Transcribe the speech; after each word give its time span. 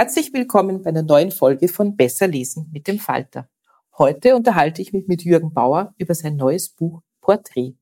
Herzlich 0.00 0.32
willkommen 0.32 0.82
bei 0.82 0.88
einer 0.88 1.02
neuen 1.02 1.30
Folge 1.30 1.68
von 1.68 1.94
Besser 1.94 2.26
lesen 2.26 2.70
mit 2.72 2.88
dem 2.88 2.98
Falter. 2.98 3.50
Heute 3.98 4.34
unterhalte 4.34 4.80
ich 4.80 4.94
mich 4.94 5.06
mit 5.08 5.24
Jürgen 5.24 5.52
Bauer 5.52 5.94
über 5.98 6.14
sein 6.14 6.36
neues 6.36 6.70
Buch 6.70 7.02
Porträt. 7.20 7.74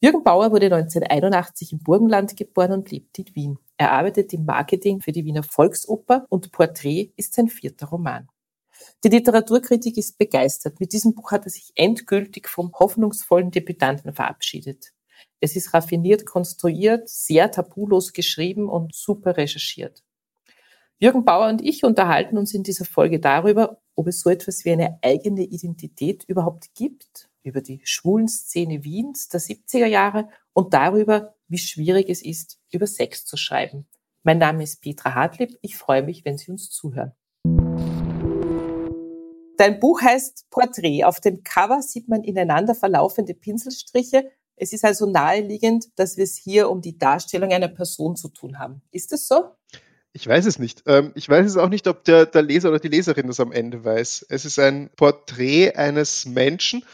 Jürgen 0.00 0.24
Bauer 0.24 0.50
wurde 0.50 0.66
1981 0.66 1.74
im 1.74 1.78
Burgenland 1.78 2.36
geboren 2.36 2.72
und 2.72 2.90
lebt 2.90 3.20
in 3.20 3.36
Wien. 3.36 3.58
Er 3.76 3.92
arbeitet 3.92 4.32
im 4.32 4.46
Marketing 4.46 5.00
für 5.00 5.12
die 5.12 5.24
Wiener 5.24 5.44
Volksoper 5.44 6.26
und 6.28 6.50
Porträt 6.50 7.12
ist 7.14 7.34
sein 7.34 7.46
vierter 7.46 7.86
Roman. 7.86 8.26
Die 9.04 9.08
Literaturkritik 9.08 9.96
ist 9.96 10.18
begeistert. 10.18 10.80
Mit 10.80 10.92
diesem 10.92 11.14
Buch 11.14 11.30
hat 11.30 11.44
er 11.44 11.50
sich 11.50 11.70
endgültig 11.76 12.48
vom 12.48 12.72
hoffnungsvollen 12.76 13.52
Debütanten 13.52 14.12
verabschiedet. 14.12 14.92
Es 15.38 15.54
ist 15.54 15.72
raffiniert 15.72 16.26
konstruiert, 16.26 17.08
sehr 17.08 17.48
tabulos 17.52 18.12
geschrieben 18.12 18.68
und 18.68 18.92
super 18.92 19.36
recherchiert. 19.36 20.02
Jürgen 21.00 21.24
Bauer 21.24 21.48
und 21.48 21.62
ich 21.62 21.84
unterhalten 21.84 22.36
uns 22.38 22.52
in 22.54 22.64
dieser 22.64 22.84
Folge 22.84 23.20
darüber, 23.20 23.80
ob 23.94 24.08
es 24.08 24.20
so 24.20 24.30
etwas 24.30 24.64
wie 24.64 24.72
eine 24.72 24.98
eigene 25.00 25.44
Identität 25.44 26.24
überhaupt 26.24 26.74
gibt, 26.74 27.30
über 27.44 27.60
die 27.60 27.80
schwulen 27.84 28.26
Szene 28.26 28.82
Wiens 28.82 29.28
der 29.28 29.40
70er 29.40 29.86
Jahre 29.86 30.28
und 30.54 30.74
darüber, 30.74 31.36
wie 31.46 31.58
schwierig 31.58 32.10
es 32.10 32.20
ist, 32.20 32.58
über 32.72 32.88
Sex 32.88 33.24
zu 33.24 33.36
schreiben. 33.36 33.86
Mein 34.24 34.38
Name 34.38 34.64
ist 34.64 34.82
Petra 34.82 35.14
Hartlieb. 35.14 35.56
Ich 35.62 35.76
freue 35.76 36.02
mich, 36.02 36.24
wenn 36.24 36.36
Sie 36.36 36.50
uns 36.50 36.68
zuhören. 36.68 37.12
Dein 39.56 39.78
Buch 39.78 40.02
heißt 40.02 40.50
Porträt. 40.50 41.04
Auf 41.04 41.20
dem 41.20 41.44
Cover 41.44 41.80
sieht 41.80 42.08
man 42.08 42.24
ineinander 42.24 42.74
verlaufende 42.74 43.34
Pinselstriche. 43.34 44.32
Es 44.56 44.72
ist 44.72 44.84
also 44.84 45.06
naheliegend, 45.06 45.96
dass 45.96 46.16
wir 46.16 46.24
es 46.24 46.34
hier 46.34 46.68
um 46.68 46.80
die 46.80 46.98
Darstellung 46.98 47.52
einer 47.52 47.68
Person 47.68 48.16
zu 48.16 48.30
tun 48.30 48.58
haben. 48.58 48.82
Ist 48.90 49.12
es 49.12 49.28
so? 49.28 49.44
Ich 50.20 50.26
weiß 50.26 50.46
es 50.46 50.58
nicht. 50.58 50.82
Ähm, 50.86 51.12
ich 51.14 51.28
weiß 51.28 51.46
es 51.46 51.56
auch 51.56 51.68
nicht, 51.68 51.86
ob 51.86 52.02
der, 52.02 52.26
der 52.26 52.42
Leser 52.42 52.70
oder 52.70 52.80
die 52.80 52.88
Leserin 52.88 53.28
das 53.28 53.38
am 53.38 53.52
Ende 53.52 53.84
weiß. 53.84 54.26
Es 54.28 54.44
ist 54.44 54.58
ein 54.58 54.90
Porträt 54.96 55.76
eines 55.76 56.26
Menschen, 56.26 56.84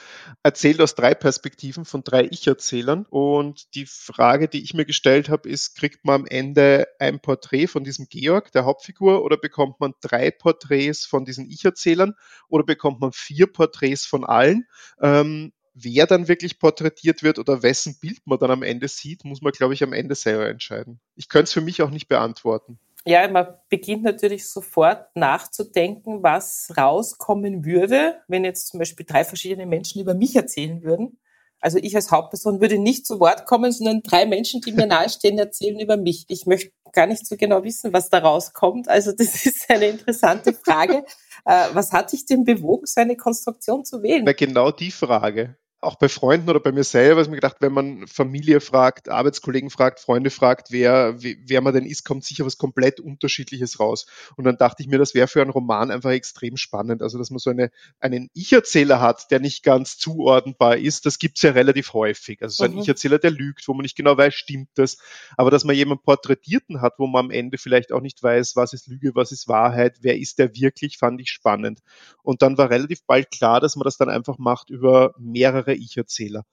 erzählt 0.43 0.79
aus 0.83 0.95
drei 0.95 1.15
Perspektiven 1.15 1.87
von 1.87 2.05
drei 2.05 2.25
Ich-Erzählern. 2.31 3.07
Und 3.09 3.75
die 3.77 3.87
Frage, 3.87 4.47
die 4.47 4.63
ich 4.63 4.75
mir 4.75 4.85
gestellt 4.85 5.31
habe, 5.31 5.49
ist, 5.49 5.75
kriegt 5.75 6.05
man 6.05 6.17
am 6.17 6.27
Ende 6.27 6.87
ein 6.99 7.19
Porträt 7.19 7.67
von 7.67 7.83
diesem 7.83 8.09
Georg, 8.11 8.53
der 8.53 8.67
Hauptfigur, 8.67 9.25
oder 9.25 9.39
bekommt 9.39 9.81
man 9.81 9.95
drei 10.03 10.31
Porträts 10.31 11.07
von 11.07 11.25
diesen 11.25 11.51
Ich-Erzählern 11.51 12.13
oder 12.51 12.65
bekommt 12.65 13.01
man 13.01 13.13
vier 13.13 13.47
Porträts 13.47 14.05
von 14.05 14.27
allen? 14.27 14.67
Ähm, 15.01 15.55
wer 15.73 16.07
dann 16.07 16.29
wirklich 16.29 16.59
porträtiert 16.59 17.23
wird 17.23 17.39
oder 17.39 17.63
wessen 17.63 17.97
Bild 17.99 18.21
man 18.27 18.39
dann 18.39 18.51
am 18.51 18.63
Ende 18.63 18.87
sieht, 18.87 19.25
muss 19.25 19.41
man, 19.41 19.53
glaube 19.53 19.73
ich, 19.73 19.83
am 19.83 19.95
Ende 19.95 20.15
selber 20.15 20.47
entscheiden. 20.47 21.01
Ich 21.17 21.31
könnte 21.31 21.45
es 21.45 21.55
für 21.55 21.63
mich 21.63 21.81
auch 21.81 21.91
nicht 21.91 22.09
beantworten. 22.09 22.79
Ja, 23.07 23.29
man 23.29 23.49
beginnt 23.69 24.03
natürlich 24.03 24.49
sofort 24.49 25.15
nachzudenken, 25.15 26.23
was 26.23 26.73
rauskommen 26.77 27.65
würde, 27.65 28.21
wenn 28.29 28.45
jetzt 28.45 28.69
zum 28.69 28.79
Beispiel 28.79 29.05
drei 29.05 29.25
verschiedene 29.25 29.67
Menschen 29.67 30.01
über 30.01 30.15
mich 30.15 30.35
erzählen 30.35 30.83
würden. 30.83 31.19
Also 31.61 31.79
ich 31.79 31.95
als 31.97 32.11
Hauptperson 32.11 32.61
würde 32.61 32.79
nicht 32.79 33.07
zu 33.07 33.21
Wort 33.21 33.47
kommen, 33.47 33.73
sondern 33.73 34.03
drei 34.03 34.27
Menschen, 34.27 34.61
die 34.63 34.73
mir 34.73 34.87
nahestehen, 34.87 35.39
erzählen 35.39 35.81
über 35.81 35.97
mich. 35.97 36.25
Ich 36.29 36.47
möchte 36.47 36.73
gar 36.93 37.07
nicht 37.07 37.27
so 37.27 37.37
genau 37.37 37.63
wissen, 37.63 37.93
was 37.93 38.09
da 38.09 38.19
rauskommt. 38.19 38.89
Also 38.89 39.13
das 39.13 39.35
ist 39.47 39.71
eine 39.71 39.89
interessante 39.89 40.55
Frage. 40.55 41.05
Äh, 41.45 41.69
was 41.73 41.93
hat 41.93 42.13
dich 42.13 42.25
denn 42.25 42.45
bewogen, 42.45 42.87
so 42.87 43.01
eine 43.01 43.17
Konstruktion 43.17 43.85
zu 43.85 44.03
wählen? 44.03 44.25
Na, 44.25 44.33
genau 44.33 44.71
die 44.71 44.91
Frage 44.91 45.57
auch 45.85 45.97
bei 45.97 46.09
Freunden 46.09 46.49
oder 46.51 46.61
bei 46.61 46.73
mir 46.73 46.85
selber 46.85 47.21
ist 47.21 47.29
mir 47.29 47.37
gedacht, 47.37 47.57
wenn 47.61 47.73
man 47.73 48.07
Familie 48.07 48.61
fragt, 48.61 49.09
Arbeitskollegen 49.09 49.71
fragt, 49.71 50.01
Freunde 50.01 50.31
fragt, 50.31 50.71
wer, 50.71 51.15
wer 51.19 51.61
man 51.61 51.75
denn 51.75 51.85
ist, 51.85 52.05
kommt 52.05 52.25
sicher 52.25 52.45
was 52.47 52.59
komplett 52.59 53.01
Unterschiedliches 53.01 53.79
raus. 53.79 54.07
Und 54.37 54.45
dann 54.45 54.57
dachte 54.57 54.83
ich 54.83 54.89
mir, 54.89 54.99
das 54.99 55.15
wäre 55.15 55.29
für 55.29 55.43
einen 55.43 55.51
Roman 55.51 55.91
einfach 55.91 56.11
extrem 56.11 56.57
spannend. 56.57 57.03
Also, 57.03 57.19
dass 57.19 57.31
man 57.31 57.39
so 57.39 57.51
eine, 57.51 57.71
einen 58.01 58.31
Ich-Erzähler 58.33 59.01
hat, 59.01 59.31
der 59.31 59.41
nicht 59.41 59.63
ganz 59.63 59.99
zuordnenbar 59.99 60.77
ist, 60.79 61.07
das 61.07 61.19
gibt 61.19 61.37
es 61.37 61.43
ja 61.43 61.53
relativ 61.53 61.93
häufig. 61.93 62.43
Also 62.43 62.57
so 62.57 62.65
ein 62.65 62.73
mhm. 62.73 62.81
Ich-Erzähler, 62.81 63.19
der 63.19 63.31
lügt, 63.31 63.69
wo 63.69 63.75
man 63.75 63.83
nicht 63.83 63.97
genau 63.97 64.17
weiß, 64.17 64.35
stimmt 64.35 64.71
das. 64.75 64.99
Aber 65.37 65.51
dass 65.51 65.65
man 65.65 65.77
jemanden 65.77 66.03
Porträtierten 66.03 66.81
hat, 66.81 66.95
wo 66.99 67.07
man 67.07 67.27
am 67.27 67.31
Ende 67.31 67.59
vielleicht 67.59 67.93
auch 67.93 68.01
nicht 68.01 68.23
weiß, 68.23 68.57
was 68.57 68.73
ist 68.73 68.87
Lüge, 68.87 69.15
was 69.15 69.33
ist 69.33 69.49
Wahrheit, 69.49 69.99
wer 70.01 70.19
ist 70.19 70.39
der 70.39 70.55
wirklich, 70.55 70.99
fand 70.99 71.21
ich 71.21 71.31
spannend. 71.31 71.81
Und 72.23 72.43
dann 72.43 72.57
war 72.57 72.71
relativ 72.71 73.05
bald 73.07 73.31
klar, 73.31 73.61
dass 73.61 73.77
man 73.77 73.85
das 73.85 73.99
dann 73.99 74.09
einfach 74.09 74.39
macht 74.39 74.71
über 74.71 75.15
mehrere 75.19 75.74
ich-Erzähler. 75.75 76.45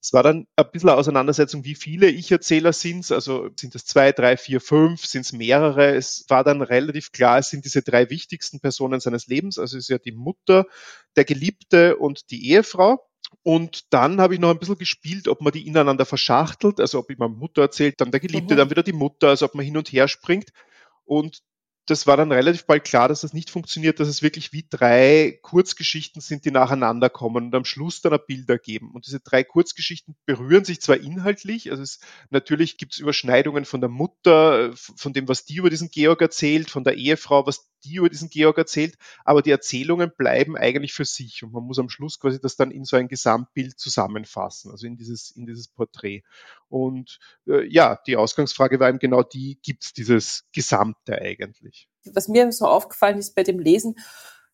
Es 0.00 0.12
war 0.12 0.22
dann 0.22 0.46
ein 0.54 0.70
bisschen 0.70 0.90
eine 0.90 0.98
Auseinandersetzung, 0.98 1.64
wie 1.64 1.74
viele 1.74 2.08
Ich-Erzähler 2.08 2.72
sind 2.72 3.00
es, 3.00 3.12
also 3.12 3.48
sind 3.56 3.74
es 3.74 3.86
zwei, 3.86 4.12
drei, 4.12 4.36
vier, 4.36 4.60
fünf, 4.60 5.04
sind 5.04 5.22
es 5.22 5.32
mehrere. 5.32 5.96
Es 5.96 6.24
war 6.28 6.44
dann 6.44 6.62
relativ 6.62 7.10
klar, 7.10 7.38
es 7.38 7.50
sind 7.50 7.64
diese 7.64 7.82
drei 7.82 8.08
wichtigsten 8.08 8.60
Personen 8.60 9.00
seines 9.00 9.26
Lebens, 9.26 9.58
also 9.58 9.76
es 9.76 9.84
ist 9.84 9.88
ja 9.88 9.98
die 9.98 10.12
Mutter, 10.12 10.66
der 11.16 11.24
Geliebte 11.24 11.96
und 11.96 12.30
die 12.30 12.50
Ehefrau. 12.50 13.04
Und 13.42 13.92
dann 13.92 14.20
habe 14.20 14.34
ich 14.34 14.40
noch 14.40 14.50
ein 14.50 14.60
bisschen 14.60 14.78
gespielt, 14.78 15.26
ob 15.26 15.40
man 15.40 15.52
die 15.52 15.66
ineinander 15.66 16.06
verschachtelt, 16.06 16.78
also 16.78 17.00
ob 17.00 17.10
jemand 17.10 17.38
Mutter 17.38 17.62
erzählt, 17.62 18.00
dann 18.00 18.12
der 18.12 18.20
Geliebte, 18.20 18.54
mhm. 18.54 18.58
dann 18.58 18.70
wieder 18.70 18.84
die 18.84 18.92
Mutter, 18.92 19.28
also 19.30 19.46
ob 19.46 19.56
man 19.56 19.64
hin 19.64 19.76
und 19.76 19.92
her 19.92 20.06
springt. 20.06 20.50
Und 21.04 21.42
das 21.86 22.06
war 22.06 22.16
dann 22.16 22.32
relativ 22.32 22.66
bald 22.66 22.84
klar, 22.84 23.08
dass 23.08 23.20
das 23.20 23.32
nicht 23.32 23.48
funktioniert, 23.48 24.00
dass 24.00 24.08
es 24.08 24.20
wirklich 24.20 24.52
wie 24.52 24.66
drei 24.68 25.38
Kurzgeschichten 25.42 26.20
sind, 26.20 26.44
die 26.44 26.50
nacheinander 26.50 27.08
kommen 27.08 27.46
und 27.46 27.54
am 27.54 27.64
Schluss 27.64 28.02
dann 28.02 28.18
Bilder 28.26 28.58
geben. 28.58 28.90
Und 28.92 29.06
diese 29.06 29.20
drei 29.20 29.44
Kurzgeschichten 29.44 30.16
berühren 30.26 30.64
sich 30.64 30.80
zwar 30.80 30.96
inhaltlich, 30.96 31.70
also 31.70 31.82
es, 31.82 32.00
natürlich 32.30 32.76
gibt 32.76 32.94
es 32.94 32.98
Überschneidungen 32.98 33.64
von 33.64 33.80
der 33.80 33.90
Mutter, 33.90 34.72
von 34.74 35.12
dem, 35.12 35.28
was 35.28 35.44
die 35.44 35.56
über 35.56 35.70
diesen 35.70 35.88
Georg 35.90 36.20
erzählt, 36.20 36.70
von 36.70 36.82
der 36.82 36.94
Ehefrau, 36.94 37.46
was 37.46 37.70
die 37.84 37.96
über 37.96 38.08
diesen 38.08 38.30
Georg 38.30 38.58
erzählt, 38.58 38.96
aber 39.24 39.42
die 39.42 39.50
Erzählungen 39.50 40.12
bleiben 40.16 40.56
eigentlich 40.56 40.92
für 40.92 41.04
sich 41.04 41.42
und 41.42 41.52
man 41.52 41.64
muss 41.64 41.78
am 41.78 41.88
Schluss 41.88 42.18
quasi 42.18 42.40
das 42.40 42.56
dann 42.56 42.70
in 42.70 42.84
so 42.84 42.96
ein 42.96 43.08
Gesamtbild 43.08 43.78
zusammenfassen, 43.78 44.70
also 44.70 44.86
in 44.86 44.96
dieses, 44.96 45.30
in 45.30 45.46
dieses 45.46 45.68
Porträt. 45.68 46.22
Und 46.68 47.18
äh, 47.46 47.66
ja, 47.66 47.98
die 48.06 48.16
Ausgangsfrage 48.16 48.80
war 48.80 48.88
eben 48.88 48.98
genau 48.98 49.22
die, 49.22 49.58
gibt 49.62 49.84
es 49.84 49.92
dieses 49.92 50.44
Gesamte 50.52 51.20
eigentlich? 51.20 51.88
Was 52.12 52.28
mir 52.28 52.50
so 52.52 52.66
aufgefallen 52.66 53.18
ist 53.18 53.34
bei 53.34 53.42
dem 53.42 53.58
Lesen, 53.58 53.96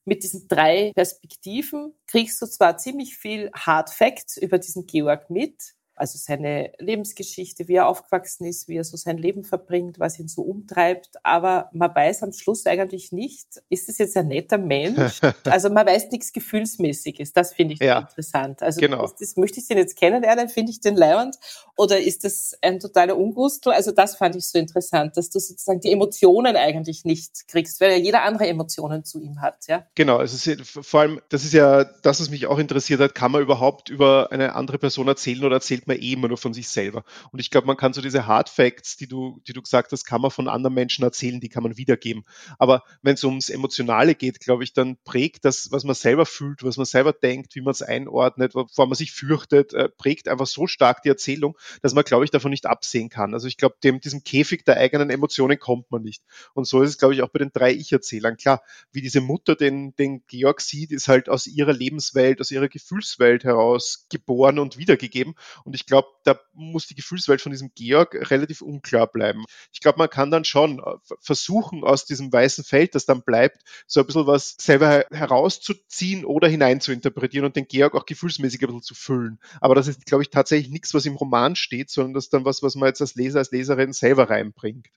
mit 0.05 0.25
diesen 0.25 0.49
drei 0.49 0.93
Perspektiven 0.95 1.95
kriegst 2.07 2.43
du 2.43 2.47
zwar 2.47 2.77
ziemlich 2.77 3.17
viel 3.17 3.51
Hard 3.55 3.91
Facts 3.91 4.37
über 4.37 4.59
diesen 4.59 4.87
Georg 4.87 5.31
mit, 5.31 5.75
also 5.95 6.19
seine 6.19 6.73
Lebensgeschichte, 6.79 7.69
wie 7.69 7.75
er 7.75 7.87
aufgewachsen 7.87 8.47
ist, 8.47 8.69
wie 8.69 8.77
er 8.77 8.85
so 8.85 8.97
sein 8.97 9.19
Leben 9.19 9.45
verbringt, 9.45 9.99
was 9.99 10.19
ihn 10.19 10.29
so 10.29 10.43
umtreibt. 10.43 11.11
Aber 11.23 11.69
man 11.73 11.95
weiß 11.95 12.23
am 12.23 12.33
Schluss 12.33 12.67
eigentlich 12.67 13.13
nicht, 13.13 13.63
ist 13.69 13.89
es 13.89 13.99
jetzt 13.99 14.17
ein 14.17 14.29
netter 14.29 14.59
Mensch? 14.59 15.21
Also 15.45 15.71
man 15.71 15.87
weiß 15.87 16.11
nichts 16.11 16.33
Gefühlsmäßiges. 16.33 17.33
Das 17.33 17.53
finde 17.53 17.75
ich 17.75 17.81
ja, 17.81 17.99
interessant. 18.01 18.63
Also 18.63 18.81
genau. 18.81 19.05
ist 19.05 19.17
das, 19.21 19.37
möchte 19.37 19.61
ich 19.61 19.67
den 19.67 19.77
jetzt 19.77 19.97
kennenlernen? 19.97 20.49
Finde 20.49 20.73
ich 20.73 20.81
den 20.81 20.97
leibend? 20.97 21.37
Oder 21.77 22.01
ist 22.01 22.25
das 22.25 22.57
ein 22.63 22.81
totaler 22.81 23.17
Ungustel? 23.17 23.73
Also 23.73 23.93
das 23.93 24.17
fand 24.17 24.37
ich 24.37 24.49
so 24.49 24.59
interessant, 24.59 25.17
dass 25.17 25.31
du 25.31 25.39
sozusagen 25.39 25.81
die 25.81 25.93
Emotionen 25.93 26.57
eigentlich 26.57 27.05
nicht 27.05 27.49
kriegst, 27.49 27.81
weil 27.81 27.93
ja 27.93 27.97
jeder 27.97 28.23
andere 28.23 28.47
Emotionen 28.47 29.05
zu 29.05 29.21
ihm 29.21 29.41
hat. 29.41 29.67
Ja? 29.69 29.87
Genau. 29.95 30.17
Also 30.17 30.55
vor 30.65 31.01
allem, 31.01 31.21
das 31.29 31.45
ist 31.45 31.53
ja 31.53 31.85
das, 31.85 32.21
was 32.21 32.31
mich 32.31 32.47
auch 32.47 32.59
interessiert 32.59 33.01
hat. 33.01 33.15
Kann 33.15 33.33
man 33.33 33.43
überhaupt 33.43 33.89
über 33.89 34.31
eine 34.31 34.55
andere 34.55 34.79
Person 34.79 35.09
erzählen 35.09 35.45
oder 35.45 35.57
erzählt 35.57 35.82
man 35.87 35.93
man 35.93 36.03
eh 36.03 36.13
immer 36.13 36.29
nur 36.29 36.39
von 36.39 36.55
sich 36.55 36.69
selber. 36.69 37.05
Und 37.31 37.39
ich 37.39 37.51
glaube, 37.51 37.67
man 37.67 37.77
kann 37.77 37.93
so 37.93 38.01
diese 38.01 38.27
Hard 38.27 38.49
Facts, 38.49 38.97
die 38.97 39.07
du, 39.07 39.41
die 39.47 39.53
du 39.53 39.63
gesagt 39.63 39.93
hast, 39.93 40.05
kann 40.05 40.21
man 40.21 40.31
von 40.31 40.49
anderen 40.49 40.75
Menschen 40.75 41.05
erzählen, 41.05 41.41
die 41.41 41.49
kann 41.49 41.63
man 41.63 41.77
wiedergeben. 41.77 42.25
Aber 42.59 42.83
wenn 43.03 43.15
es 43.15 43.25
ums 43.25 43.51
Emotionale 43.51 44.15
geht, 44.15 44.41
glaube 44.41 44.65
ich, 44.65 44.73
dann 44.73 44.97
prägt 45.05 45.45
das, 45.45 45.71
was 45.71 45.85
man 45.85 45.95
selber 45.95 46.27
fühlt, 46.27 46.63
was 46.63 46.77
man 46.77 46.87
selber 46.87 47.13
denkt, 47.13 47.55
wie 47.55 47.61
man 47.61 47.73
es 47.73 47.83
einordnet, 47.83 48.55
wovor 48.55 48.87
man 48.87 48.95
sich 48.95 49.13
fürchtet, 49.13 49.75
äh, 49.75 49.89
prägt 49.89 50.29
einfach 50.29 50.47
so 50.47 50.67
stark 50.67 51.03
die 51.03 51.09
Erzählung, 51.09 51.57
dass 51.83 51.95
man, 51.95 52.05
glaube 52.05 52.25
ich, 52.25 52.31
davon 52.31 52.51
nicht 52.51 52.67
absehen 52.67 53.09
kann. 53.09 53.35
Also 53.35 53.47
ich 53.49 53.57
glaube, 53.57 53.77
diesem 53.83 54.25
Käfig 54.25 54.65
der 54.65 54.79
eigenen 54.79 55.11
Emotionen 55.11 55.59
kommt 55.59 55.91
man 55.91 56.03
nicht. 56.03 56.23
Und 56.55 56.67
so 56.67 56.83
ist 56.83 56.91
es, 56.91 56.99
glaube 56.99 57.15
ich, 57.15 57.23
auch 57.23 57.29
bei 57.29 57.39
den 57.39 57.53
drei 57.53 57.73
Ich-Erzählern. 57.73 58.37
Klar, 58.37 58.63
wie 58.93 59.03
diese 59.03 59.21
Mutter 59.21 59.55
den, 59.57 59.95
den 59.97 60.25
Georg 60.27 60.61
sieht, 60.61 60.93
ist 60.93 61.09
halt 61.09 61.29
aus 61.29 61.47
ihrer 61.47 61.73
Lebenswelt, 61.73 62.41
aus 62.41 62.51
ihrer 62.51 62.69
Gefühlswelt 62.69 63.45
heraus 63.45 64.07
geboren 64.11 64.59
und 64.59 64.79
wiedergegeben. 64.79 65.35
Und 65.65 65.72
und 65.73 65.77
ich 65.77 65.87
glaube, 65.87 66.09
da 66.25 66.39
muss 66.53 66.87
die 66.87 66.95
Gefühlswelt 66.95 67.41
von 67.41 67.51
diesem 67.51 67.71
Georg 67.75 68.15
relativ 68.31 68.61
unklar 68.61 69.07
bleiben. 69.07 69.47
Ich 69.73 69.81
glaube, 69.81 69.97
man 69.97 70.11
kann 70.11 70.31
dann 70.31 70.45
schon 70.45 70.81
äh, 70.81 71.15
versuchen, 71.19 71.83
aus 71.83 72.05
diesem 72.05 72.31
weißen 72.31 72.63
Feld, 72.63 72.95
das 72.95 73.07
dann 73.07 73.23
bleibt, 73.23 73.63
so 73.87 74.01
ein 74.01 74.07
bisschen 74.07 74.27
was 74.27 74.55
selber 74.61 75.07
herauszuziehen 75.11 76.27
oder 76.27 76.47
hineinzuinterpretieren 76.47 77.47
und 77.47 77.57
den 77.57 77.69
Georg 77.69 77.95
auch 77.95 78.05
gefühlsmäßig 78.05 78.61
ein 78.61 78.67
bisschen 78.67 78.83
zu 78.83 78.95
füllen. 78.95 79.41
Aber 79.63 79.75
das 79.75 79.89
ist, 79.89 80.05
glaube 80.05 80.23
ich, 80.23 80.29
tatsächlich 80.29 80.71
nichts, 80.71 80.93
was 80.93 81.07
im 81.07 81.17
Roman 81.17 81.57
steht, 81.57 81.89
sondern 81.89 82.13
das 82.13 82.25
ist 82.25 82.35
dann 82.35 82.45
was, 82.45 82.63
was 82.63 82.75
man 82.75 82.89
jetzt 82.89 83.01
als 83.01 83.15
Leser, 83.15 83.39
als 83.39 83.51
Leserin 83.51 83.95
selber 83.95 84.29
reinbringt. 84.29 84.89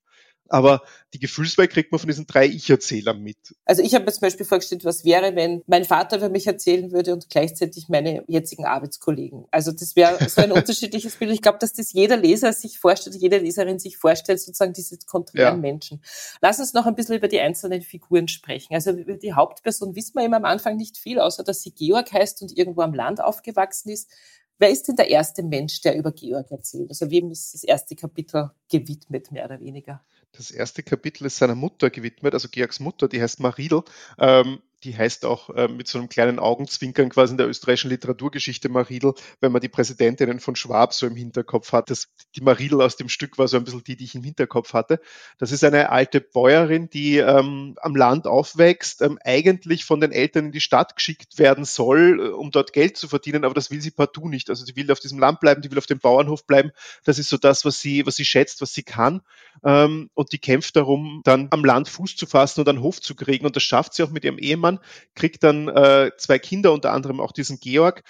Aber 0.49 0.81
die 1.13 1.19
Gefühlswelt 1.19 1.71
kriegt 1.71 1.91
man 1.91 1.99
von 1.99 2.07
diesen 2.07 2.27
drei 2.27 2.45
Ich-Erzählern 2.45 3.21
mit. 3.21 3.37
Also 3.65 3.81
ich 3.81 3.95
habe 3.95 4.05
mir 4.05 4.11
zum 4.11 4.21
Beispiel 4.21 4.45
vorgestellt, 4.45 4.85
was 4.85 5.03
wäre, 5.03 5.35
wenn 5.35 5.63
mein 5.65 5.85
Vater 5.85 6.17
über 6.17 6.29
mich 6.29 6.45
erzählen 6.45 6.91
würde 6.91 7.13
und 7.13 7.29
gleichzeitig 7.29 7.89
meine 7.89 8.23
jetzigen 8.27 8.65
Arbeitskollegen. 8.65 9.45
Also 9.51 9.71
das 9.71 9.95
wäre 9.95 10.17
so 10.29 10.41
ein 10.41 10.51
unterschiedliches 10.51 11.15
Bild. 11.15 11.31
Ich 11.31 11.41
glaube, 11.41 11.57
dass 11.59 11.73
das 11.73 11.93
jeder 11.93 12.17
Leser 12.17 12.53
sich 12.53 12.79
vorstellt, 12.79 13.15
jede 13.15 13.37
Leserin 13.37 13.79
sich 13.79 13.97
vorstellt, 13.97 14.39
sozusagen 14.39 14.73
diese 14.73 14.97
konträren 15.05 15.55
ja. 15.55 15.61
Menschen. 15.61 16.01
Lass 16.41 16.59
uns 16.59 16.73
noch 16.73 16.85
ein 16.85 16.95
bisschen 16.95 17.15
über 17.15 17.27
die 17.27 17.39
einzelnen 17.39 17.81
Figuren 17.81 18.27
sprechen. 18.27 18.73
Also 18.73 18.91
über 18.91 19.13
die 19.13 19.33
Hauptperson 19.33 19.95
wissen 19.95 20.15
wir 20.15 20.25
immer 20.25 20.37
am 20.37 20.45
Anfang 20.45 20.77
nicht 20.77 20.97
viel, 20.97 21.19
außer 21.19 21.43
dass 21.43 21.61
sie 21.61 21.71
Georg 21.71 22.11
heißt 22.11 22.41
und 22.41 22.55
irgendwo 22.55 22.81
am 22.81 22.93
Land 22.93 23.21
aufgewachsen 23.21 23.89
ist. 23.89 24.11
Wer 24.57 24.69
ist 24.69 24.87
denn 24.87 24.95
der 24.95 25.09
erste 25.09 25.43
Mensch, 25.43 25.81
der 25.81 25.97
über 25.97 26.11
Georg 26.11 26.49
erzählt? 26.49 26.89
Also 26.89 27.11
wem 27.11 27.29
ist 27.29 27.53
das 27.53 27.63
erste 27.63 27.95
Kapitel 27.95 28.51
gewidmet, 28.69 29.31
mehr 29.31 29.45
oder 29.45 29.59
weniger? 29.59 30.01
Das 30.31 30.51
erste 30.51 30.83
Kapitel 30.83 31.25
ist 31.25 31.37
seiner 31.37 31.55
Mutter 31.55 31.89
gewidmet, 31.89 32.33
also 32.33 32.49
Georgs 32.49 32.79
Mutter, 32.79 33.07
die 33.07 33.21
heißt 33.21 33.39
Maridel. 33.39 33.83
Ähm, 34.19 34.59
die 34.85 34.95
heißt 34.95 35.25
auch 35.25 35.49
äh, 35.49 35.67
mit 35.67 35.87
so 35.87 35.97
einem 35.97 36.09
kleinen 36.09 36.39
Augenzwinkern 36.39 37.09
quasi 37.09 37.31
in 37.31 37.37
der 37.37 37.47
österreichischen 37.47 37.89
Literaturgeschichte 37.89 38.69
Maridel, 38.69 39.13
wenn 39.41 39.51
man 39.51 39.61
die 39.61 39.67
Präsidentinnen 39.67 40.39
von 40.39 40.55
Schwab 40.55 40.93
so 40.93 41.07
im 41.07 41.15
Hinterkopf 41.15 41.71
hat. 41.73 41.89
Das, 41.89 42.07
die 42.35 42.41
Maridel 42.41 42.81
aus 42.81 42.95
dem 42.95 43.09
Stück 43.09 43.37
war 43.37 43.47
so 43.47 43.57
ein 43.57 43.63
bisschen 43.63 43.83
die, 43.83 43.95
die 43.95 44.05
ich 44.05 44.15
im 44.15 44.23
Hinterkopf 44.23 44.73
hatte. 44.73 44.99
Das 45.39 45.51
ist 45.51 45.63
eine 45.63 45.89
alte 45.89 46.21
Bäuerin, 46.21 46.89
die 46.89 47.17
ähm, 47.17 47.75
am 47.81 47.95
Land 47.95 48.27
aufwächst, 48.27 49.01
ähm, 49.01 49.17
eigentlich 49.23 49.85
von 49.85 49.99
den 49.99 50.11
Eltern 50.11 50.45
in 50.45 50.51
die 50.51 50.61
Stadt 50.61 50.95
geschickt 50.95 51.39
werden 51.39 51.65
soll, 51.65 52.19
äh, 52.19 52.29
um 52.29 52.51
dort 52.51 52.71
Geld 52.71 52.95
zu 52.95 53.07
verdienen, 53.07 53.43
aber 53.43 53.55
das 53.55 53.71
will 53.71 53.81
sie 53.81 53.91
partout 53.91 54.29
nicht. 54.29 54.49
Also 54.49 54.65
sie 54.65 54.75
will 54.75 54.91
auf 54.91 54.99
diesem 54.99 55.17
Land 55.17 55.39
bleiben, 55.39 55.63
die 55.63 55.71
will 55.71 55.79
auf 55.79 55.87
dem 55.87 55.99
Bauernhof 55.99 56.45
bleiben. 56.45 56.71
Das 57.03 57.17
ist 57.17 57.29
so 57.29 57.37
das, 57.37 57.65
was 57.65 57.79
sie, 57.81 58.05
was 58.05 58.15
sie 58.15 58.25
schätzt, 58.25 58.61
was 58.61 58.73
sie 58.73 58.83
kann. 58.83 59.21
Ähm, 59.63 60.11
und 60.13 60.31
die 60.31 60.37
kämpft 60.37 60.75
darum, 60.75 61.21
dann 61.23 61.47
am 61.49 61.65
Land 61.65 61.89
Fuß 61.89 62.15
zu 62.15 62.27
fassen 62.27 62.59
und 62.59 62.69
einen 62.69 62.81
Hof 62.81 63.01
zu 63.01 63.15
kriegen. 63.15 63.45
Und 63.45 63.55
das 63.55 63.63
schafft 63.63 63.93
sie 63.93 64.03
auch 64.03 64.11
mit 64.11 64.23
ihrem 64.23 64.37
Ehemann 64.37 64.74
Mann, 64.75 64.79
kriegt 65.15 65.43
dann 65.43 65.67
äh, 65.67 66.11
zwei 66.17 66.39
Kinder, 66.39 66.73
unter 66.73 66.91
anderem 66.91 67.19
auch 67.19 67.31
diesen 67.31 67.59
Georg. 67.59 68.03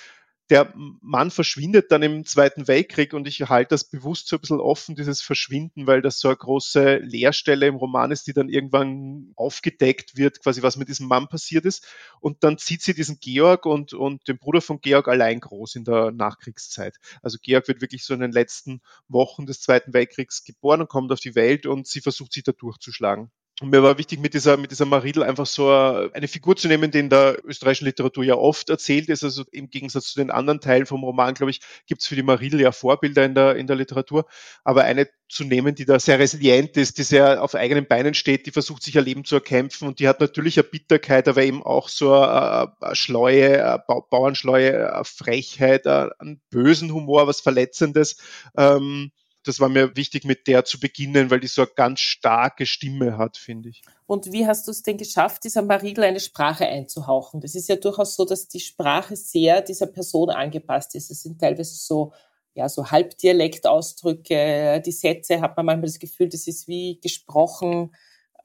Der 0.52 0.72
Mann 0.76 1.32
verschwindet 1.32 1.92
dann 1.92 2.04
im 2.04 2.24
Zweiten 2.24 2.68
Weltkrieg 2.68 3.16
und 3.16 3.28
ich 3.28 3.42
halte 3.50 3.70
das 3.70 3.84
bewusst 3.84 4.28
so 4.28 4.36
ein 4.36 4.42
bisschen 4.42 4.60
offen, 4.60 4.96
dieses 4.96 5.24
Verschwinden, 5.24 5.88
weil 5.88 6.04
das 6.04 6.20
so 6.20 6.28
eine 6.28 6.38
große 6.38 6.98
Leerstelle 6.98 7.66
im 7.66 7.78
Roman 7.78 8.12
ist, 8.12 8.28
die 8.28 8.34
dann 8.34 8.48
irgendwann 8.48 9.32
aufgedeckt 9.36 10.18
wird, 10.18 10.44
quasi 10.44 10.62
was 10.62 10.78
mit 10.78 10.88
diesem 10.88 11.08
Mann 11.08 11.28
passiert 11.30 11.66
ist. 11.66 11.88
Und 12.20 12.44
dann 12.44 12.60
zieht 12.60 12.84
sie 12.84 12.94
diesen 12.94 13.18
Georg 13.20 13.66
und, 13.66 13.94
und 13.94 14.28
den 14.28 14.38
Bruder 14.38 14.62
von 14.62 14.82
Georg 14.82 15.08
allein 15.08 15.40
groß 15.40 15.78
in 15.78 15.84
der 15.84 16.12
Nachkriegszeit. 16.12 16.98
Also 17.24 17.40
Georg 17.42 17.68
wird 17.68 17.82
wirklich 17.82 18.06
so 18.06 18.14
in 18.14 18.20
den 18.20 18.32
letzten 18.32 18.82
Wochen 19.08 19.48
des 19.48 19.62
Zweiten 19.62 19.96
Weltkriegs 19.96 20.44
geboren 20.44 20.82
und 20.82 20.90
kommt 20.90 21.12
auf 21.12 21.20
die 21.20 21.34
Welt 21.34 21.66
und 21.66 21.88
sie 21.88 22.02
versucht 22.02 22.34
sich 22.34 22.44
da 22.44 22.52
durchzuschlagen. 22.52 23.32
Und 23.62 23.70
mir 23.70 23.82
war 23.82 23.98
wichtig, 23.98 24.20
mit 24.20 24.34
dieser, 24.34 24.58
mit 24.58 24.72
dieser 24.72 24.86
Maridel 24.86 25.24
einfach 25.24 25.46
so 25.46 25.72
eine 25.72 26.28
Figur 26.28 26.58
zu 26.58 26.68
nehmen, 26.68 26.92
die 26.92 27.00
in 27.00 27.10
der 27.10 27.38
österreichischen 27.46 27.86
Literatur 27.86 28.26
ja 28.26 28.36
oft 28.36 28.70
erzählt 28.70 29.08
ist. 29.08 29.24
Also 29.24 29.46
im 29.52 29.70
Gegensatz 29.70 30.12
zu 30.12 30.20
den 30.20 30.30
anderen 30.30 30.60
Teilen 30.60 30.86
vom 30.86 31.06
Roman, 31.06 31.34
glaube 31.36 31.52
ich, 31.52 31.62
gibt 31.88 32.02
es 32.02 32.08
für 32.08 32.16
die 32.16 32.24
Maridel 32.24 32.60
ja 32.60 32.74
Vorbilder 32.74 33.24
in 33.24 33.34
der, 33.34 33.56
in 33.56 33.66
der 33.66 33.78
Literatur. 33.78 34.26
Aber 34.66 34.84
eine 34.84 35.08
zu 35.30 35.46
nehmen, 35.46 35.74
die 35.74 35.86
da 35.86 36.00
sehr 36.00 36.20
resilient 36.20 36.76
ist, 36.76 36.98
die 36.98 37.04
sehr 37.04 37.42
auf 37.42 37.56
eigenen 37.56 37.88
Beinen 37.88 38.14
steht, 38.14 38.46
die 38.46 38.52
versucht, 38.52 38.84
sich 38.84 38.96
ihr 38.96 39.02
Leben 39.02 39.24
zu 39.24 39.36
erkämpfen 39.36 39.88
und 39.88 40.00
die 40.00 40.08
hat 40.08 40.20
natürlich 40.20 40.60
eine 40.60 40.68
Bitterkeit, 40.68 41.28
aber 41.28 41.42
eben 41.42 41.64
auch 41.64 41.88
so 41.88 42.14
eine, 42.14 42.74
eine 42.82 42.96
Schleue, 42.96 43.66
eine 43.66 43.84
Bauernschleue, 43.88 44.94
eine 44.94 45.06
Frechheit, 45.06 45.88
einen 45.88 46.42
bösen 46.50 46.94
Humor, 46.94 47.26
was 47.26 47.40
Verletzendes. 47.40 48.18
Ähm, 48.58 49.12
das 49.48 49.60
war 49.60 49.70
mir 49.70 49.96
wichtig, 49.96 50.26
mit 50.26 50.48
der 50.48 50.66
zu 50.66 50.80
beginnen, 50.80 51.32
weil 51.32 51.40
die 51.40 51.48
so 51.48 51.62
eine 51.62 51.72
ganz 51.76 52.00
starke 52.00 52.66
Stimme 52.66 53.18
hat, 53.18 53.38
finde 53.38 53.70
ich. 53.70 53.82
Und 54.08 54.32
wie 54.32 54.46
hast 54.46 54.68
du 54.68 54.72
es 54.72 54.84
denn 54.84 54.98
geschafft, 54.98 55.44
dieser 55.44 55.62
Maridel 55.62 56.04
eine 56.04 56.20
Sprache 56.20 56.66
einzuhauchen? 56.66 57.42
Das 57.42 57.56
ist 57.56 57.70
ja 57.70 57.76
durchaus 57.76 58.16
so, 58.16 58.26
dass 58.26 58.48
die 58.48 58.60
Sprache 58.60 59.16
sehr 59.16 59.62
dieser 59.62 59.88
Person 59.88 60.30
angepasst 60.30 60.96
ist. 60.96 61.12
Es 61.12 61.24
sind 61.24 61.40
teilweise 61.40 61.76
so 61.76 62.14
ja, 62.56 62.70
so 62.70 62.90
Halbdialektausdrücke, 62.90 64.82
die 64.86 64.92
Sätze 64.92 65.42
hat 65.42 65.58
man 65.58 65.66
manchmal 65.66 65.88
das 65.88 66.00
Gefühl, 66.00 66.30
das 66.30 66.48
ist 66.48 66.70
wie 66.70 67.00
gesprochen 67.02 67.94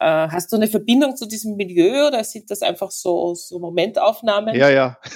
hast 0.05 0.53
du 0.53 0.57
eine 0.57 0.69
Verbindung 0.69 1.17
zu 1.17 1.27
diesem 1.27 1.57
Milieu 1.57 2.09
oder 2.09 2.25
sind 2.25 2.51
das 2.51 2.63
einfach 2.63 2.91
so, 2.91 3.35
so 3.35 3.59
Momentaufnahmen? 3.59 4.55
Ja, 4.55 4.71
ja. 4.71 4.99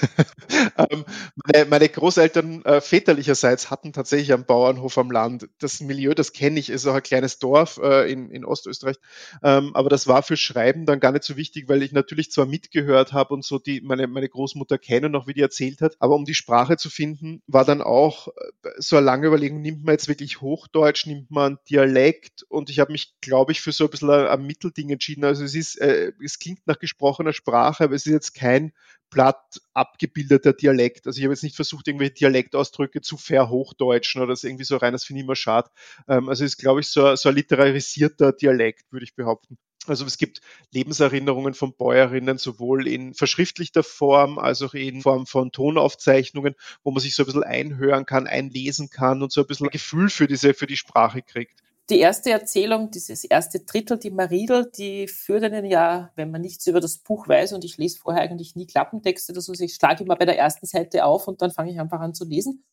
Ähm, 0.77 1.05
meine, 1.45 1.65
meine, 1.65 1.89
Großeltern 1.89 2.63
äh, 2.65 2.81
väterlicherseits 2.81 3.71
hatten 3.71 3.93
tatsächlich 3.93 4.33
einen 4.33 4.45
Bauernhof 4.45 4.97
am 4.97 5.09
Land. 5.09 5.47
Das 5.59 5.79
Milieu, 5.81 6.13
das 6.13 6.33
kenne 6.33 6.59
ich, 6.59 6.69
ist 6.69 6.85
auch 6.85 6.93
ein 6.93 7.03
kleines 7.03 7.39
Dorf 7.39 7.79
äh, 7.81 8.11
in, 8.11 8.29
in 8.29 8.45
Ostösterreich. 8.45 8.97
Ähm, 9.43 9.71
aber 9.73 9.89
das 9.89 10.07
war 10.07 10.21
für 10.23 10.37
Schreiben 10.37 10.85
dann 10.85 10.99
gar 10.99 11.11
nicht 11.11 11.23
so 11.23 11.35
wichtig, 11.35 11.67
weil 11.67 11.81
ich 11.81 11.91
natürlich 11.91 12.31
zwar 12.31 12.45
mitgehört 12.45 13.13
habe 13.13 13.33
und 13.33 13.43
so 13.43 13.57
die 13.57 13.81
meine, 13.81 14.07
meine 14.07 14.29
Großmutter 14.29 14.77
kennen, 14.77 15.11
noch 15.11 15.27
wie 15.27 15.33
die 15.33 15.41
erzählt 15.41 15.81
hat, 15.81 15.95
aber 15.99 16.15
um 16.15 16.25
die 16.25 16.35
Sprache 16.35 16.77
zu 16.77 16.89
finden, 16.89 17.41
war 17.47 17.65
dann 17.65 17.81
auch 17.81 18.27
äh, 18.27 18.31
so 18.77 18.97
eine 18.97 19.05
lange 19.05 19.27
Überlegung, 19.27 19.61
nimmt 19.61 19.83
man 19.83 19.93
jetzt 19.93 20.07
wirklich 20.07 20.41
Hochdeutsch, 20.41 21.05
nimmt 21.07 21.31
man 21.31 21.57
Dialekt 21.69 22.43
und 22.49 22.69
ich 22.69 22.79
habe 22.79 22.91
mich, 22.91 23.15
glaube 23.21 23.51
ich, 23.51 23.61
für 23.61 23.71
so 23.71 23.85
ein 23.85 23.89
bisschen 23.89 24.09
ein, 24.09 24.27
ein 24.27 24.45
Mittel 24.45 24.71
Ding 24.77 24.89
entschieden. 24.89 25.23
Also 25.23 25.43
es 25.43 25.55
ist, 25.55 25.79
äh, 25.81 26.11
es 26.23 26.39
klingt 26.39 26.65
nach 26.67 26.79
gesprochener 26.79 27.33
Sprache, 27.33 27.85
aber 27.85 27.95
es 27.95 28.05
ist 28.05 28.13
jetzt 28.13 28.33
kein 28.35 28.73
platt 29.09 29.61
abgebildeter 29.73 30.53
Dialekt. 30.53 31.07
Also 31.07 31.17
ich 31.17 31.23
habe 31.23 31.33
jetzt 31.33 31.43
nicht 31.43 31.55
versucht, 31.55 31.87
irgendwelche 31.87 32.15
Dialektausdrücke 32.15 33.01
zu 33.01 33.17
verhochdeutschen 33.17 34.21
oder 34.21 34.31
das 34.31 34.43
irgendwie 34.43 34.65
so 34.65 34.77
rein, 34.77 34.93
das 34.93 35.05
finde 35.05 35.21
ich 35.21 35.25
immer 35.25 35.35
schade. 35.35 35.69
Ähm, 36.07 36.29
also 36.29 36.43
es 36.43 36.53
ist, 36.53 36.57
glaube 36.57 36.81
ich, 36.81 36.87
so, 36.89 37.15
so 37.15 37.29
ein 37.29 37.35
literarisierter 37.35 38.33
Dialekt, 38.33 38.91
würde 38.91 39.05
ich 39.05 39.15
behaupten. 39.15 39.57
Also 39.87 40.05
es 40.05 40.17
gibt 40.17 40.41
Lebenserinnerungen 40.71 41.53
von 41.53 41.75
Bäuerinnen 41.75 42.39
sowohl 42.39 42.87
in 42.87 43.13
verschriftlichter 43.13 43.83
Form 43.83 44.39
als 44.39 44.61
auch 44.63 44.73
in 44.73 45.01
Form 45.01 45.27
von 45.27 45.51
Tonaufzeichnungen, 45.51 46.55
wo 46.83 46.91
man 46.91 47.01
sich 47.01 47.15
so 47.15 47.23
ein 47.23 47.27
bisschen 47.27 47.43
einhören 47.43 48.05
kann, 48.05 48.25
einlesen 48.25 48.89
kann 48.89 49.21
und 49.21 49.31
so 49.31 49.41
ein 49.41 49.47
bisschen 49.47 49.69
Gefühl 49.69 50.09
für 50.09 50.27
diese, 50.27 50.53
für 50.53 50.67
die 50.67 50.77
Sprache 50.77 51.21
kriegt 51.21 51.61
die 51.89 51.99
erste 51.99 52.31
Erzählung, 52.31 52.89
dieses 52.89 53.23
erste 53.23 53.59
Drittel, 53.59 53.97
die 53.99 54.09
Maridel, 54.09 54.71
die 54.75 55.07
führt 55.07 55.43
einen 55.43 55.65
ja, 55.65 56.11
wenn 56.15 56.31
man 56.31 56.41
nichts 56.41 56.65
über 56.67 56.79
das 56.79 56.97
Buch 56.97 57.27
weiß, 57.27 57.53
und 57.53 57.63
ich 57.63 57.77
lese 57.77 57.99
vorher 57.99 58.23
eigentlich 58.23 58.55
nie 58.55 58.65
Klappentexte 58.65 59.31
oder 59.31 59.41
so, 59.41 59.53
ich 59.53 59.75
schlage 59.75 60.03
immer 60.03 60.15
bei 60.15 60.25
der 60.25 60.37
ersten 60.37 60.65
Seite 60.65 61.05
auf 61.05 61.27
und 61.27 61.41
dann 61.41 61.51
fange 61.51 61.71
ich 61.71 61.79
einfach 61.79 61.99
an 61.99 62.13
zu 62.13 62.25
lesen. 62.25 62.63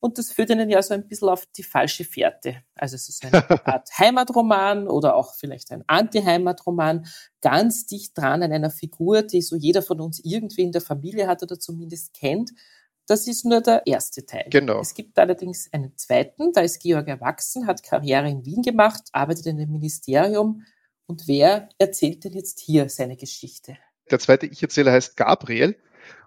Und 0.00 0.18
das 0.18 0.32
führt 0.32 0.50
ihnen 0.50 0.68
ja 0.68 0.82
so 0.82 0.94
ein 0.94 1.06
bisschen 1.06 1.28
auf 1.28 1.46
die 1.56 1.62
falsche 1.62 2.04
Fährte. 2.04 2.56
Also 2.74 2.96
es 2.96 3.08
ist 3.08 3.24
eine 3.24 3.34
Art 3.66 3.88
Heimatroman 3.96 4.88
oder 4.88 5.14
auch 5.14 5.34
vielleicht 5.36 5.70
ein 5.70 5.84
Anti-Heimatroman, 5.86 7.06
ganz 7.40 7.86
dicht 7.86 8.18
dran 8.18 8.42
an 8.42 8.50
einer 8.50 8.70
Figur, 8.70 9.22
die 9.22 9.42
so 9.42 9.54
jeder 9.54 9.80
von 9.80 10.00
uns 10.00 10.18
irgendwie 10.24 10.62
in 10.62 10.72
der 10.72 10.80
Familie 10.80 11.28
hat 11.28 11.44
oder 11.44 11.56
zumindest 11.60 12.14
kennt. 12.14 12.50
Das 13.06 13.26
ist 13.26 13.44
nur 13.44 13.60
der 13.60 13.86
erste 13.86 14.24
Teil. 14.24 14.46
Genau. 14.50 14.80
Es 14.80 14.94
gibt 14.94 15.18
allerdings 15.18 15.72
einen 15.72 15.96
zweiten, 15.96 16.52
da 16.52 16.60
ist 16.60 16.80
Georg 16.80 17.08
erwachsen, 17.08 17.66
hat 17.66 17.82
Karriere 17.82 18.28
in 18.28 18.44
Wien 18.44 18.62
gemacht, 18.62 19.02
arbeitet 19.12 19.46
in 19.46 19.58
einem 19.58 19.72
Ministerium. 19.72 20.64
Und 21.06 21.26
wer 21.26 21.68
erzählt 21.78 22.24
denn 22.24 22.32
jetzt 22.32 22.60
hier 22.60 22.88
seine 22.88 23.16
Geschichte? 23.16 23.76
Der 24.10 24.18
zweite 24.18 24.46
Ich-Erzähler 24.46 24.92
heißt 24.92 25.16
Gabriel 25.16 25.76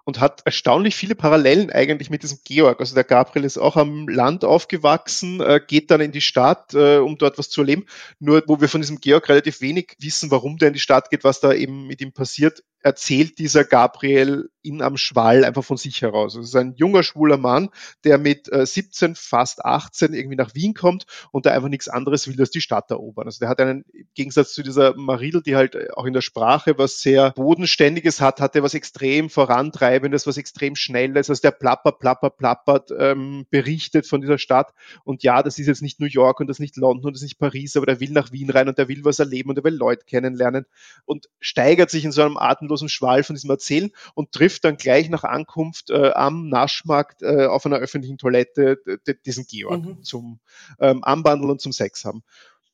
und 0.05 0.19
hat 0.19 0.41
erstaunlich 0.45 0.95
viele 0.95 1.15
Parallelen 1.15 1.71
eigentlich 1.71 2.09
mit 2.09 2.24
diesem 2.24 2.39
Georg. 2.45 2.79
Also 2.79 2.95
der 2.95 3.03
Gabriel 3.03 3.43
ist 3.43 3.57
auch 3.57 3.75
am 3.75 4.07
Land 4.07 4.45
aufgewachsen, 4.45 5.41
äh, 5.41 5.59
geht 5.65 5.91
dann 5.91 6.00
in 6.00 6.12
die 6.12 6.21
Stadt, 6.21 6.74
äh, 6.74 6.97
um 6.97 7.17
dort 7.17 7.38
was 7.38 7.50
zu 7.50 7.62
erleben. 7.62 7.85
Nur 8.19 8.43
wo 8.47 8.62
wir 8.62 8.69
von 8.69 8.81
diesem 8.81 9.01
Georg 9.01 9.27
relativ 9.27 9.62
wenig 9.62 9.95
wissen, 10.00 10.31
warum 10.31 10.57
der 10.57 10.69
in 10.69 10.74
die 10.75 10.79
Stadt 10.79 11.09
geht, 11.09 11.24
was 11.24 11.39
da 11.39 11.53
eben 11.53 11.88
mit 11.88 12.01
ihm 12.01 12.13
passiert, 12.13 12.63
erzählt 12.85 13.39
dieser 13.39 13.63
Gabriel 13.63 14.51
in 14.62 14.83
am 14.83 14.95
Schwall 14.95 15.43
einfach 15.43 15.63
von 15.63 15.75
sich 15.75 16.03
heraus. 16.03 16.35
Es 16.35 16.50
ist 16.50 16.55
ein 16.55 16.75
junger, 16.75 17.01
schwuler 17.01 17.38
Mann, 17.38 17.69
der 18.03 18.19
mit 18.19 18.51
äh, 18.53 18.63
17, 18.63 19.15
fast 19.15 19.65
18 19.65 20.13
irgendwie 20.13 20.35
nach 20.35 20.53
Wien 20.53 20.75
kommt 20.75 21.05
und 21.31 21.45
der 21.45 21.53
einfach 21.53 21.69
nichts 21.69 21.88
anderes 21.88 22.27
will 22.27 22.39
als 22.39 22.51
die 22.51 22.62
Stadt 22.62 22.91
erobern. 22.91 23.25
Also 23.25 23.39
der 23.39 23.50
hat 23.50 23.59
einen, 23.59 23.85
im 23.91 24.07
Gegensatz 24.13 24.53
zu 24.53 24.62
dieser 24.62 24.95
Maridel, 24.95 25.41
die 25.41 25.55
halt 25.55 25.74
äh, 25.74 25.88
auch 25.95 26.05
in 26.05 26.13
der 26.13 26.21
Sprache 26.21 26.77
was 26.77 27.01
sehr 27.01 27.31
Bodenständiges 27.31 28.21
hat, 28.21 28.39
hat 28.39 28.55
er 28.55 28.62
was 28.62 28.75
extrem 28.75 29.31
Vorantreibendes, 29.95 30.27
was 30.27 30.37
extrem 30.37 30.75
Schnelles, 30.75 31.29
also 31.29 31.41
der 31.41 31.51
plappert, 31.51 31.99
plappert, 31.99 32.37
plappert, 32.37 32.91
ähm, 32.97 33.45
berichtet 33.49 34.05
von 34.05 34.21
dieser 34.21 34.37
Stadt. 34.37 34.73
Und 35.03 35.23
ja, 35.23 35.41
das 35.41 35.59
ist 35.59 35.67
jetzt 35.67 35.81
nicht 35.81 35.99
New 35.99 36.07
York 36.07 36.39
und 36.39 36.47
das 36.47 36.55
ist 36.57 36.61
nicht 36.61 36.77
London 36.77 37.07
und 37.07 37.13
das 37.13 37.21
ist 37.21 37.29
nicht 37.29 37.39
Paris, 37.39 37.75
aber 37.75 37.85
der 37.85 37.99
will 37.99 38.11
nach 38.11 38.31
Wien 38.31 38.49
rein 38.49 38.67
und 38.67 38.77
der 38.77 38.87
will 38.87 39.05
was 39.05 39.19
erleben 39.19 39.49
und 39.49 39.57
er 39.57 39.63
will 39.63 39.73
Leute 39.73 40.05
kennenlernen 40.05 40.65
und 41.05 41.29
steigert 41.39 41.89
sich 41.89 42.05
in 42.05 42.11
so 42.11 42.21
einem 42.21 42.37
atemlosen 42.37 42.89
Schwall 42.89 43.23
von 43.23 43.35
diesem 43.35 43.49
Erzählen 43.49 43.91
und 44.13 44.31
trifft 44.31 44.65
dann 44.65 44.77
gleich 44.77 45.09
nach 45.09 45.23
Ankunft 45.23 45.89
äh, 45.89 46.11
am 46.11 46.49
Naschmarkt 46.49 47.21
äh, 47.21 47.45
auf 47.45 47.65
einer 47.65 47.77
öffentlichen 47.77 48.17
Toilette 48.17 48.79
diesen 49.25 49.45
Georg 49.47 49.83
mhm. 49.83 50.03
zum 50.03 50.39
ähm, 50.79 51.03
Anbandeln 51.03 51.51
und 51.51 51.61
zum 51.61 51.71
Sex 51.71 52.05
haben 52.05 52.23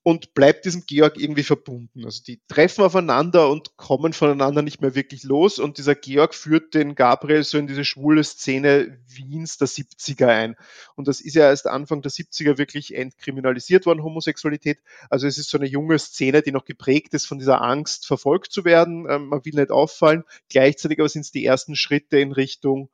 und 0.03 0.33
bleibt 0.33 0.65
diesem 0.65 0.85
Georg 0.87 1.19
irgendwie 1.19 1.43
verbunden. 1.43 2.05
Also 2.05 2.23
die 2.23 2.41
treffen 2.47 2.83
aufeinander 2.83 3.49
und 3.49 3.77
kommen 3.77 4.13
voneinander 4.13 4.63
nicht 4.63 4.81
mehr 4.81 4.95
wirklich 4.95 5.23
los 5.23 5.59
und 5.59 5.77
dieser 5.77 5.93
Georg 5.93 6.33
führt 6.33 6.73
den 6.73 6.95
Gabriel 6.95 7.43
so 7.43 7.59
in 7.59 7.67
diese 7.67 7.85
schwule 7.85 8.23
Szene 8.23 8.99
Wiens 9.07 9.57
der 9.57 9.67
70er 9.67 10.27
ein. 10.27 10.55
Und 10.95 11.07
das 11.07 11.21
ist 11.21 11.35
ja 11.35 11.49
erst 11.49 11.67
Anfang 11.67 12.01
der 12.01 12.11
70er 12.11 12.57
wirklich 12.57 12.95
entkriminalisiert 12.95 13.85
worden, 13.85 14.03
Homosexualität. 14.03 14.79
Also 15.09 15.27
es 15.27 15.37
ist 15.37 15.49
so 15.49 15.57
eine 15.57 15.67
junge 15.67 15.99
Szene, 15.99 16.41
die 16.41 16.51
noch 16.51 16.65
geprägt 16.65 17.13
ist 17.13 17.27
von 17.27 17.37
dieser 17.37 17.61
Angst, 17.61 18.07
verfolgt 18.07 18.51
zu 18.51 18.65
werden. 18.65 19.05
Ähm, 19.07 19.27
man 19.27 19.45
will 19.45 19.53
nicht 19.53 19.71
auffallen. 19.71 20.23
Gleichzeitig 20.49 20.99
aber 20.99 21.09
sind 21.09 21.21
es 21.21 21.31
die 21.31 21.45
ersten 21.45 21.75
Schritte 21.75 22.17
in 22.17 22.31
Richtung 22.31 22.89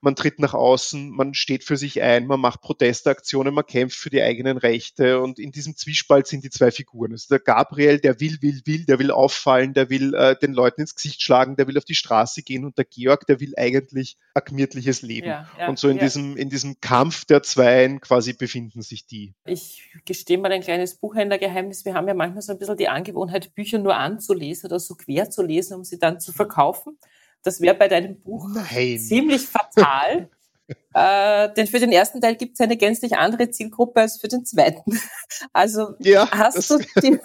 man 0.00 0.14
tritt 0.14 0.38
nach 0.38 0.54
außen, 0.54 1.10
man 1.10 1.34
steht 1.34 1.64
für 1.64 1.76
sich 1.76 2.02
ein, 2.02 2.26
man 2.26 2.40
macht 2.40 2.60
Protestaktionen, 2.60 3.52
man 3.52 3.66
kämpft 3.66 3.96
für 3.96 4.10
die 4.10 4.22
eigenen 4.22 4.56
Rechte 4.56 5.20
und 5.20 5.38
in 5.38 5.50
diesem 5.50 5.76
Zwiespalt 5.76 6.26
sind 6.26 6.44
die 6.44 6.50
zwei 6.50 6.70
Figuren. 6.70 7.12
Also 7.12 7.26
der 7.30 7.40
Gabriel, 7.40 7.98
der 7.98 8.20
will, 8.20 8.38
will, 8.40 8.62
will, 8.64 8.84
der 8.84 8.98
will 8.98 9.10
auffallen, 9.10 9.74
der 9.74 9.90
will 9.90 10.14
äh, 10.14 10.36
den 10.38 10.52
Leuten 10.52 10.82
ins 10.82 10.94
Gesicht 10.94 11.22
schlagen, 11.22 11.56
der 11.56 11.66
will 11.66 11.78
auf 11.78 11.84
die 11.84 11.96
Straße 11.96 12.42
gehen 12.42 12.64
und 12.64 12.78
der 12.78 12.84
Georg, 12.84 13.26
der 13.26 13.40
will 13.40 13.54
eigentlich 13.56 14.16
ein 14.34 14.42
gemütliches 14.44 15.02
Leben. 15.02 15.28
Ja, 15.28 15.48
ja, 15.58 15.68
und 15.68 15.78
so 15.78 15.88
in 15.88 15.96
ja. 15.96 16.04
diesem 16.04 16.36
in 16.36 16.48
diesem 16.48 16.80
Kampf 16.80 17.24
der 17.24 17.42
Zweien 17.42 18.00
quasi 18.00 18.32
befinden 18.34 18.82
sich 18.82 19.06
die. 19.06 19.34
Ich 19.46 19.82
gestehe 20.04 20.38
mal 20.38 20.52
ein 20.52 20.62
kleines 20.62 20.94
Buchhändlergeheimnis. 20.94 21.84
Wir 21.84 21.94
haben 21.94 22.06
ja 22.06 22.14
manchmal 22.14 22.42
so 22.42 22.52
ein 22.52 22.58
bisschen 22.58 22.76
die 22.76 22.88
Angewohnheit, 22.88 23.54
Bücher 23.54 23.78
nur 23.78 23.96
anzulesen 23.96 24.68
oder 24.68 24.78
so 24.78 24.94
quer 24.94 25.30
zu 25.30 25.42
lesen, 25.42 25.74
um 25.74 25.84
sie 25.84 25.98
dann 25.98 26.20
zu 26.20 26.32
verkaufen. 26.32 26.98
Das 27.42 27.60
wäre 27.60 27.74
bei 27.74 27.88
deinem 27.88 28.20
Buch 28.20 28.48
Nein. 28.52 28.98
ziemlich 28.98 29.46
fatal. 29.46 30.28
äh, 30.94 31.52
denn 31.54 31.66
für 31.66 31.80
den 31.80 31.92
ersten 31.92 32.20
Teil 32.20 32.36
gibt 32.36 32.54
es 32.54 32.60
eine 32.60 32.76
gänzlich 32.76 33.16
andere 33.16 33.50
Zielgruppe 33.50 34.00
als 34.00 34.20
für 34.20 34.28
den 34.28 34.44
zweiten. 34.44 34.98
Also 35.52 35.94
ja, 35.98 36.28
hast, 36.30 36.70
du 36.70 36.78
dir, 37.02 37.20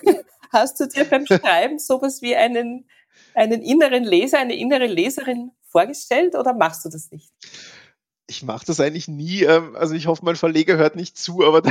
hast 0.51 0.79
du 0.79 0.87
dir 0.87 1.05
beim 1.05 1.25
Schreiben 1.25 1.79
sowas 1.79 2.21
wie 2.21 2.35
einen, 2.35 2.85
einen 3.33 3.61
inneren 3.61 4.03
Leser, 4.03 4.39
eine 4.39 4.55
innere 4.55 4.87
Leserin 4.87 5.51
vorgestellt 5.63 6.35
oder 6.35 6.53
machst 6.53 6.85
du 6.85 6.89
das 6.89 7.11
nicht? 7.11 7.31
ich 8.27 8.43
mache 8.43 8.65
das 8.65 8.79
eigentlich 8.79 9.07
nie. 9.07 9.43
Ähm, 9.43 9.75
also 9.75 9.95
ich 9.95 10.07
hoffe, 10.07 10.25
mein 10.25 10.35
Verleger 10.35 10.77
hört 10.77 10.95
nicht 10.95 11.17
zu, 11.17 11.43
aber 11.43 11.61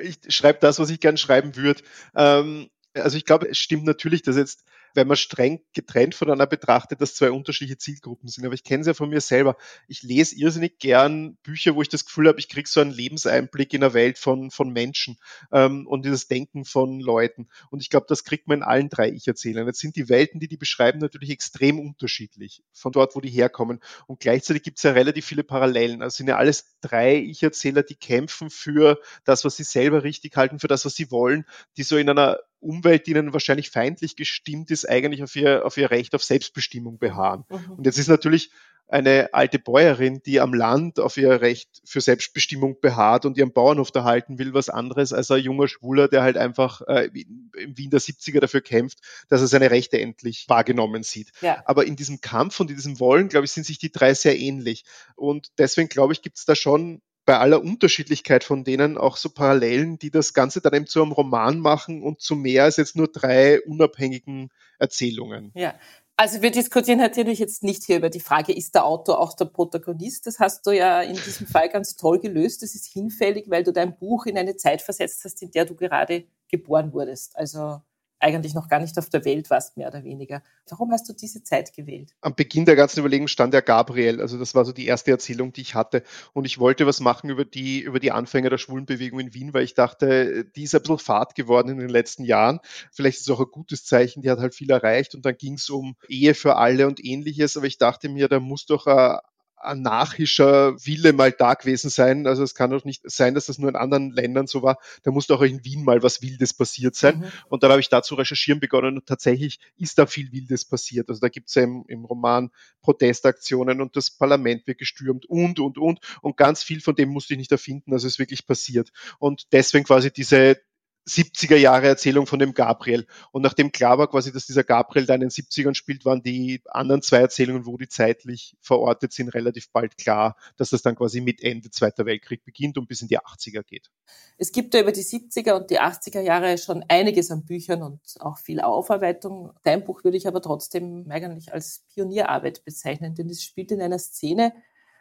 ich 0.00 0.18
schreibe 0.28 0.58
das, 0.60 0.78
was 0.78 0.90
ich 0.90 1.00
gern 1.00 1.16
schreiben 1.16 1.56
würde. 1.56 1.82
Ähm, 2.14 2.70
also 2.94 3.16
ich 3.16 3.24
glaube, 3.24 3.48
es 3.48 3.58
stimmt 3.58 3.84
natürlich, 3.84 4.22
dass 4.22 4.36
jetzt 4.36 4.64
wenn 4.94 5.08
man 5.08 5.16
streng 5.16 5.60
getrennt 5.72 6.14
voneinander 6.14 6.46
betrachtet, 6.46 7.00
dass 7.00 7.14
zwei 7.14 7.30
unterschiedliche 7.30 7.78
Zielgruppen 7.78 8.28
sind. 8.28 8.46
Aber 8.46 8.54
ich 8.54 8.64
kenne 8.64 8.82
es 8.82 8.86
ja 8.86 8.94
von 8.94 9.10
mir 9.10 9.20
selber. 9.20 9.56
Ich 9.88 10.02
lese 10.02 10.36
irrsinnig 10.36 10.78
gern 10.78 11.36
Bücher, 11.42 11.74
wo 11.74 11.82
ich 11.82 11.88
das 11.88 12.04
Gefühl 12.04 12.28
habe, 12.28 12.38
ich 12.38 12.48
kriege 12.48 12.68
so 12.68 12.80
einen 12.80 12.92
Lebenseinblick 12.92 13.74
in 13.74 13.80
der 13.80 13.94
Welt 13.94 14.18
von, 14.18 14.50
von 14.50 14.70
Menschen 14.70 15.18
ähm, 15.52 15.86
und 15.86 16.04
dieses 16.04 16.28
Denken 16.28 16.64
von 16.64 17.00
Leuten. 17.00 17.48
Und 17.70 17.82
ich 17.82 17.90
glaube, 17.90 18.06
das 18.08 18.24
kriegt 18.24 18.48
man 18.48 18.58
in 18.58 18.64
allen 18.64 18.88
drei 18.88 19.10
Ich-Erzählern. 19.10 19.66
Jetzt 19.66 19.80
sind 19.80 19.96
die 19.96 20.08
Welten, 20.08 20.40
die 20.40 20.48
die 20.48 20.56
beschreiben, 20.56 21.00
natürlich 21.00 21.30
extrem 21.30 21.80
unterschiedlich 21.80 22.62
von 22.72 22.92
dort, 22.92 23.16
wo 23.16 23.20
die 23.20 23.30
herkommen. 23.30 23.80
Und 24.06 24.20
gleichzeitig 24.20 24.62
gibt 24.62 24.78
es 24.78 24.84
ja 24.84 24.92
relativ 24.92 25.26
viele 25.26 25.44
Parallelen. 25.44 26.02
Also 26.02 26.18
sind 26.18 26.28
ja 26.28 26.36
alles 26.36 26.76
drei 26.80 27.16
Ich-Erzähler, 27.16 27.82
die 27.82 27.96
kämpfen 27.96 28.50
für 28.50 29.00
das, 29.24 29.44
was 29.44 29.56
sie 29.56 29.64
selber 29.64 30.04
richtig 30.04 30.36
halten, 30.36 30.60
für 30.60 30.68
das, 30.68 30.84
was 30.84 30.94
sie 30.94 31.10
wollen, 31.10 31.44
die 31.76 31.82
so 31.82 31.96
in 31.96 32.08
einer 32.08 32.38
Umwelt, 32.64 33.06
die 33.06 33.12
ihnen 33.12 33.32
wahrscheinlich 33.32 33.70
feindlich 33.70 34.16
gestimmt 34.16 34.70
ist, 34.70 34.88
eigentlich 34.88 35.22
auf 35.22 35.34
ihr, 35.36 35.64
auf 35.64 35.76
ihr 35.76 35.90
Recht 35.90 36.14
auf 36.14 36.24
Selbstbestimmung 36.24 36.98
beharren. 36.98 37.44
Mhm. 37.48 37.72
Und 37.78 37.86
jetzt 37.86 37.98
ist 37.98 38.08
natürlich 38.08 38.50
eine 38.88 39.32
alte 39.32 39.58
Bäuerin, 39.58 40.20
die 40.24 40.40
am 40.40 40.52
Land 40.52 41.00
auf 41.00 41.16
ihr 41.16 41.40
Recht 41.40 41.80
für 41.84 42.00
Selbstbestimmung 42.00 42.80
beharrt 42.80 43.24
und 43.24 43.38
ihren 43.38 43.52
Bauernhof 43.52 43.90
erhalten 43.94 44.38
will, 44.38 44.52
was 44.52 44.68
anderes 44.68 45.12
als 45.12 45.30
ein 45.30 45.42
junger 45.42 45.68
Schwuler, 45.68 46.08
der 46.08 46.22
halt 46.22 46.36
einfach 46.36 46.82
äh, 46.82 47.08
im 47.14 47.76
Wien 47.76 47.90
der 47.90 48.00
70er 48.00 48.40
dafür 48.40 48.60
kämpft, 48.60 48.98
dass 49.28 49.40
er 49.40 49.46
seine 49.46 49.70
Rechte 49.70 49.98
endlich 49.98 50.46
wahrgenommen 50.48 51.02
sieht. 51.02 51.32
Ja. 51.40 51.62
Aber 51.64 51.86
in 51.86 51.96
diesem 51.96 52.20
Kampf 52.20 52.60
und 52.60 52.70
in 52.70 52.76
diesem 52.76 53.00
Wollen, 53.00 53.28
glaube 53.28 53.46
ich, 53.46 53.52
sind 53.52 53.64
sich 53.64 53.78
die 53.78 53.90
drei 53.90 54.12
sehr 54.12 54.38
ähnlich. 54.38 54.84
Und 55.16 55.48
deswegen, 55.58 55.88
glaube 55.88 56.12
ich, 56.12 56.20
gibt 56.20 56.36
es 56.36 56.44
da 56.44 56.54
schon 56.54 57.00
bei 57.26 57.38
aller 57.38 57.62
Unterschiedlichkeit 57.62 58.44
von 58.44 58.64
denen 58.64 58.98
auch 58.98 59.16
so 59.16 59.30
Parallelen, 59.30 59.98
die 59.98 60.10
das 60.10 60.34
Ganze 60.34 60.60
dann 60.60 60.74
eben 60.74 60.86
zu 60.86 61.02
einem 61.02 61.12
Roman 61.12 61.58
machen 61.58 62.02
und 62.02 62.20
zu 62.20 62.36
mehr 62.36 62.64
als 62.64 62.76
jetzt 62.76 62.96
nur 62.96 63.08
drei 63.08 63.62
unabhängigen 63.62 64.50
Erzählungen. 64.78 65.50
Ja. 65.54 65.74
Also 66.16 66.42
wir 66.42 66.52
diskutieren 66.52 66.98
natürlich 66.98 67.40
jetzt 67.40 67.64
nicht 67.64 67.82
hier 67.82 67.96
über 67.96 68.08
die 68.08 68.20
Frage, 68.20 68.52
ist 68.52 68.76
der 68.76 68.84
Autor 68.84 69.18
auch 69.18 69.34
der 69.34 69.46
Protagonist? 69.46 70.28
Das 70.28 70.38
hast 70.38 70.64
du 70.64 70.70
ja 70.70 71.02
in 71.02 71.16
diesem 71.16 71.48
Fall 71.48 71.68
ganz 71.68 71.96
toll 71.96 72.20
gelöst. 72.20 72.62
Das 72.62 72.76
ist 72.76 72.86
hinfällig, 72.86 73.50
weil 73.50 73.64
du 73.64 73.72
dein 73.72 73.96
Buch 73.96 74.26
in 74.26 74.38
eine 74.38 74.56
Zeit 74.56 74.80
versetzt 74.80 75.24
hast, 75.24 75.42
in 75.42 75.50
der 75.50 75.64
du 75.64 75.74
gerade 75.74 76.24
geboren 76.48 76.92
wurdest. 76.92 77.36
Also 77.36 77.80
eigentlich 78.24 78.54
noch 78.54 78.68
gar 78.68 78.80
nicht 78.80 78.98
auf 78.98 79.10
der 79.10 79.24
Welt 79.26 79.50
warst, 79.50 79.76
mehr 79.76 79.88
oder 79.88 80.02
weniger. 80.02 80.42
Warum 80.70 80.90
hast 80.92 81.06
du 81.08 81.12
diese 81.12 81.42
Zeit 81.42 81.74
gewählt? 81.74 82.14
Am 82.22 82.34
Beginn 82.34 82.64
der 82.64 82.74
ganzen 82.74 83.00
Überlegung 83.00 83.28
stand 83.28 83.52
der 83.52 83.60
Gabriel. 83.60 84.22
Also 84.22 84.38
das 84.38 84.54
war 84.54 84.64
so 84.64 84.72
die 84.72 84.86
erste 84.86 85.10
Erzählung, 85.10 85.52
die 85.52 85.60
ich 85.60 85.74
hatte. 85.74 86.02
Und 86.32 86.46
ich 86.46 86.58
wollte 86.58 86.86
was 86.86 87.00
machen 87.00 87.28
über 87.28 87.44
die, 87.44 87.80
über 87.80 88.00
die 88.00 88.12
Anfänge 88.12 88.48
der 88.48 88.56
Schwulenbewegung 88.56 89.20
in 89.20 89.34
Wien, 89.34 89.52
weil 89.52 89.64
ich 89.64 89.74
dachte, 89.74 90.46
die 90.56 90.62
ist 90.62 90.74
ein 90.74 90.80
bisschen 90.80 90.98
fad 90.98 91.34
geworden 91.34 91.68
in 91.68 91.78
den 91.78 91.90
letzten 91.90 92.24
Jahren. 92.24 92.60
Vielleicht 92.90 93.18
ist 93.18 93.28
es 93.28 93.34
auch 93.34 93.40
ein 93.40 93.50
gutes 93.52 93.84
Zeichen, 93.84 94.22
die 94.22 94.30
hat 94.30 94.38
halt 94.38 94.54
viel 94.54 94.70
erreicht. 94.70 95.14
Und 95.14 95.26
dann 95.26 95.36
ging 95.36 95.54
es 95.54 95.68
um 95.68 95.94
Ehe 96.08 96.34
für 96.34 96.56
alle 96.56 96.86
und 96.86 97.04
ähnliches. 97.04 97.58
Aber 97.58 97.66
ich 97.66 97.76
dachte 97.76 98.08
mir, 98.08 98.28
da 98.28 98.40
muss 98.40 98.64
doch 98.64 98.86
ein 98.86 99.18
anarchischer 99.64 100.74
Wille 100.84 101.12
mal 101.12 101.32
da 101.32 101.54
gewesen 101.54 101.90
sein. 101.90 102.26
Also 102.26 102.42
es 102.42 102.54
kann 102.54 102.70
doch 102.70 102.84
nicht 102.84 103.02
sein, 103.04 103.34
dass 103.34 103.46
das 103.46 103.58
nur 103.58 103.68
in 103.68 103.76
anderen 103.76 104.10
Ländern 104.10 104.46
so 104.46 104.62
war. 104.62 104.78
Da 105.02 105.10
muss 105.10 105.26
doch 105.26 105.40
auch 105.40 105.44
in 105.44 105.64
Wien 105.64 105.84
mal 105.84 106.02
was 106.02 106.22
Wildes 106.22 106.54
passiert 106.54 106.94
sein. 106.94 107.18
Mhm. 107.18 107.24
Und 107.48 107.62
dann 107.62 107.70
habe 107.70 107.80
ich 107.80 107.88
da 107.88 108.02
zu 108.02 108.14
recherchieren 108.14 108.60
begonnen 108.60 108.96
und 108.96 109.06
tatsächlich 109.06 109.60
ist 109.76 109.98
da 109.98 110.06
viel 110.06 110.32
Wildes 110.32 110.64
passiert. 110.64 111.08
Also 111.08 111.20
da 111.20 111.28
gibt 111.28 111.48
es 111.48 111.54
ja 111.54 111.62
im, 111.62 111.84
im 111.88 112.04
Roman 112.04 112.50
Protestaktionen 112.82 113.80
und 113.80 113.96
das 113.96 114.10
Parlament 114.10 114.66
wird 114.66 114.78
gestürmt 114.78 115.26
und, 115.26 115.58
und, 115.58 115.78
und. 115.78 116.00
Und 116.22 116.36
ganz 116.36 116.62
viel 116.62 116.80
von 116.80 116.94
dem 116.94 117.10
musste 117.10 117.34
ich 117.34 117.38
nicht 117.38 117.52
erfinden. 117.52 117.92
Also 117.92 118.06
es 118.06 118.14
ist 118.14 118.18
wirklich 118.18 118.46
passiert. 118.46 118.90
Und 119.18 119.52
deswegen 119.52 119.84
quasi 119.84 120.10
diese 120.10 120.58
70er 121.06 121.56
Jahre 121.56 121.86
Erzählung 121.86 122.26
von 122.26 122.38
dem 122.38 122.54
Gabriel. 122.54 123.06
Und 123.30 123.42
nachdem 123.42 123.72
klar 123.72 123.98
war 123.98 124.08
quasi, 124.08 124.32
dass 124.32 124.46
dieser 124.46 124.64
Gabriel 124.64 125.04
da 125.04 125.14
in 125.14 125.20
den 125.20 125.30
70ern 125.30 125.74
spielt, 125.74 126.04
waren 126.04 126.22
die 126.22 126.62
anderen 126.66 127.02
zwei 127.02 127.18
Erzählungen, 127.18 127.66
wo 127.66 127.76
die 127.76 127.88
zeitlich 127.88 128.56
verortet 128.60 129.12
sind, 129.12 129.28
relativ 129.28 129.70
bald 129.70 129.98
klar, 129.98 130.36
dass 130.56 130.70
das 130.70 130.82
dann 130.82 130.96
quasi 130.96 131.20
mit 131.20 131.42
Ende 131.42 131.70
Zweiter 131.70 132.06
Weltkrieg 132.06 132.44
beginnt 132.44 132.78
und 132.78 132.88
bis 132.88 133.02
in 133.02 133.08
die 133.08 133.18
80er 133.18 133.62
geht. 133.62 133.90
Es 134.38 134.50
gibt 134.50 134.72
ja 134.74 134.80
über 134.80 134.92
die 134.92 135.04
70er 135.04 135.52
und 135.52 135.70
die 135.70 135.80
80er 135.80 136.20
Jahre 136.20 136.56
schon 136.56 136.84
einiges 136.88 137.30
an 137.30 137.44
Büchern 137.44 137.82
und 137.82 138.00
auch 138.20 138.38
viel 138.38 138.60
Aufarbeitung. 138.60 139.52
Dein 139.62 139.84
Buch 139.84 140.04
würde 140.04 140.16
ich 140.16 140.26
aber 140.26 140.40
trotzdem 140.40 141.06
eigentlich 141.10 141.52
als 141.52 141.84
Pionierarbeit 141.92 142.64
bezeichnen, 142.64 143.14
denn 143.14 143.28
es 143.28 143.42
spielt 143.42 143.72
in 143.72 143.82
einer 143.82 143.98
Szene, 143.98 144.54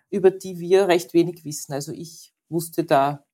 über 0.10 0.32
die 0.32 0.60
wir 0.60 0.88
recht 0.88 1.14
wenig 1.14 1.46
wissen. 1.46 1.74
Also 1.74 1.94
ich 1.94 2.34
wusste 2.50 2.84
da 2.84 3.26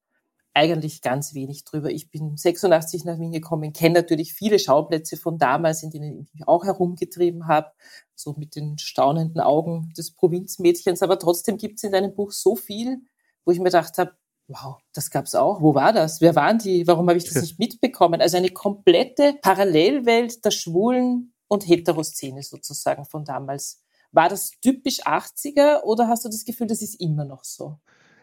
eigentlich 0.53 1.01
ganz 1.01 1.33
wenig 1.33 1.63
drüber. 1.63 1.89
Ich 1.89 2.09
bin 2.09 2.35
86 2.35 3.05
nach 3.05 3.19
Wien 3.19 3.31
gekommen, 3.31 3.73
kenne 3.73 3.95
natürlich 3.95 4.33
viele 4.33 4.59
Schauplätze 4.59 5.15
von 5.15 5.37
damals, 5.37 5.83
in 5.83 5.91
denen 5.91 6.19
ich 6.19 6.33
mich 6.33 6.47
auch 6.47 6.65
herumgetrieben 6.65 7.47
habe, 7.47 7.71
so 8.15 8.33
mit 8.37 8.55
den 8.55 8.77
staunenden 8.77 9.41
Augen 9.41 9.93
des 9.97 10.11
Provinzmädchens. 10.11 11.01
Aber 11.03 11.19
trotzdem 11.19 11.57
gibt 11.57 11.77
es 11.77 11.83
in 11.83 11.91
deinem 11.91 12.13
Buch 12.13 12.31
so 12.31 12.55
viel, 12.55 13.01
wo 13.45 13.51
ich 13.51 13.59
mir 13.59 13.65
gedacht 13.65 13.97
habe, 13.97 14.13
wow, 14.47 14.77
das 14.93 15.11
gab's 15.11 15.35
auch. 15.35 15.61
Wo 15.61 15.75
war 15.75 15.93
das? 15.93 16.21
Wer 16.21 16.35
waren 16.35 16.57
die? 16.57 16.87
Warum 16.87 17.07
habe 17.07 17.17
ich 17.17 17.25
das 17.25 17.41
nicht 17.41 17.59
mitbekommen? 17.59 18.19
Also 18.19 18.37
eine 18.37 18.49
komplette 18.49 19.35
Parallelwelt 19.41 20.43
der 20.43 20.51
schwulen 20.51 21.33
und 21.47 21.67
Heteroszene 21.67 22.43
sozusagen 22.43 23.05
von 23.05 23.23
damals. 23.23 23.83
War 24.11 24.27
das 24.27 24.51
typisch 24.61 25.05
80er 25.05 25.83
oder 25.83 26.07
hast 26.07 26.25
du 26.25 26.29
das 26.29 26.43
Gefühl, 26.43 26.67
das 26.67 26.81
ist 26.81 26.99
immer 26.99 27.25
noch 27.25 27.43
so? 27.43 27.77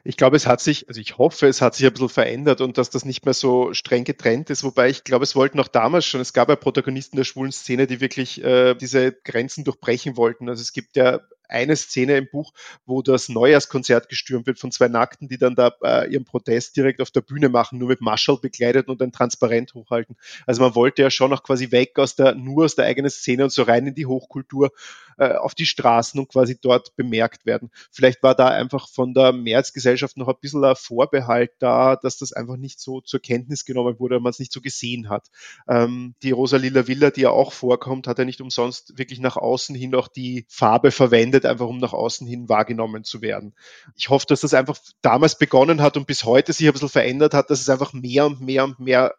Ich 0.07 0.17
glaube, 0.17 0.37
es 0.37 0.47
hat 0.47 0.61
sich, 0.61 0.89
also 0.89 1.01
ich 1.01 1.19
hoffe, 1.19 1.49
es 1.49 1.61
hat 1.61 1.75
sich 1.75 1.85
ein 1.85 1.93
bisschen 1.93 2.09
verändert 2.09 2.61
und 2.61 2.79
dass 2.79 2.91
das 2.91 3.05
nicht 3.05 3.25
mehr 3.25 3.35
so 3.35 3.75
streng 3.75 4.05
getrennt 4.05 4.51
ist. 4.51 4.63
Wobei 4.63 4.89
ich 4.89 5.03
glaube, 5.03 5.25
es 5.25 5.35
wollten 5.35 5.59
auch 5.59 5.67
damals 5.67 6.07
schon, 6.07 6.21
es 6.21 6.33
gab 6.33 6.49
ja 6.49 6.55
Protagonisten 6.55 7.17
der 7.17 7.25
schwulen 7.25 7.51
Szene, 7.51 7.89
die 7.89 8.01
wirklich 8.01 8.43
äh, 8.45 8.75
diese 8.75 9.11
Grenzen 9.13 9.65
durchbrechen 9.65 10.17
wollten. 10.17 10.49
Also 10.49 10.63
es 10.63 10.73
gibt 10.73 10.95
ja 10.95 11.21
eine 11.49 11.77
Szene 11.77 12.17
im 12.17 12.29
Buch, 12.31 12.53
wo 12.85 13.03
das 13.03 13.29
Neujahrskonzert 13.29 14.09
gestürmt 14.09 14.47
wird 14.47 14.59
von 14.59 14.73
zwei 14.73 14.89
Nackten, 14.89 15.29
die 15.29 15.39
dann 15.39 15.55
da 15.55 15.73
äh, 15.83 16.13
ihren 16.13 16.25
Protest 16.25 16.77
direkt 16.77 17.01
auf 17.01 17.11
der 17.11 17.21
Bühne 17.21 17.49
machen, 17.49 17.79
nur 17.79 17.89
mit 17.89 18.01
Marshall 18.01 18.39
bekleidet 18.39 18.89
und 18.89 19.03
ein 19.03 19.13
Transparent 19.13 19.75
hochhalten. 19.75 20.17
Also 20.47 20.63
man 20.63 20.75
wollte 20.75 21.03
ja 21.03 21.11
schon 21.11 21.33
auch 21.33 21.43
quasi 21.43 21.71
weg 21.71 21.99
aus 21.99 22.17
der, 22.17 22.35
nur 22.35 22.65
aus 22.65 22.75
der 22.75 22.87
eigenen 22.87 23.11
Szene 23.11 23.45
und 23.45 23.51
so 23.51 23.63
rein 23.63 23.87
in 23.87 23.95
die 23.95 24.07
Hochkultur 24.07 24.71
äh, 25.19 25.33
auf 25.33 25.55
die 25.55 25.67
Straßen 25.67 26.19
und 26.21 26.29
quasi 26.29 26.59
dort 26.61 26.95
bemerkt 26.97 27.47
werden. 27.47 27.71
Vielleicht 27.91 28.23
war 28.23 28.35
da 28.35 28.49
einfach 28.49 28.89
von 28.89 29.15
der 29.15 29.33
Mehrheitsgesellschaft 29.33 30.17
noch 30.17 30.29
ein 30.29 30.35
bisschen 30.41 30.65
ein 30.65 30.77
Vorbehalt 30.77 31.53
da, 31.59 31.97
dass 31.97 32.19
das 32.19 32.33
einfach 32.33 32.57
nicht 32.57 32.81
so 32.81 33.01
zur 33.01 33.21
Kenntnis 33.21 33.65
genommen 33.65 33.99
wurde, 33.99 34.21
man 34.21 34.31
es 34.31 34.39
nicht 34.39 34.53
so 34.53 34.61
gesehen 34.61 35.09
hat. 35.09 35.29
Ähm, 35.69 36.15
die 36.23 36.33
Rosalila 36.33 36.87
Villa, 36.87 37.11
die 37.11 37.23
ja 37.23 37.31
auch 37.31 37.53
vorkommt, 37.53 38.07
hat 38.07 38.19
ja 38.19 38.25
nicht 38.25 38.41
umsonst 38.41 38.99
wirklich 38.99 39.21
nach 39.21 39.37
außen 39.37 39.75
hin 39.75 39.95
auch 39.95 40.09
die 40.09 40.45
Farbe 40.49 40.91
verwendet, 40.91 41.36
einfach 41.45 41.67
um 41.67 41.79
nach 41.79 41.93
außen 41.93 42.27
hin 42.27 42.49
wahrgenommen 42.49 43.05
zu 43.05 43.21
werden. 43.21 43.55
Ich 43.97 44.09
hoffe, 44.09 44.27
dass 44.27 44.41
das 44.41 44.55
einfach 44.55 44.79
damals 45.03 45.39
begonnen 45.39 45.83
hat 45.83 45.97
und 45.97 46.07
bis 46.07 46.25
heute 46.25 46.53
sich 46.53 46.67
ein 46.67 46.73
bisschen 46.73 46.89
verändert 46.89 47.35
hat, 47.35 47.51
dass 47.51 47.61
es 47.61 47.69
einfach 47.69 47.93
mehr 47.93 48.27
und 48.27 48.41
mehr 48.41 48.65
und 48.65 48.79
mehr 48.79 49.15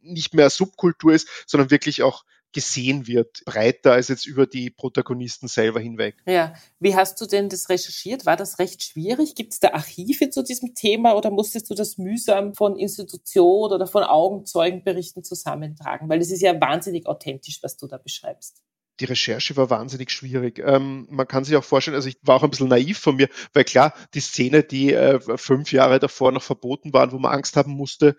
nicht 0.00 0.34
mehr 0.34 0.50
Subkultur 0.50 1.14
ist, 1.14 1.28
sondern 1.46 1.70
wirklich 1.70 2.02
auch 2.02 2.24
gesehen 2.54 3.06
wird, 3.06 3.44
breiter 3.44 3.92
als 3.92 4.08
jetzt 4.08 4.26
über 4.26 4.46
die 4.46 4.70
Protagonisten 4.70 5.48
selber 5.48 5.80
hinweg. 5.80 6.22
Ja, 6.24 6.54
wie 6.78 6.94
hast 6.94 7.20
du 7.20 7.26
denn 7.26 7.48
das 7.48 7.68
recherchiert? 7.68 8.24
War 8.24 8.36
das 8.36 8.58
recht 8.58 8.82
schwierig? 8.82 9.34
Gibt 9.34 9.52
es 9.52 9.60
da 9.60 9.72
Archive 9.72 10.30
zu 10.30 10.42
diesem 10.42 10.74
Thema 10.74 11.14
oder 11.16 11.30
musstest 11.30 11.68
du 11.68 11.74
das 11.74 11.98
mühsam 11.98 12.54
von 12.54 12.78
Institutionen 12.78 13.74
oder 13.74 13.86
von 13.86 14.04
Augenzeugenberichten 14.04 15.24
zusammentragen? 15.24 16.08
Weil 16.08 16.20
es 16.20 16.30
ist 16.30 16.42
ja 16.42 16.58
wahnsinnig 16.58 17.06
authentisch, 17.06 17.58
was 17.62 17.76
du 17.76 17.88
da 17.88 17.98
beschreibst 17.98 18.62
die 19.00 19.04
Recherche 19.06 19.56
war 19.56 19.70
wahnsinnig 19.70 20.10
schwierig. 20.10 20.60
Ähm, 20.64 21.06
man 21.10 21.26
kann 21.26 21.44
sich 21.44 21.56
auch 21.56 21.64
vorstellen, 21.64 21.96
also 21.96 22.08
ich 22.08 22.16
war 22.22 22.36
auch 22.36 22.44
ein 22.44 22.50
bisschen 22.50 22.68
naiv 22.68 22.98
von 22.98 23.16
mir, 23.16 23.28
weil 23.52 23.64
klar, 23.64 23.94
die 24.14 24.20
Szene, 24.20 24.62
die 24.62 24.92
äh, 24.92 25.18
fünf 25.36 25.72
Jahre 25.72 25.98
davor 25.98 26.32
noch 26.32 26.42
verboten 26.42 26.92
waren, 26.92 27.12
wo 27.12 27.18
man 27.18 27.32
Angst 27.32 27.56
haben 27.56 27.72
musste, 27.72 28.16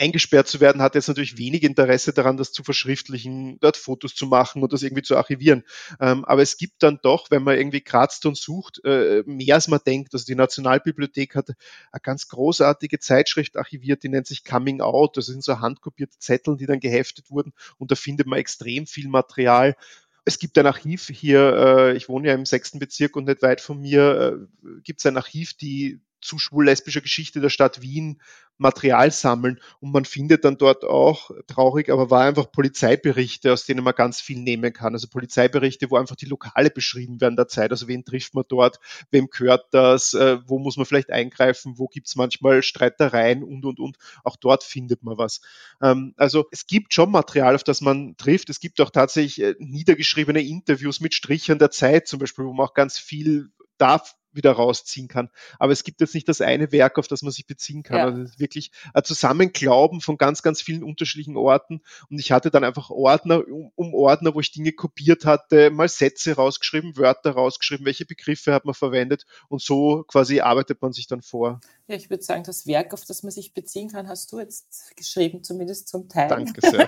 eingesperrt 0.00 0.48
zu 0.48 0.60
werden, 0.60 0.80
hat 0.80 0.94
jetzt 0.94 1.08
natürlich 1.08 1.36
wenig 1.36 1.62
Interesse 1.62 2.12
daran, 2.12 2.38
das 2.38 2.52
zu 2.52 2.64
verschriftlichen, 2.64 3.58
dort 3.60 3.76
Fotos 3.76 4.14
zu 4.14 4.26
machen 4.26 4.62
und 4.62 4.72
das 4.72 4.82
irgendwie 4.82 5.02
zu 5.02 5.16
archivieren. 5.16 5.62
Ähm, 6.00 6.24
aber 6.24 6.40
es 6.40 6.56
gibt 6.56 6.82
dann 6.82 6.98
doch, 7.02 7.30
wenn 7.30 7.42
man 7.42 7.58
irgendwie 7.58 7.82
kratzt 7.82 8.24
und 8.24 8.36
sucht, 8.36 8.82
äh, 8.84 9.22
mehr 9.26 9.56
als 9.56 9.68
man 9.68 9.80
denkt. 9.86 10.14
Also 10.14 10.24
die 10.24 10.34
Nationalbibliothek 10.34 11.34
hat 11.34 11.50
eine 11.92 12.00
ganz 12.02 12.28
großartige 12.28 12.98
Zeitschrift 12.98 13.58
archiviert, 13.58 14.02
die 14.02 14.08
nennt 14.08 14.26
sich 14.26 14.42
Coming 14.42 14.80
Out. 14.80 15.18
Das 15.18 15.26
sind 15.26 15.44
so 15.44 15.60
handkopierte 15.60 16.18
Zettel, 16.18 16.56
die 16.56 16.66
dann 16.66 16.80
geheftet 16.80 17.30
wurden 17.30 17.52
und 17.76 17.90
da 17.90 17.94
findet 17.94 18.26
man 18.26 18.38
extrem 18.38 18.86
viel 18.86 19.08
Material. 19.08 19.76
Es 20.24 20.38
gibt 20.38 20.58
ein 20.58 20.66
Archiv 20.66 21.08
hier, 21.08 21.54
äh, 21.92 21.96
ich 21.96 22.08
wohne 22.08 22.28
ja 22.28 22.34
im 22.34 22.46
sechsten 22.46 22.78
Bezirk 22.78 23.16
und 23.16 23.26
nicht 23.26 23.42
weit 23.42 23.60
von 23.60 23.80
mir, 23.80 24.48
äh, 24.62 24.80
gibt 24.82 25.00
es 25.00 25.06
ein 25.06 25.16
Archiv, 25.16 25.54
die 25.54 26.00
zu 26.20 26.38
schwul-lesbischer 26.38 27.00
Geschichte 27.00 27.40
der 27.40 27.50
Stadt 27.50 27.82
Wien 27.82 28.20
Material 28.60 29.10
sammeln 29.10 29.58
und 29.80 29.90
man 29.90 30.04
findet 30.04 30.44
dann 30.44 30.58
dort 30.58 30.84
auch, 30.84 31.30
traurig, 31.46 31.88
aber 31.88 32.10
war 32.10 32.24
einfach 32.24 32.52
Polizeiberichte, 32.52 33.52
aus 33.52 33.64
denen 33.64 33.82
man 33.82 33.94
ganz 33.94 34.20
viel 34.20 34.38
nehmen 34.38 34.72
kann. 34.72 34.92
Also 34.92 35.08
Polizeiberichte, 35.08 35.90
wo 35.90 35.96
einfach 35.96 36.14
die 36.14 36.26
Lokale 36.26 36.70
beschrieben 36.70 37.20
werden 37.22 37.36
der 37.36 37.48
Zeit, 37.48 37.70
also 37.70 37.88
wen 37.88 38.04
trifft 38.04 38.34
man 38.34 38.44
dort, 38.48 38.78
wem 39.10 39.28
gehört 39.30 39.72
das, 39.72 40.12
äh, 40.12 40.38
wo 40.46 40.58
muss 40.58 40.76
man 40.76 40.84
vielleicht 40.84 41.10
eingreifen, 41.10 41.78
wo 41.78 41.88
gibt 41.88 42.08
es 42.08 42.16
manchmal 42.16 42.62
Streitereien 42.62 43.42
und, 43.42 43.64
und, 43.64 43.80
und. 43.80 43.96
Auch 44.24 44.36
dort 44.36 44.62
findet 44.62 45.02
man 45.02 45.16
was. 45.16 45.40
Ähm, 45.82 46.12
also 46.18 46.46
es 46.50 46.66
gibt 46.66 46.92
schon 46.92 47.10
Material, 47.10 47.54
auf 47.54 47.64
das 47.64 47.80
man 47.80 48.16
trifft. 48.18 48.50
Es 48.50 48.60
gibt 48.60 48.80
auch 48.82 48.90
tatsächlich 48.90 49.40
äh, 49.42 49.54
niedergeschriebene 49.58 50.42
Interviews 50.42 51.00
mit 51.00 51.14
Strichern 51.14 51.58
der 51.58 51.70
Zeit 51.70 52.06
zum 52.06 52.18
Beispiel, 52.18 52.44
wo 52.44 52.52
man 52.52 52.66
auch 52.66 52.74
ganz 52.74 52.98
viel 52.98 53.50
da 53.78 54.02
wieder 54.32 54.52
rausziehen 54.52 55.08
kann. 55.08 55.30
Aber 55.58 55.72
es 55.72 55.84
gibt 55.84 56.00
jetzt 56.00 56.14
nicht 56.14 56.28
das 56.28 56.40
eine 56.40 56.72
Werk, 56.72 56.98
auf 56.98 57.08
das 57.08 57.22
man 57.22 57.32
sich 57.32 57.46
beziehen 57.46 57.82
kann. 57.82 57.98
Ja. 57.98 58.04
Also 58.06 58.22
es 58.22 58.30
ist 58.30 58.40
wirklich 58.40 58.70
ein 58.94 59.04
Zusammenglauben 59.04 60.00
von 60.00 60.16
ganz, 60.16 60.42
ganz 60.42 60.62
vielen 60.62 60.82
unterschiedlichen 60.82 61.36
Orten. 61.36 61.82
Und 62.10 62.18
ich 62.18 62.32
hatte 62.32 62.50
dann 62.50 62.64
einfach 62.64 62.90
Ordner 62.90 63.46
um, 63.46 63.72
um 63.74 63.94
Ordner, 63.94 64.34
wo 64.34 64.40
ich 64.40 64.52
Dinge 64.52 64.72
kopiert 64.72 65.24
hatte, 65.24 65.70
mal 65.70 65.88
Sätze 65.88 66.34
rausgeschrieben, 66.34 66.96
Wörter 66.96 67.32
rausgeschrieben, 67.32 67.86
welche 67.86 68.06
Begriffe 68.06 68.52
hat 68.52 68.64
man 68.64 68.74
verwendet. 68.74 69.26
Und 69.48 69.62
so 69.62 70.04
quasi 70.04 70.40
arbeitet 70.40 70.80
man 70.82 70.92
sich 70.92 71.06
dann 71.06 71.22
vor. 71.22 71.60
Ja, 71.90 71.96
ich 71.96 72.08
würde 72.08 72.22
sagen, 72.22 72.44
das 72.44 72.68
Werk, 72.68 72.94
auf 72.94 73.04
das 73.04 73.24
man 73.24 73.32
sich 73.32 73.52
beziehen 73.52 73.88
kann, 73.88 74.06
hast 74.06 74.30
du 74.30 74.38
jetzt 74.38 74.96
geschrieben, 74.96 75.42
zumindest 75.42 75.88
zum 75.88 76.08
Teil. 76.08 76.28
Danke 76.28 76.60
sehr. 76.60 76.86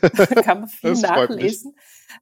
da 0.00 0.26
kann 0.42 0.62
man 0.62 0.68
viel 0.68 0.90
das 0.90 1.02
nachlesen. 1.02 1.76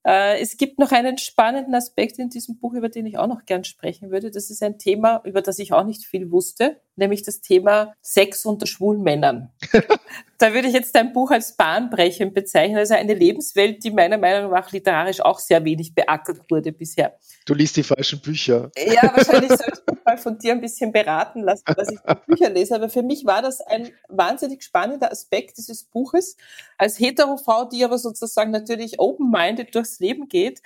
Äh, 0.07 0.39
es 0.39 0.59
gibt 0.59 0.79
noch 0.79 0.93
einen 0.93 1.17
spannenden 1.17 1.75
Aspekt 1.75 2.19
in 2.19 2.29
diesem 2.29 2.59
Buch, 2.59 2.75
über 2.75 2.91
den 2.91 3.07
ich 3.07 3.17
auch 3.17 3.27
noch 3.27 3.47
gern 3.47 3.65
sprechen 3.65 4.11
würde. 4.11 4.31
Das 4.31 4.51
ist 4.51 4.63
ein 4.63 4.79
Thema, 4.79 5.23
über 5.25 5.41
das 5.41 5.59
ich 5.59 5.73
auch 5.73 5.85
nicht 5.85 6.05
viel 6.05 6.31
wusste, 6.31 6.83
nämlich 7.01 7.23
das 7.23 7.41
Thema 7.41 7.95
Sex 8.01 8.47
unter 8.47 8.67
schwulen 8.67 9.03
Männern. 9.03 9.51
da 10.39 10.55
würde 10.55 10.69
ich 10.69 10.75
jetzt 10.75 10.95
dein 10.95 11.13
Buch 11.13 11.31
als 11.31 11.57
bahnbrechend 11.57 12.33
bezeichnen. 12.33 12.79
Also 12.79 12.95
eine 12.95 13.15
Lebenswelt, 13.15 13.83
die 13.85 13.91
meiner 13.91 14.17
Meinung 14.17 14.51
nach 14.53 14.71
literarisch 14.73 15.21
auch 15.21 15.39
sehr 15.39 15.65
wenig 15.65 15.95
beackert 15.95 16.51
wurde 16.51 16.73
bisher. 16.73 17.19
Du 17.45 17.55
liest 17.55 17.77
die 17.77 17.83
falschen 17.83 18.21
Bücher. 18.21 18.71
Ja, 18.77 19.13
wahrscheinlich 19.15 19.51
sollte 19.51 19.81
ich 19.87 19.93
mich 19.93 20.05
mal 20.05 20.19
von 20.19 20.39
dir 20.39 20.53
ein 20.53 20.61
bisschen 20.61 20.93
beraten 20.93 21.43
lassen, 21.43 21.65
dass 21.77 21.91
ich 21.91 21.99
die 21.99 22.15
Bücher 22.27 22.51
lese. 22.51 22.75
Aber 22.75 22.89
für 22.89 23.03
mich 23.03 23.27
war 23.27 23.43
das 23.43 23.61
ein 23.61 23.91
wahnsinnig 24.09 24.63
spannender 24.63 25.11
Aspekt 25.11 25.59
dieses 25.59 25.85
Buches. 25.85 26.37
Als 26.79 26.99
Hetero-Frau, 26.99 27.65
die 27.65 27.85
aber 27.85 27.99
sozusagen 27.99 28.51
natürlich 28.51 28.99
open-minded 28.99 29.75
durchs 29.75 30.01
Leben 30.01 30.29
geht, 30.29 30.63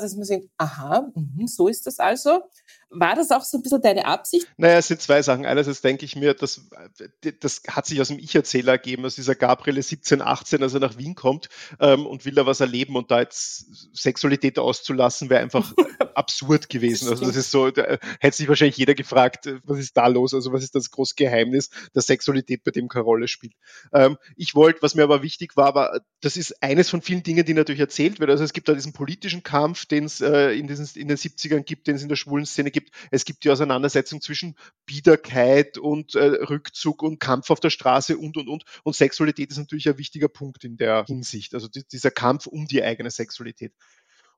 dass 0.00 0.14
man 0.14 0.24
sieht, 0.24 0.50
aha, 0.58 1.10
mh, 1.14 1.46
so 1.46 1.68
ist 1.68 1.86
das 1.86 1.98
also. 1.98 2.42
War 2.96 3.16
das 3.16 3.30
auch 3.32 3.42
so 3.42 3.58
ein 3.58 3.62
bisschen 3.62 3.82
deine 3.82 4.06
Absicht? 4.06 4.46
Naja, 4.56 4.78
es 4.78 4.86
sind 4.86 5.00
zwei 5.00 5.20
Sachen. 5.20 5.46
Einerseits 5.46 5.80
denke 5.80 6.04
ich 6.04 6.14
mir, 6.14 6.32
das, 6.34 6.60
das 7.40 7.62
hat 7.68 7.86
sich 7.86 8.00
aus 8.00 8.08
dem 8.08 8.20
Ich-Erzähler 8.20 8.72
ergeben, 8.72 9.04
aus 9.04 9.16
dieser 9.16 9.34
Gabriele 9.34 9.82
17, 9.82 10.22
18, 10.22 10.62
als 10.62 10.74
er 10.74 10.80
nach 10.80 10.96
Wien 10.96 11.16
kommt 11.16 11.48
ähm, 11.80 12.06
und 12.06 12.24
will 12.24 12.34
da 12.34 12.46
was 12.46 12.60
erleben 12.60 12.94
und 12.94 13.10
da 13.10 13.18
jetzt 13.18 13.66
Sexualität 13.96 14.60
auszulassen, 14.60 15.28
wäre 15.28 15.42
einfach 15.42 15.72
absurd 16.14 16.68
gewesen. 16.68 17.08
Also 17.08 17.24
das 17.26 17.34
ist 17.34 17.50
so, 17.50 17.70
da 17.72 17.98
hätte 18.20 18.36
sich 18.36 18.48
wahrscheinlich 18.48 18.76
jeder 18.76 18.94
gefragt, 18.94 19.46
äh, 19.46 19.58
was 19.64 19.80
ist 19.80 19.96
da 19.96 20.06
los? 20.06 20.32
Also 20.32 20.52
was 20.52 20.62
ist 20.62 20.76
das 20.76 20.90
große 20.90 21.14
Geheimnis, 21.16 21.70
dass 21.94 22.06
Sexualität 22.06 22.62
bei 22.62 22.70
dem 22.70 22.86
keine 22.86 23.04
Rolle 23.04 23.26
spielt? 23.26 23.54
Ähm, 23.92 24.18
ich 24.36 24.54
wollte, 24.54 24.82
was 24.82 24.94
mir 24.94 25.02
aber 25.02 25.22
wichtig 25.22 25.56
war, 25.56 25.74
war, 25.74 26.00
das 26.20 26.36
ist 26.36 26.62
eines 26.62 26.90
von 26.90 27.02
vielen 27.02 27.24
Dingen, 27.24 27.44
die 27.44 27.54
natürlich 27.54 27.80
erzählt 27.80 28.20
wird. 28.20 28.30
Also 28.30 28.44
es 28.44 28.52
gibt 28.52 28.68
da 28.68 28.74
diesen 28.74 28.92
politischen 28.92 29.42
Kampf, 29.42 29.73
den 29.90 30.04
es 30.04 30.20
äh, 30.20 30.52
in, 30.52 30.68
in 30.68 31.08
den 31.08 31.16
70ern 31.16 31.62
gibt, 31.62 31.88
den 31.88 31.96
es 31.96 32.02
in 32.02 32.08
der 32.08 32.16
schwulen 32.16 32.46
Szene 32.46 32.70
gibt 32.70 32.84
gibt. 32.84 32.94
Es 33.10 33.24
gibt 33.24 33.44
die 33.44 33.50
Auseinandersetzung 33.50 34.20
zwischen 34.20 34.56
Biederkeit 34.86 35.78
und 35.78 36.14
äh, 36.14 36.24
Rückzug 36.24 37.02
und 37.02 37.18
Kampf 37.18 37.50
auf 37.50 37.60
der 37.60 37.70
Straße 37.70 38.18
und, 38.18 38.36
und, 38.36 38.48
und. 38.48 38.64
Und 38.82 38.96
Sexualität 38.96 39.50
ist 39.50 39.58
natürlich 39.58 39.88
ein 39.88 39.98
wichtiger 39.98 40.28
Punkt 40.28 40.64
in 40.64 40.76
der 40.76 41.04
Hinsicht. 41.06 41.54
Also 41.54 41.68
die, 41.68 41.84
dieser 41.86 42.10
Kampf 42.10 42.46
um 42.46 42.66
die 42.66 42.82
eigene 42.82 43.10
Sexualität. 43.10 43.72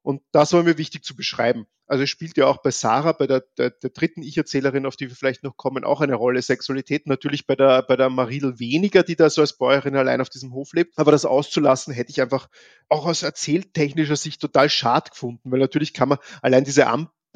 Und 0.07 0.23
das 0.31 0.53
war 0.53 0.63
mir 0.63 0.79
wichtig 0.79 1.03
zu 1.03 1.17
beschreiben. 1.17 1.67
Also 1.89 2.05
es 2.05 2.11
spielt 2.11 2.37
ja 2.37 2.47
auch 2.47 2.59
bei 2.59 2.71
Sarah, 2.71 3.11
bei 3.11 3.27
der, 3.27 3.43
der, 3.59 3.71
der 3.71 3.91
dritten 3.91 4.23
Ich-Erzählerin, 4.23 4.87
auf 4.87 4.95
die 4.95 5.09
wir 5.09 5.17
vielleicht 5.17 5.43
noch 5.43 5.57
kommen, 5.57 5.83
auch 5.83 6.01
eine 6.01 6.15
Rolle 6.15 6.41
Sexualität. 6.43 7.09
Natürlich 7.09 7.45
bei 7.45 7.57
der, 7.57 7.83
bei 7.83 7.97
der 7.97 8.09
Maridel 8.09 8.61
weniger, 8.61 9.03
die 9.03 9.17
da 9.17 9.29
so 9.29 9.41
als 9.41 9.59
Bäuerin 9.59 9.97
allein 9.97 10.21
auf 10.21 10.29
diesem 10.29 10.53
Hof 10.53 10.75
lebt. 10.75 10.97
Aber 10.97 11.11
das 11.11 11.25
auszulassen, 11.25 11.93
hätte 11.93 12.13
ich 12.13 12.23
einfach 12.23 12.49
auch 12.89 13.05
aus 13.05 13.25
erzähltechnischer 13.25 14.15
Sicht 14.15 14.41
total 14.41 14.71
schad 14.71 15.11
gefunden, 15.11 15.51
weil 15.51 15.59
natürlich 15.59 15.93
kann 15.93 16.09
man 16.09 16.19
allein 16.41 16.63
diese 16.63 16.87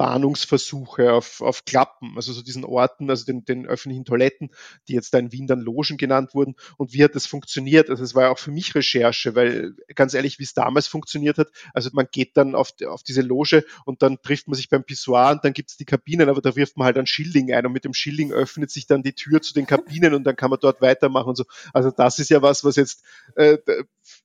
Entbahnungsversuche 0.01 1.13
auf, 1.13 1.41
auf 1.41 1.63
Klappen, 1.63 2.13
also 2.15 2.33
so 2.33 2.41
diesen 2.41 2.65
Orten, 2.65 3.09
also 3.09 3.25
den, 3.25 3.45
den 3.45 3.67
öffentlichen 3.67 4.03
Toiletten, 4.03 4.49
die 4.87 4.93
jetzt 4.93 5.13
da 5.13 5.19
in 5.19 5.31
Wien 5.31 5.45
dann 5.45 5.59
Logen 5.59 5.97
genannt 5.97 6.33
wurden. 6.33 6.55
Und 6.77 6.93
wie 6.93 7.03
hat 7.03 7.13
das 7.13 7.27
funktioniert? 7.27 7.89
Also 7.89 8.03
es 8.03 8.15
war 8.15 8.23
ja 8.23 8.29
auch 8.31 8.39
für 8.39 8.51
mich 8.51 8.73
Recherche, 8.73 9.35
weil 9.35 9.75
ganz 9.93 10.15
ehrlich, 10.15 10.39
wie 10.39 10.43
es 10.43 10.55
damals 10.55 10.87
funktioniert 10.87 11.37
hat, 11.37 11.49
also 11.73 11.91
man 11.93 12.07
geht 12.11 12.35
dann 12.35 12.55
auf, 12.55 12.71
auf 12.87 13.03
diese 13.03 13.21
Loge 13.21 13.63
und 13.85 14.01
dann 14.01 14.19
trifft 14.21 14.47
man 14.47 14.55
sich 14.55 14.69
beim 14.69 14.83
Pissoir 14.83 15.31
und 15.31 15.45
dann 15.45 15.53
gibt 15.53 15.69
es 15.69 15.77
die 15.77 15.85
Kabinen, 15.85 16.29
aber 16.29 16.41
da 16.41 16.55
wirft 16.55 16.77
man 16.77 16.85
halt 16.85 16.97
ein 16.97 17.07
Schilling 17.07 17.53
ein 17.53 17.65
und 17.67 17.71
mit 17.71 17.85
dem 17.85 17.93
Schilling 17.93 18.31
öffnet 18.31 18.71
sich 18.71 18.87
dann 18.87 19.03
die 19.03 19.13
Tür 19.13 19.41
zu 19.41 19.53
den 19.53 19.67
Kabinen 19.67 20.15
und 20.15 20.23
dann 20.23 20.35
kann 20.35 20.49
man 20.49 20.59
dort 20.59 20.81
weitermachen 20.81 21.29
und 21.29 21.35
so. 21.35 21.43
Also 21.73 21.91
das 21.91 22.17
ist 22.17 22.29
ja 22.29 22.41
was, 22.41 22.63
was 22.63 22.75
jetzt 22.75 23.03
äh, 23.35 23.57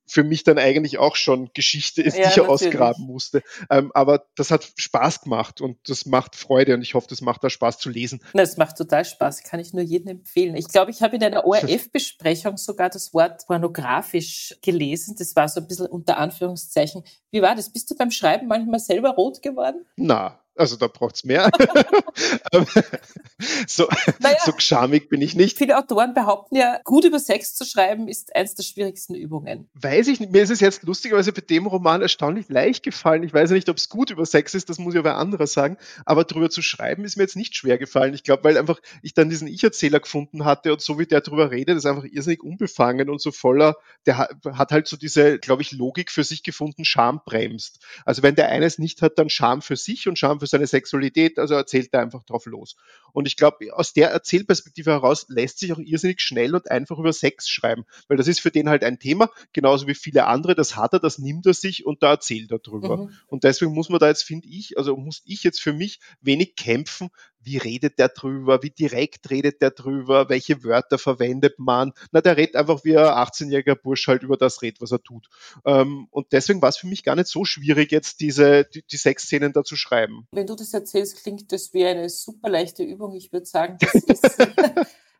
für 0.06 0.24
mich 0.24 0.44
dann 0.44 0.58
eigentlich 0.58 0.98
auch 0.98 1.16
schon 1.16 1.50
Geschichte 1.52 2.02
ist, 2.02 2.16
ja, 2.16 2.24
die 2.24 2.30
ich 2.30 2.36
natürlich. 2.36 2.50
ausgraben 2.50 3.04
musste. 3.04 3.42
Ähm, 3.70 3.90
aber 3.94 4.26
das 4.36 4.50
hat 4.50 4.72
Spaß 4.76 5.22
gemacht 5.22 5.60
und 5.66 5.76
das 5.88 6.06
macht 6.06 6.36
Freude 6.36 6.74
und 6.74 6.82
ich 6.82 6.94
hoffe, 6.94 7.06
das 7.08 7.20
macht 7.20 7.44
da 7.44 7.50
Spaß 7.50 7.78
zu 7.78 7.90
lesen. 7.90 8.20
Das 8.32 8.56
macht 8.56 8.76
total 8.76 9.04
Spaß, 9.04 9.42
kann 9.42 9.60
ich 9.60 9.72
nur 9.72 9.82
jedem 9.82 10.08
empfehlen. 10.08 10.56
Ich 10.56 10.68
glaube, 10.68 10.90
ich 10.90 11.02
habe 11.02 11.16
in 11.16 11.24
einer 11.24 11.44
ORF-Besprechung 11.44 12.56
sogar 12.56 12.88
das 12.88 13.12
Wort 13.12 13.46
pornografisch 13.46 14.56
gelesen. 14.62 15.16
Das 15.18 15.36
war 15.36 15.48
so 15.48 15.60
ein 15.60 15.66
bisschen 15.66 15.86
unter 15.86 16.18
Anführungszeichen. 16.18 17.02
Wie 17.30 17.42
war 17.42 17.54
das? 17.54 17.70
Bist 17.70 17.90
du 17.90 17.96
beim 17.96 18.10
Schreiben 18.10 18.46
manchmal 18.46 18.80
selber 18.80 19.10
rot 19.10 19.42
geworden? 19.42 19.84
Na, 19.96 20.40
also 20.56 20.76
da 20.76 20.88
braucht's 20.88 21.24
mehr. 21.24 21.50
so, 23.66 23.88
naja, 24.20 24.36
so 24.44 24.52
schamig 24.58 25.08
bin 25.08 25.20
ich 25.20 25.34
nicht. 25.34 25.58
Viele 25.58 25.78
Autoren 25.78 26.14
behaupten 26.14 26.56
ja, 26.56 26.80
gut 26.84 27.04
über 27.04 27.18
Sex 27.18 27.54
zu 27.54 27.64
schreiben 27.64 28.08
ist 28.08 28.34
eins 28.34 28.54
der 28.54 28.62
schwierigsten 28.62 29.14
Übungen. 29.14 29.68
Weiß 29.74 30.08
ich 30.08 30.20
nicht. 30.20 30.32
Mir 30.32 30.42
ist 30.42 30.50
es 30.50 30.60
jetzt 30.60 30.82
lustigerweise 30.82 31.32
bei 31.32 31.42
dem 31.42 31.66
Roman 31.66 32.02
erstaunlich 32.02 32.48
leicht 32.48 32.82
gefallen. 32.82 33.22
Ich 33.22 33.34
weiß 33.34 33.50
ja 33.50 33.56
nicht, 33.56 33.68
ob 33.68 33.76
es 33.76 33.88
gut 33.88 34.10
über 34.10 34.26
Sex 34.26 34.54
ist, 34.54 34.68
das 34.68 34.78
muss 34.78 34.94
ja 34.94 35.04
wer 35.04 35.16
anderer 35.16 35.46
sagen. 35.46 35.76
Aber 36.04 36.24
drüber 36.24 36.50
zu 36.50 36.62
schreiben 36.62 37.04
ist 37.04 37.16
mir 37.16 37.24
jetzt 37.24 37.36
nicht 37.36 37.56
schwer 37.56 37.78
gefallen. 37.78 38.14
Ich 38.14 38.22
glaube, 38.22 38.44
weil 38.44 38.58
einfach 38.58 38.80
ich 39.02 39.14
dann 39.14 39.30
diesen 39.30 39.48
Ich-Erzähler 39.48 40.00
gefunden 40.00 40.44
hatte 40.44 40.72
und 40.72 40.80
so 40.80 40.98
wie 40.98 41.06
der 41.06 41.20
drüber 41.20 41.50
redet, 41.50 41.76
ist 41.76 41.86
einfach 41.86 42.04
irrsinnig 42.04 42.42
unbefangen 42.42 43.10
und 43.10 43.20
so 43.20 43.32
voller, 43.32 43.76
der 44.06 44.18
hat 44.18 44.72
halt 44.72 44.88
so 44.88 44.96
diese, 44.96 45.38
glaube 45.38 45.62
ich, 45.62 45.72
Logik 45.72 46.10
für 46.10 46.24
sich 46.24 46.42
gefunden, 46.42 46.84
Scham 46.84 47.20
bremst. 47.24 47.80
Also 48.04 48.22
wenn 48.22 48.34
der 48.34 48.48
eines 48.48 48.78
nicht 48.78 49.02
hat, 49.02 49.18
dann 49.18 49.28
Scham 49.28 49.62
für 49.62 49.76
sich 49.76 50.08
und 50.08 50.18
Scham 50.18 50.40
für 50.40 50.45
seine 50.46 50.66
Sexualität, 50.66 51.38
also 51.38 51.54
erzählt 51.54 51.90
er 51.92 52.00
einfach 52.00 52.24
drauf 52.24 52.46
los. 52.46 52.76
Und 53.12 53.26
ich 53.26 53.36
glaube, 53.36 53.74
aus 53.74 53.92
der 53.92 54.10
Erzählperspektive 54.10 54.90
heraus 54.90 55.26
lässt 55.28 55.58
sich 55.58 55.72
auch 55.72 55.78
irrsinnig 55.78 56.20
schnell 56.20 56.54
und 56.54 56.70
einfach 56.70 56.98
über 56.98 57.12
Sex 57.12 57.48
schreiben, 57.48 57.84
weil 58.08 58.16
das 58.16 58.28
ist 58.28 58.40
für 58.40 58.50
den 58.50 58.68
halt 58.68 58.84
ein 58.84 58.98
Thema, 58.98 59.30
genauso 59.52 59.86
wie 59.86 59.94
viele 59.94 60.26
andere, 60.26 60.54
das 60.54 60.76
hat 60.76 60.92
er, 60.92 61.00
das 61.00 61.18
nimmt 61.18 61.46
er 61.46 61.54
sich 61.54 61.86
und 61.86 62.02
da 62.02 62.10
erzählt 62.10 62.50
er 62.50 62.58
drüber. 62.58 62.96
Mhm. 62.96 63.12
Und 63.26 63.44
deswegen 63.44 63.72
muss 63.72 63.88
man 63.88 64.00
da 64.00 64.08
jetzt, 64.08 64.24
finde 64.24 64.48
ich, 64.48 64.78
also 64.78 64.96
muss 64.96 65.22
ich 65.24 65.42
jetzt 65.42 65.60
für 65.60 65.72
mich 65.72 66.00
wenig 66.20 66.56
kämpfen, 66.56 67.10
wie 67.46 67.56
redet 67.58 67.98
der 67.98 68.08
drüber, 68.08 68.62
wie 68.62 68.70
direkt 68.70 69.30
redet 69.30 69.62
der 69.62 69.70
drüber, 69.70 70.28
welche 70.28 70.64
Wörter 70.64 70.98
verwendet 70.98 71.58
man. 71.58 71.92
Na, 72.10 72.20
der 72.20 72.36
redet 72.36 72.56
einfach 72.56 72.84
wie 72.84 72.98
ein 72.98 73.04
18-jähriger 73.04 73.76
Bursch 73.76 74.08
halt 74.08 74.24
über 74.24 74.36
das 74.36 74.62
redet, 74.62 74.80
was 74.80 74.90
er 74.90 75.02
tut. 75.02 75.28
Ähm, 75.64 76.08
und 76.10 76.32
deswegen 76.32 76.60
war 76.60 76.68
es 76.68 76.76
für 76.76 76.88
mich 76.88 77.04
gar 77.04 77.14
nicht 77.14 77.28
so 77.28 77.44
schwierig, 77.44 77.92
jetzt 77.92 78.20
diese, 78.20 78.64
die, 78.64 78.82
die 78.82 78.96
Sexszenen 78.96 79.52
da 79.52 79.62
zu 79.62 79.76
schreiben. 79.76 80.26
Wenn 80.32 80.46
du 80.46 80.56
das 80.56 80.74
erzählst, 80.74 81.22
klingt 81.22 81.52
das 81.52 81.72
wie 81.72 81.84
eine 81.84 82.08
super 82.10 82.48
leichte 82.48 82.82
Übung. 82.82 83.14
Ich 83.14 83.32
würde 83.32 83.46
sagen, 83.46 83.78
das 83.80 83.94
ist 84.04 84.38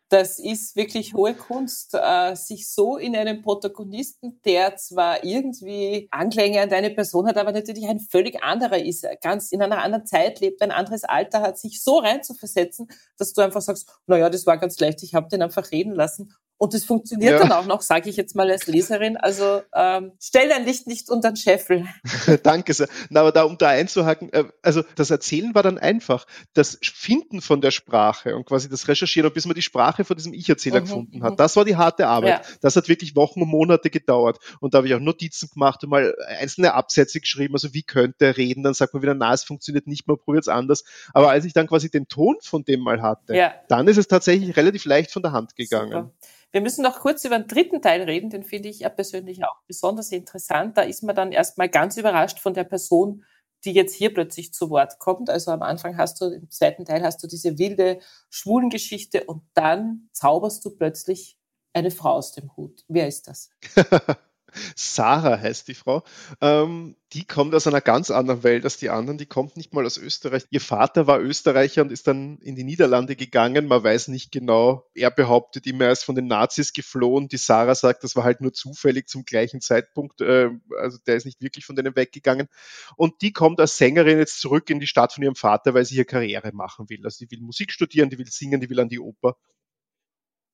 das 0.09 0.38
ist 0.38 0.77
wirklich 0.77 1.14
hohe 1.14 1.35
Kunst, 1.35 1.95
äh, 1.95 2.35
sich 2.37 2.71
so 2.71 2.97
in 2.97 3.16
einen 3.16 3.42
Protagonisten, 3.42 4.40
der 4.45 4.77
zwar 4.77 5.25
irgendwie 5.25 6.09
Anklänge 6.11 6.61
an 6.61 6.69
deine 6.69 6.90
Person 6.90 7.27
hat, 7.27 7.37
aber 7.37 7.53
natürlich 7.53 7.87
ein 7.88 8.01
völlig 8.01 8.42
anderer 8.42 8.79
ist, 8.79 9.07
ganz 9.21 9.51
in 9.51 9.62
einer 9.62 9.83
anderen 9.83 10.07
Zeit 10.07 10.40
lebt, 10.40 10.62
ein 10.62 10.71
anderes 10.71 11.05
Alter 11.05 11.42
hat, 11.42 11.59
sich 11.59 11.83
so 11.83 11.99
reinzuversetzen, 11.99 12.88
dass 13.19 13.33
du 13.33 13.40
einfach 13.40 13.62
sagst, 13.62 13.90
na 14.07 14.16
ja, 14.16 14.31
das 14.31 14.47
war 14.47 14.59
ganz 14.59 14.79
leicht, 14.79 15.03
ich 15.03 15.14
habe 15.14 15.29
den 15.29 15.42
einfach 15.42 15.71
reden 15.73 15.92
lassen 15.92 16.35
und 16.59 16.73
das 16.73 16.85
funktioniert 16.85 17.33
ja. 17.33 17.38
dann 17.38 17.53
auch 17.53 17.66
noch, 17.66 17.83
sage 17.83 18.09
ich 18.09 18.16
jetzt 18.16 18.35
mal 18.35 18.51
als 18.51 18.66
Leserin. 18.66 19.19
Also 19.19 19.62
ähm, 19.75 20.12
stell 20.19 20.49
dein 20.49 20.64
Licht 20.64 20.87
nicht 20.87 21.11
unter 21.11 21.33
den 21.33 21.37
Scheffel. 21.37 21.87
Danke 22.42 22.73
sehr. 22.73 22.88
Na, 23.11 23.21
aber 23.21 23.33
da, 23.33 23.42
um 23.42 23.59
da 23.59 23.69
einzuhaken, 23.69 24.33
äh, 24.33 24.45
also 24.62 24.83
das 24.95 25.11
Erzählen 25.11 25.55
war 25.55 25.62
dann 25.62 25.79
einfach. 25.79 26.27
Das 26.55 26.79
Finden 26.83 27.42
von 27.42 27.61
der 27.61 27.73
Sprache 27.73 28.35
und 28.35 28.47
quasi 28.47 28.71
das 28.71 28.88
Recherchieren, 28.88 29.31
bis 29.33 29.45
man 29.45 29.55
die 29.55 29.62
Sprache 29.62 30.05
von 30.05 30.16
diesem 30.16 30.33
Ich-Erzähler 30.33 30.81
mhm. 30.81 30.85
gefunden 30.85 31.23
hat, 31.23 31.33
mhm. 31.33 31.37
das 31.37 31.57
war 31.57 31.66
die 31.66 31.77
harte 31.77 32.07
Arbeit. 32.07 32.47
Ja. 32.47 32.55
Das 32.62 32.75
hat 32.75 32.88
wirklich 32.88 33.14
Wochen 33.16 33.42
und 33.42 33.49
Monate 33.49 33.90
gedauert. 33.90 34.38
Und 34.61 34.73
da 34.73 34.79
habe 34.79 34.88
ich 34.88 34.95
auch 34.95 35.01
Notizen 35.01 35.51
gemacht 35.53 35.85
und 35.85 35.90
mal 35.90 36.14
einzelne 36.40 36.73
Absätze 36.73 37.21
geschrieben, 37.21 37.55
also 37.55 37.75
wie 37.75 37.83
könnte 37.83 38.25
er 38.25 38.37
reden, 38.38 38.62
dann 38.62 38.73
sagt 38.73 38.95
man 38.95 39.03
wieder, 39.03 39.14
na, 39.14 39.35
es 39.35 39.45
funktioniert 39.45 39.87
nicht, 39.87 40.09
man 40.09 40.16
probiert 40.16 40.45
es 40.45 40.49
anders. 40.49 40.85
Aber 41.12 41.31
als 41.31 41.45
ich 41.45 41.53
dann 41.53 41.66
quasi 41.66 41.90
den 41.90 42.09
Ton 42.09 42.37
von 42.40 42.64
dem 42.64 42.81
mal 42.81 43.03
hatte, 43.03 43.37
ja. 43.37 43.53
dann 43.69 43.88
ist 43.88 43.99
es 43.99 44.09
tatsächlich 44.09 44.57
relativ 44.57 44.87
leicht 44.87 45.11
von 45.11 45.23
der 45.23 45.33
Hand 45.33 45.55
gegangen. 45.55 45.92
Super. 45.92 46.12
Wir 46.52 46.61
müssen 46.61 46.82
noch 46.82 47.00
kurz 47.00 47.24
über 47.24 47.38
den 47.38 47.48
dritten 47.48 47.82
Teil 47.82 48.02
reden, 48.02 48.30
den 48.30 48.42
finde 48.42 48.68
ich 48.68 48.80
ja 48.80 48.88
persönlich 48.88 49.44
auch 49.44 49.61
besonders 49.66 50.12
interessant. 50.12 50.76
Da 50.76 50.82
ist 50.82 51.02
man 51.02 51.14
dann 51.14 51.32
erstmal 51.32 51.68
ganz 51.68 51.96
überrascht 51.96 52.38
von 52.38 52.54
der 52.54 52.64
Person, 52.64 53.24
die 53.64 53.72
jetzt 53.72 53.94
hier 53.94 54.14
plötzlich 54.14 54.52
zu 54.52 54.70
Wort 54.70 54.98
kommt. 54.98 55.28
Also 55.28 55.50
am 55.50 55.62
Anfang 55.62 55.96
hast 55.96 56.20
du, 56.20 56.26
im 56.26 56.50
zweiten 56.50 56.85
Teil 56.85 57.02
hast 57.02 57.22
du 57.22 57.26
diese 57.26 57.59
wilde 57.59 57.98
Schwulengeschichte 58.30 59.24
und 59.24 59.42
dann 59.54 60.09
zauberst 60.12 60.64
du 60.64 60.70
plötzlich 60.70 61.38
eine 61.72 61.90
Frau 61.90 62.12
aus 62.12 62.32
dem 62.32 62.56
Hut. 62.56 62.85
Wer 62.88 63.09
ist 63.09 63.28
das? 63.28 63.50
Sarah 64.75 65.38
heißt 65.38 65.69
die 65.69 65.75
Frau. 65.75 66.05
Ähm, 66.40 66.97
die 67.12 67.25
kommt 67.25 67.55
aus 67.55 67.66
einer 67.66 67.81
ganz 67.81 68.11
anderen 68.11 68.42
Welt 68.42 68.64
als 68.64 68.79
die 68.79 68.90
anderen. 68.90 69.16
Die 69.16 69.27
kommt 69.27 69.57
nicht 69.57 69.73
mal 69.73 69.87
aus 69.87 69.97
Österreich. 69.97 70.45
Ihr 70.51 70.61
Vater 70.61 71.07
war 71.07 71.21
Österreicher 71.21 71.83
und 71.83 71.92
ist 71.92 72.07
dann 72.07 72.38
in 72.38 72.57
die 72.57 72.64
Niederlande 72.64 73.16
gegangen. 73.16 73.69
Man 73.69 73.83
weiß 73.83 74.09
nicht 74.09 74.33
genau. 74.33 74.87
Er 74.95 75.11
behauptet 75.11 75.66
immer, 75.66 75.85
er 75.87 75.92
ist 75.92 76.05
von 76.05 76.14
den 76.14 76.27
Nazis 76.27 76.73
geflohen. 76.73 77.29
Die 77.29 77.37
Sarah 77.37 77.75
sagt, 77.75 78.03
das 78.03 78.16
war 78.16 78.25
halt 78.25 78.40
nur 78.40 78.53
zufällig 78.53 79.09
zum 79.09 79.25
gleichen 79.25 79.61
Zeitpunkt. 79.61 80.21
Äh, 80.21 80.51
also 80.79 80.99
der 81.07 81.16
ist 81.16 81.27
nicht 81.27 81.40
wirklich 81.40 81.64
von 81.64 81.77
denen 81.77 81.95
weggegangen. 81.95 82.49
Und 82.97 83.23
die 83.23 83.33
kommt 83.33 83.61
als 83.61 83.79
Sängerin 83.79 84.19
jetzt 84.19 84.40
zurück 84.40 84.69
in 84.71 84.81
die 84.81 84.87
Stadt 84.87 85.12
von 85.12 85.23
ihrem 85.23 85.37
Vater, 85.37 85.75
weil 85.75 85.85
sie 85.85 85.95
hier 85.95 86.05
Karriere 86.05 86.53
machen 86.53 86.88
will. 86.88 87.05
Also 87.05 87.25
die 87.25 87.31
will 87.31 87.40
Musik 87.40 87.71
studieren, 87.71 88.11
die 88.11 88.19
will 88.19 88.27
singen, 88.27 88.61
die 88.61 88.69
will 88.69 88.81
an 88.81 88.88
die 88.88 89.01
Oper 89.01 89.37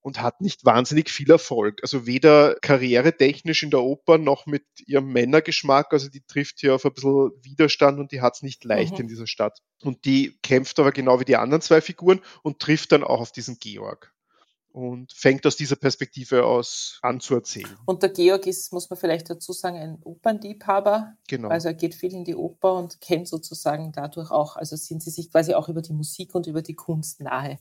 und 0.02 0.20
hat 0.20 0.40
nicht 0.40 0.64
wahnsinnig 0.64 1.10
viel 1.10 1.30
Erfolg. 1.30 1.78
Also 1.82 2.06
weder 2.06 2.56
karrieretechnisch 2.60 3.62
in 3.62 3.70
der 3.70 3.82
Oper 3.82 4.18
noch 4.18 4.46
mit 4.46 4.64
ihrem 4.84 5.12
Männergeschmack. 5.12 5.92
Also 5.92 6.08
die 6.08 6.22
trifft 6.22 6.60
hier 6.60 6.74
auf 6.74 6.84
ein 6.84 6.92
bisschen 6.92 7.30
Widerstand 7.40 7.98
und 7.98 8.12
die 8.12 8.20
hat 8.20 8.34
es 8.34 8.42
nicht 8.42 8.64
leicht 8.64 8.94
mhm. 8.94 9.02
in 9.02 9.08
dieser 9.08 9.26
Stadt. 9.28 9.60
Und 9.80 10.04
die 10.04 10.38
kämpft 10.42 10.78
aber 10.80 10.92
genau 10.92 11.20
wie 11.20 11.24
die 11.24 11.36
anderen 11.36 11.62
zwei 11.62 11.80
Figuren 11.80 12.20
und 12.42 12.58
trifft 12.58 12.92
dann 12.92 13.04
auch 13.04 13.20
auf 13.20 13.32
diesen 13.32 13.58
Georg 13.58 14.12
und 14.72 15.12
fängt 15.12 15.46
aus 15.46 15.56
dieser 15.56 15.76
Perspektive 15.76 16.44
aus 16.44 16.98
an 17.02 17.20
zu 17.20 17.34
erzählen. 17.34 17.76
Und 17.84 18.02
der 18.02 18.10
Georg 18.10 18.46
ist, 18.46 18.72
muss 18.72 18.88
man 18.88 18.98
vielleicht 18.98 19.28
dazu 19.28 19.52
sagen, 19.52 19.76
ein 19.76 19.98
Opernliebhaber. 20.02 21.14
Genau. 21.28 21.48
Also 21.48 21.68
er 21.68 21.74
geht 21.74 21.94
viel 21.94 22.12
in 22.12 22.24
die 22.24 22.34
Oper 22.34 22.74
und 22.74 23.00
kennt 23.00 23.28
sozusagen 23.28 23.92
dadurch 23.92 24.30
auch, 24.30 24.56
also 24.56 24.76
sind 24.76 25.02
sie 25.02 25.10
sich 25.10 25.30
quasi 25.30 25.54
auch 25.54 25.68
über 25.68 25.82
die 25.82 25.92
Musik 25.92 26.34
und 26.34 26.46
über 26.46 26.62
die 26.62 26.74
Kunst 26.74 27.20
nahe. 27.20 27.58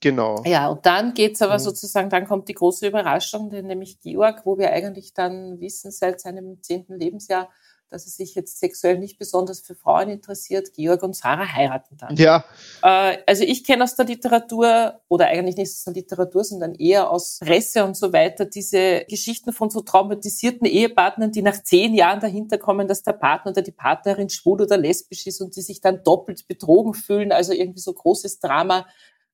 Genau. 0.00 0.42
Ja, 0.44 0.68
und 0.68 0.86
dann 0.86 1.14
geht's 1.14 1.42
aber 1.42 1.54
mhm. 1.54 1.60
sozusagen, 1.60 2.08
dann 2.08 2.26
kommt 2.26 2.48
die 2.48 2.54
große 2.54 2.86
Überraschung, 2.86 3.50
denn 3.50 3.66
nämlich 3.66 4.00
Georg, 4.00 4.42
wo 4.46 4.56
wir 4.56 4.72
eigentlich 4.72 5.12
dann 5.12 5.60
wissen 5.60 5.90
seit 5.90 6.20
seinem 6.20 6.62
zehnten 6.62 6.98
Lebensjahr, 6.98 7.50
dass 7.90 8.06
er 8.06 8.12
sich 8.12 8.34
jetzt 8.34 8.58
sexuell 8.60 8.98
nicht 8.98 9.18
besonders 9.18 9.60
für 9.60 9.74
Frauen 9.74 10.08
interessiert. 10.08 10.72
Georg 10.74 11.02
und 11.02 11.16
Sarah 11.16 11.52
heiraten 11.52 11.96
dann. 11.96 12.16
Ja. 12.16 12.44
Äh, 12.82 13.18
also 13.26 13.42
ich 13.42 13.64
kenne 13.64 13.82
aus 13.84 13.96
der 13.96 14.06
Literatur, 14.06 15.00
oder 15.08 15.26
eigentlich 15.26 15.56
nicht 15.56 15.72
aus 15.72 15.84
der 15.84 15.94
Literatur, 15.94 16.44
sondern 16.44 16.74
eher 16.76 17.10
aus 17.10 17.40
Presse 17.40 17.84
und 17.84 17.96
so 17.96 18.12
weiter, 18.12 18.46
diese 18.46 19.04
Geschichten 19.08 19.52
von 19.52 19.70
so 19.70 19.80
traumatisierten 19.80 20.66
Ehepartnern, 20.66 21.32
die 21.32 21.42
nach 21.42 21.62
zehn 21.62 21.94
Jahren 21.94 22.20
dahinter 22.20 22.58
kommen, 22.58 22.86
dass 22.86 23.02
der 23.02 23.14
Partner 23.14 23.50
oder 23.50 23.62
die 23.62 23.72
Partnerin 23.72 24.30
schwul 24.30 24.62
oder 24.62 24.76
lesbisch 24.76 25.26
ist 25.26 25.40
und 25.40 25.56
die 25.56 25.62
sich 25.62 25.80
dann 25.80 26.04
doppelt 26.04 26.46
betrogen 26.46 26.94
fühlen. 26.94 27.32
Also 27.32 27.52
irgendwie 27.52 27.80
so 27.80 27.92
großes 27.92 28.38
Drama 28.38 28.86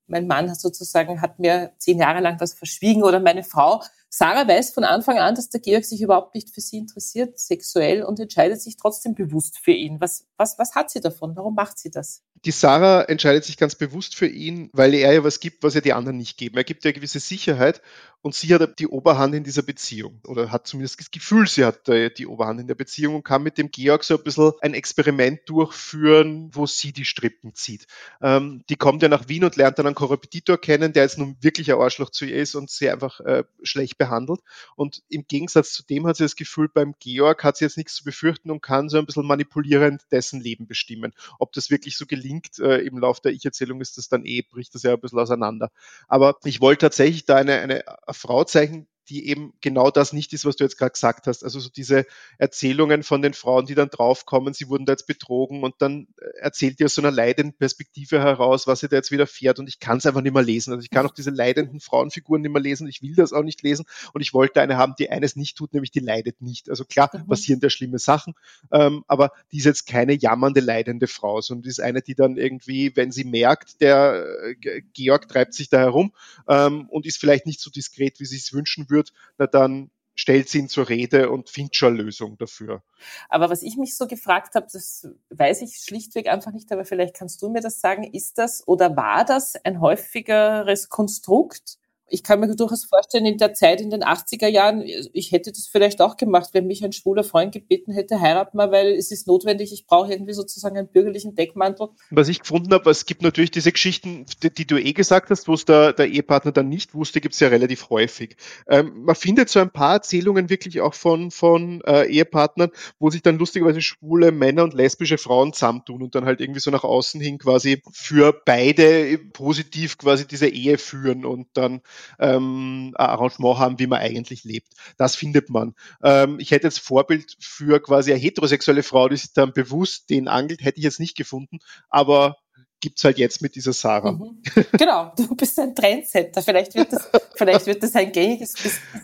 mein 0.06 0.26
Mann 0.26 0.50
hat 0.50 0.60
sozusagen 0.60 1.20
hat 1.20 1.38
mir 1.38 1.72
zehn 1.78 1.98
Jahre 1.98 2.20
lang 2.20 2.40
was 2.40 2.54
verschwiegen 2.54 3.02
oder 3.02 3.20
meine 3.20 3.42
Frau. 3.44 3.82
Sarah 4.08 4.48
weiß 4.48 4.70
von 4.70 4.84
Anfang 4.84 5.18
an, 5.18 5.34
dass 5.34 5.50
der 5.50 5.60
Georg 5.60 5.84
sich 5.84 6.00
überhaupt 6.00 6.34
nicht 6.34 6.50
für 6.54 6.60
sie 6.60 6.78
interessiert, 6.78 7.38
sexuell, 7.38 8.02
und 8.02 8.20
entscheidet 8.20 8.62
sich 8.62 8.76
trotzdem 8.76 9.14
bewusst 9.14 9.58
für 9.58 9.72
ihn. 9.72 10.00
Was, 10.00 10.26
was, 10.36 10.58
was 10.58 10.74
hat 10.74 10.90
sie 10.90 11.00
davon? 11.00 11.36
Warum 11.36 11.54
macht 11.54 11.78
sie 11.78 11.90
das? 11.90 12.22
Die 12.44 12.52
Sarah 12.52 13.02
entscheidet 13.02 13.44
sich 13.44 13.56
ganz 13.56 13.74
bewusst 13.74 14.14
für 14.14 14.26
ihn, 14.26 14.70
weil 14.72 14.94
er 14.94 15.12
ja 15.12 15.24
was 15.24 15.40
gibt, 15.40 15.62
was 15.62 15.74
ja 15.74 15.80
die 15.80 15.92
anderen 15.92 16.16
nicht 16.16 16.36
geben. 16.36 16.56
Er 16.56 16.64
gibt 16.64 16.84
ja 16.84 16.92
gewisse 16.92 17.18
Sicherheit 17.18 17.82
und 18.22 18.34
sie 18.34 18.54
hat 18.54 18.78
die 18.78 18.88
Oberhand 18.88 19.34
in 19.34 19.42
dieser 19.42 19.62
Beziehung 19.62 20.20
oder 20.26 20.52
hat 20.52 20.66
zumindest 20.66 21.00
das 21.00 21.10
Gefühl, 21.10 21.46
sie 21.46 21.64
hat 21.64 21.88
die 21.88 22.26
Oberhand 22.26 22.60
in 22.60 22.66
der 22.66 22.74
Beziehung 22.74 23.16
und 23.16 23.24
kann 23.24 23.42
mit 23.42 23.58
dem 23.58 23.70
Georg 23.70 24.04
so 24.04 24.16
ein 24.16 24.22
bisschen 24.22 24.52
ein 24.60 24.74
Experiment 24.74 25.40
durchführen, 25.46 26.50
wo 26.52 26.66
sie 26.66 26.92
die 26.92 27.04
Strippen 27.04 27.54
zieht. 27.54 27.86
Ähm, 28.20 28.62
die 28.68 28.76
kommt 28.76 29.02
ja 29.02 29.08
nach 29.08 29.28
Wien 29.28 29.44
und 29.44 29.56
lernt 29.56 29.78
dann 29.78 29.86
einen 29.86 29.94
Korrepetitor 29.94 30.58
kennen, 30.58 30.92
der 30.92 31.04
jetzt 31.04 31.18
nun 31.18 31.36
wirklich 31.40 31.72
ein 31.72 31.80
Arschloch 31.80 32.10
zu 32.10 32.26
ihr 32.26 32.36
ist 32.36 32.54
und 32.54 32.70
sie 32.70 32.90
einfach 32.90 33.20
äh, 33.20 33.44
schlecht 33.62 33.95
behandelt. 33.98 34.40
Und 34.76 35.02
im 35.08 35.26
Gegensatz 35.26 35.72
zu 35.72 35.84
dem 35.84 36.06
hat 36.06 36.16
sie 36.16 36.24
das 36.24 36.36
Gefühl, 36.36 36.68
beim 36.68 36.94
Georg 36.98 37.44
hat 37.44 37.56
sie 37.56 37.64
jetzt 37.64 37.76
nichts 37.76 37.94
zu 37.96 38.04
befürchten 38.04 38.50
und 38.50 38.62
kann 38.62 38.88
so 38.88 38.98
ein 38.98 39.06
bisschen 39.06 39.26
manipulierend 39.26 40.02
dessen 40.10 40.40
Leben 40.40 40.66
bestimmen. 40.66 41.12
Ob 41.38 41.52
das 41.52 41.70
wirklich 41.70 41.96
so 41.96 42.06
gelingt 42.06 42.58
äh, 42.58 42.78
im 42.78 42.98
Laufe 42.98 43.22
der 43.22 43.32
Ich-Erzählung 43.32 43.80
ist 43.80 43.98
das 43.98 44.08
dann 44.08 44.24
eh, 44.24 44.42
bricht 44.42 44.74
das 44.74 44.82
ja 44.82 44.94
ein 44.94 45.00
bisschen 45.00 45.18
auseinander. 45.18 45.70
Aber 46.08 46.36
ich 46.44 46.60
wollte 46.60 46.86
tatsächlich 46.86 47.24
da 47.24 47.36
eine, 47.36 47.60
eine 47.60 47.84
Frau 48.10 48.44
zeigen, 48.44 48.88
die 49.08 49.28
eben 49.28 49.54
genau 49.60 49.90
das 49.90 50.12
nicht 50.12 50.32
ist, 50.32 50.44
was 50.44 50.56
du 50.56 50.64
jetzt 50.64 50.78
gerade 50.78 50.92
gesagt 50.92 51.26
hast. 51.26 51.44
Also 51.44 51.60
so 51.60 51.68
diese 51.68 52.06
Erzählungen 52.38 53.02
von 53.02 53.22
den 53.22 53.34
Frauen, 53.34 53.66
die 53.66 53.74
dann 53.74 53.88
draufkommen, 53.88 54.54
sie 54.54 54.68
wurden 54.68 54.86
da 54.86 54.92
jetzt 54.92 55.06
betrogen 55.06 55.62
und 55.62 55.74
dann 55.78 56.08
äh, 56.18 56.40
erzählt 56.40 56.80
ihr 56.80 56.86
aus 56.86 56.94
so 56.94 57.02
einer 57.02 57.10
leidenden 57.10 57.56
Perspektive 57.56 58.20
heraus, 58.20 58.66
was 58.66 58.80
sie 58.80 58.88
da 58.88 58.96
jetzt 58.96 59.10
wieder 59.10 59.26
fährt 59.26 59.58
und 59.58 59.68
ich 59.68 59.78
kann 59.78 59.98
es 59.98 60.06
einfach 60.06 60.22
nicht 60.22 60.34
mehr 60.34 60.42
lesen. 60.42 60.72
Also 60.72 60.82
ich 60.82 60.90
kann 60.90 61.06
auch 61.06 61.14
diese 61.14 61.30
leidenden 61.30 61.80
Frauenfiguren 61.80 62.42
nicht 62.42 62.52
mehr 62.52 62.62
lesen, 62.62 62.88
ich 62.88 63.02
will 63.02 63.14
das 63.14 63.32
auch 63.32 63.42
nicht 63.42 63.62
lesen 63.62 63.86
und 64.12 64.20
ich 64.20 64.34
wollte 64.34 64.60
eine 64.60 64.76
haben, 64.76 64.94
die 64.98 65.10
eines 65.10 65.36
nicht 65.36 65.56
tut, 65.56 65.72
nämlich 65.72 65.90
die 65.90 66.00
leidet 66.00 66.42
nicht. 66.42 66.68
Also 66.68 66.84
klar, 66.84 67.10
mhm. 67.12 67.26
passieren 67.26 67.60
da 67.60 67.70
schlimme 67.70 67.98
Sachen, 67.98 68.34
ähm, 68.72 69.04
aber 69.06 69.30
die 69.52 69.58
ist 69.58 69.64
jetzt 69.64 69.86
keine 69.86 70.14
jammernde, 70.14 70.60
leidende 70.60 71.06
Frau, 71.06 71.40
sondern 71.40 71.62
die 71.62 71.68
ist 71.68 71.80
eine, 71.80 72.02
die 72.02 72.14
dann 72.14 72.36
irgendwie, 72.36 72.94
wenn 72.96 73.12
sie 73.12 73.24
merkt, 73.24 73.80
der 73.80 74.26
äh, 74.62 74.82
Georg 74.92 75.28
treibt 75.28 75.54
sich 75.54 75.68
da 75.68 75.78
herum 75.78 76.12
ähm, 76.48 76.88
und 76.88 77.06
ist 77.06 77.18
vielleicht 77.18 77.46
nicht 77.46 77.60
so 77.60 77.70
diskret, 77.70 78.18
wie 78.20 78.24
sie 78.24 78.36
es 78.36 78.52
wünschen 78.52 78.90
würde, 78.90 78.95
führt, 78.96 79.12
na 79.38 79.46
dann 79.46 79.90
stellt 80.14 80.48
sie 80.48 80.60
ihn 80.60 80.68
zur 80.68 80.88
Rede 80.88 81.30
und 81.30 81.50
findet 81.50 81.76
schon 81.76 81.96
Lösung 81.96 82.38
dafür. 82.38 82.82
Aber 83.28 83.50
was 83.50 83.62
ich 83.62 83.76
mich 83.76 83.96
so 83.96 84.06
gefragt 84.06 84.54
habe, 84.54 84.66
das 84.72 85.06
weiß 85.28 85.60
ich 85.60 85.76
schlichtweg 85.76 86.28
einfach 86.28 86.52
nicht, 86.52 86.72
aber 86.72 86.86
vielleicht 86.86 87.14
kannst 87.14 87.42
du 87.42 87.50
mir 87.50 87.60
das 87.60 87.80
sagen, 87.80 88.04
ist 88.04 88.38
das 88.38 88.66
oder 88.66 88.96
war 88.96 89.26
das 89.26 89.56
ein 89.64 89.80
häufigeres 89.80 90.88
Konstrukt 90.88 91.78
ich 92.08 92.22
kann 92.22 92.40
mir 92.40 92.54
durchaus 92.54 92.84
vorstellen, 92.84 93.26
in 93.26 93.38
der 93.38 93.54
Zeit 93.54 93.80
in 93.80 93.90
den 93.90 94.04
80er 94.04 94.46
Jahren, 94.46 94.82
ich 95.12 95.32
hätte 95.32 95.50
das 95.50 95.66
vielleicht 95.66 96.00
auch 96.00 96.16
gemacht, 96.16 96.50
wenn 96.52 96.66
mich 96.66 96.84
ein 96.84 96.92
schwuler 96.92 97.24
Freund 97.24 97.52
gebeten 97.52 97.92
hätte, 97.92 98.20
heirat 98.20 98.54
mal, 98.54 98.70
weil 98.70 98.94
es 98.94 99.10
ist 99.10 99.26
notwendig, 99.26 99.72
ich 99.72 99.86
brauche 99.86 100.12
irgendwie 100.12 100.32
sozusagen 100.32 100.76
einen 100.76 100.88
bürgerlichen 100.88 101.34
Deckmantel. 101.34 101.88
Was 102.10 102.28
ich 102.28 102.40
gefunden 102.40 102.72
habe, 102.72 102.90
es 102.90 103.06
gibt 103.06 103.22
natürlich 103.22 103.50
diese 103.50 103.72
Geschichten, 103.72 104.26
die, 104.42 104.52
die 104.52 104.66
du 104.66 104.78
eh 104.78 104.92
gesagt 104.92 105.30
hast, 105.30 105.48
wo 105.48 105.54
es 105.54 105.64
der, 105.64 105.92
der 105.92 106.06
Ehepartner 106.08 106.52
dann 106.52 106.68
nicht 106.68 106.94
wusste, 106.94 107.20
gibt 107.20 107.34
es 107.34 107.40
ja 107.40 107.48
relativ 107.48 107.90
häufig. 107.90 108.36
Ähm, 108.68 109.04
man 109.04 109.16
findet 109.16 109.48
so 109.48 109.58
ein 109.58 109.70
paar 109.70 109.94
Erzählungen 109.94 110.48
wirklich 110.48 110.80
auch 110.80 110.94
von, 110.94 111.30
von 111.30 111.80
äh, 111.82 112.06
Ehepartnern, 112.06 112.70
wo 113.00 113.10
sich 113.10 113.22
dann 113.22 113.38
lustigerweise 113.38 113.80
schwule 113.80 114.30
Männer 114.30 114.62
und 114.62 114.74
lesbische 114.74 115.18
Frauen 115.18 115.52
zusammentun 115.52 116.02
und 116.02 116.14
dann 116.14 116.24
halt 116.24 116.40
irgendwie 116.40 116.60
so 116.60 116.70
nach 116.70 116.84
außen 116.84 117.20
hin 117.20 117.38
quasi 117.38 117.82
für 117.90 118.32
beide 118.44 119.18
positiv 119.18 119.98
quasi 119.98 120.26
diese 120.26 120.48
Ehe 120.48 120.78
führen 120.78 121.24
und 121.24 121.48
dann 121.54 121.80
ähm, 122.18 122.92
Arrangement 122.96 123.58
haben, 123.58 123.78
wie 123.78 123.86
man 123.86 124.00
eigentlich 124.00 124.44
lebt. 124.44 124.72
Das 124.96 125.16
findet 125.16 125.50
man. 125.50 125.74
Ähm, 126.02 126.38
ich 126.40 126.50
hätte 126.50 126.66
jetzt 126.66 126.80
Vorbild 126.80 127.36
für 127.40 127.80
quasi 127.80 128.12
eine 128.12 128.20
heterosexuelle 128.20 128.82
Frau, 128.82 129.08
die 129.08 129.16
sich 129.16 129.32
dann 129.32 129.52
bewusst 129.52 130.10
den 130.10 130.28
angelt, 130.28 130.64
hätte 130.64 130.78
ich 130.78 130.84
jetzt 130.84 131.00
nicht 131.00 131.16
gefunden, 131.16 131.58
aber 131.88 132.36
gibt's 132.80 133.04
halt 133.04 133.18
jetzt 133.18 133.42
mit 133.42 133.54
dieser 133.56 133.72
Sarah. 133.72 134.12
Mhm. 134.12 134.42
Genau, 134.72 135.12
du 135.16 135.34
bist 135.34 135.58
ein 135.58 135.74
Trendsetter. 135.74 136.42
Vielleicht 136.42 136.74
wird 136.74 136.92
das, 136.92 137.08
vielleicht 137.34 137.66
wird 137.66 137.82
das 137.82 137.94
ein 137.94 138.12
gängiges 138.12 138.54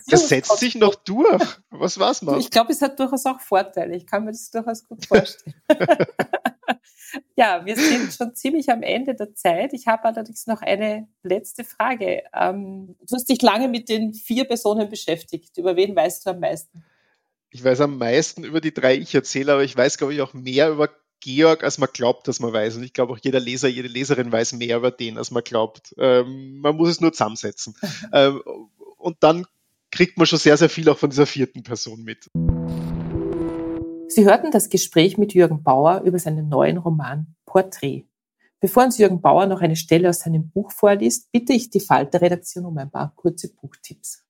Das 0.09 0.29
setzt 0.29 0.59
sich 0.59 0.75
noch 0.75 0.95
durch. 0.95 1.43
Was 1.71 1.99
war's 1.99 2.23
mal? 2.23 2.39
Ich 2.39 2.51
glaube, 2.51 2.73
es 2.73 2.83
hat 2.83 2.99
durchaus 2.99 3.25
auch 3.27 3.41
Vorteile. 3.41 3.97
Ich 3.97 4.07
kann 4.07 4.25
mir 4.25 4.33
das 4.33 4.51
durchaus 4.51 4.87
gut 4.87 5.07
vorstellen. 5.07 5.55
Ja, 7.37 7.65
wir 7.65 7.77
sind 7.77 8.13
schon 8.13 8.35
ziemlich 8.35 8.71
am 8.71 8.83
Ende 8.83 9.15
der 9.15 9.35
Zeit. 9.35 9.73
Ich 9.73 9.87
habe 9.87 10.05
allerdings 10.05 10.47
noch 10.47 10.63
eine 10.63 11.09
letzte 11.23 11.65
Frage. 11.65 12.23
Ähm, 12.35 12.97
du 13.09 13.15
hast 13.15 13.29
dich 13.29 13.43
lange 13.43 13.69
mit 13.69 13.89
den 13.89 14.15
vier 14.15 14.45
Personen 14.45 14.89
beschäftigt. 14.89 15.57
Über 15.59 15.77
wen 15.77 15.95
weißt 15.95 16.27
du 16.27 16.31
am 16.31 16.41
meisten? 16.41 16.85
Ich 17.51 17.63
weiß 17.63 17.83
am 17.83 17.99
meisten 17.99 18.45
über 18.45 18.61
die 18.61 18.73
drei 18.73 18.97
Ich-Erzähler, 18.97 19.55
aber 19.55 19.65
ich 19.65 19.77
weiß, 19.77 19.99
glaube 19.99 20.15
ich, 20.15 20.23
auch 20.23 20.33
mehr 20.33 20.71
über 20.71 20.89
Georg, 21.21 21.63
als 21.63 21.79
man 21.79 21.89
glaubt, 21.93 22.27
dass 22.29 22.41
man 22.41 22.53
weiß. 22.53 22.77
Und 22.77 22.83
ich 22.83 22.93
glaube 22.93 23.13
auch 23.13 23.19
jeder 23.23 23.41
Leser, 23.41 23.69
jede 23.69 23.89
Leserin 23.89 24.33
weiß 24.33 24.55
mehr 24.55 24.79
über 24.79 24.91
den, 24.91 25.19
als 25.19 25.31
man 25.31 25.45
glaubt. 25.45 25.95
Ähm, 25.99 26.59
man 26.61 26.77
muss 26.77 26.89
es 26.89 27.01
nur 27.01 27.13
zusammensetzen. 27.13 27.75
ähm, 28.13 28.43
und 28.97 29.17
dann 29.21 29.47
kriegt 29.91 30.17
man 30.17 30.27
schon 30.27 30.39
sehr, 30.39 30.57
sehr 30.57 30.71
viel 30.71 30.89
auch 30.89 30.99
von 30.99 31.11
dieser 31.11 31.27
vierten 31.27 31.63
Person 31.63 32.03
mit. 32.03 32.31
Sie 34.15 34.27
hörten 34.27 34.51
das 34.51 34.69
Gespräch 34.69 35.17
mit 35.17 35.33
Jürgen 35.33 35.63
Bauer 35.63 36.03
über 36.05 36.19
seinen 36.19 36.51
neuen 36.51 36.77
Roman 36.77 37.29
Porträt. 37.47 38.05
Bevor 38.61 38.85
uns 38.85 38.99
Jürgen 38.99 39.23
Bauer 39.23 39.47
noch 39.47 39.63
eine 39.63 39.75
Stelle 39.75 40.11
aus 40.11 40.19
seinem 40.21 40.51
Buch 40.51 40.71
vorliest, 40.71 41.33
bitte 41.33 41.55
ich 41.55 41.71
die 41.71 41.81
Falter-Redaktion 41.81 42.67
um 42.67 42.77
ein 42.77 42.91
paar 42.91 43.15
kurze 43.17 43.55
Buchtipps. 43.55 44.23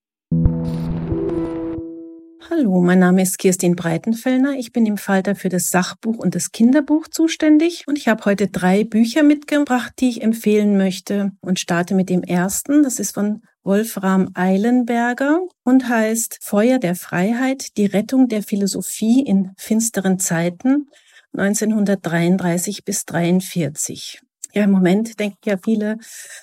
Hallo, 2.48 2.80
mein 2.80 3.00
Name 3.00 3.22
ist 3.22 3.38
Kirstin 3.38 3.74
Breitenfellner. 3.74 4.54
Ich 4.56 4.72
bin 4.72 4.86
im 4.86 4.98
Falter 4.98 5.34
für 5.34 5.48
das 5.48 5.70
Sachbuch 5.70 6.18
und 6.18 6.36
das 6.36 6.52
Kinderbuch 6.52 7.08
zuständig 7.08 7.88
und 7.88 7.98
ich 7.98 8.06
habe 8.06 8.24
heute 8.24 8.46
drei 8.46 8.84
Bücher 8.84 9.24
mitgebracht, 9.24 9.94
die 9.98 10.10
ich 10.10 10.22
empfehlen 10.22 10.76
möchte 10.76 11.32
und 11.40 11.58
starte 11.58 11.96
mit 11.96 12.08
dem 12.08 12.22
ersten. 12.22 12.84
Das 12.84 13.00
ist 13.00 13.14
von 13.14 13.42
Wolfram 13.64 14.30
Eilenberger 14.34 15.40
und 15.62 15.88
heißt 15.88 16.38
Feuer 16.40 16.78
der 16.78 16.96
Freiheit, 16.96 17.76
die 17.76 17.86
Rettung 17.86 18.28
der 18.28 18.42
Philosophie 18.42 19.22
in 19.24 19.52
finsteren 19.56 20.18
Zeiten 20.18 20.88
1933 21.34 22.84
bis 22.84 23.04
43. 23.04 24.20
Ja, 24.54 24.64
im 24.64 24.70
Moment 24.70 25.18
denken 25.18 25.38
ja 25.46 25.56
viele, 25.56 25.96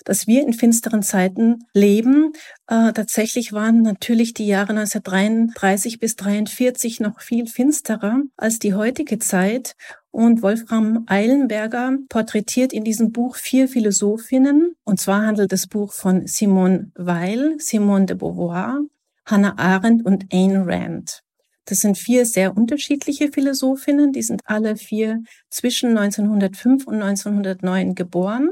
dass 0.04 0.26
wir 0.26 0.42
in 0.42 0.52
finsteren 0.52 1.02
Zeiten 1.02 1.66
leben. 1.72 2.32
Äh, 2.66 2.92
tatsächlich 2.92 3.52
waren 3.52 3.82
natürlich 3.82 4.34
die 4.34 4.48
Jahre 4.48 4.70
1933 4.70 6.00
bis 6.00 6.16
43 6.16 6.98
noch 6.98 7.20
viel 7.20 7.46
finsterer 7.46 8.22
als 8.36 8.58
die 8.58 8.74
heutige 8.74 9.20
Zeit. 9.20 9.76
Und 10.10 10.42
Wolfram 10.42 11.04
Eilenberger 11.06 11.98
porträtiert 12.08 12.72
in 12.72 12.82
diesem 12.82 13.12
Buch 13.12 13.36
vier 13.36 13.68
Philosophinnen. 13.68 14.74
Und 14.82 14.98
zwar 14.98 15.24
handelt 15.24 15.52
das 15.52 15.68
Buch 15.68 15.92
von 15.92 16.26
Simone 16.26 16.90
Weil, 16.96 17.60
Simone 17.60 18.06
de 18.06 18.16
Beauvoir, 18.16 18.80
Hannah 19.24 19.56
Arendt 19.56 20.04
und 20.04 20.32
Ayn 20.32 20.56
Rand. 20.68 21.22
Das 21.70 21.82
sind 21.82 21.96
vier 21.96 22.26
sehr 22.26 22.56
unterschiedliche 22.56 23.30
Philosophinnen. 23.30 24.12
Die 24.12 24.22
sind 24.22 24.42
alle 24.44 24.74
vier 24.74 25.22
zwischen 25.50 25.96
1905 25.96 26.84
und 26.88 27.00
1909 27.00 27.94
geboren, 27.94 28.50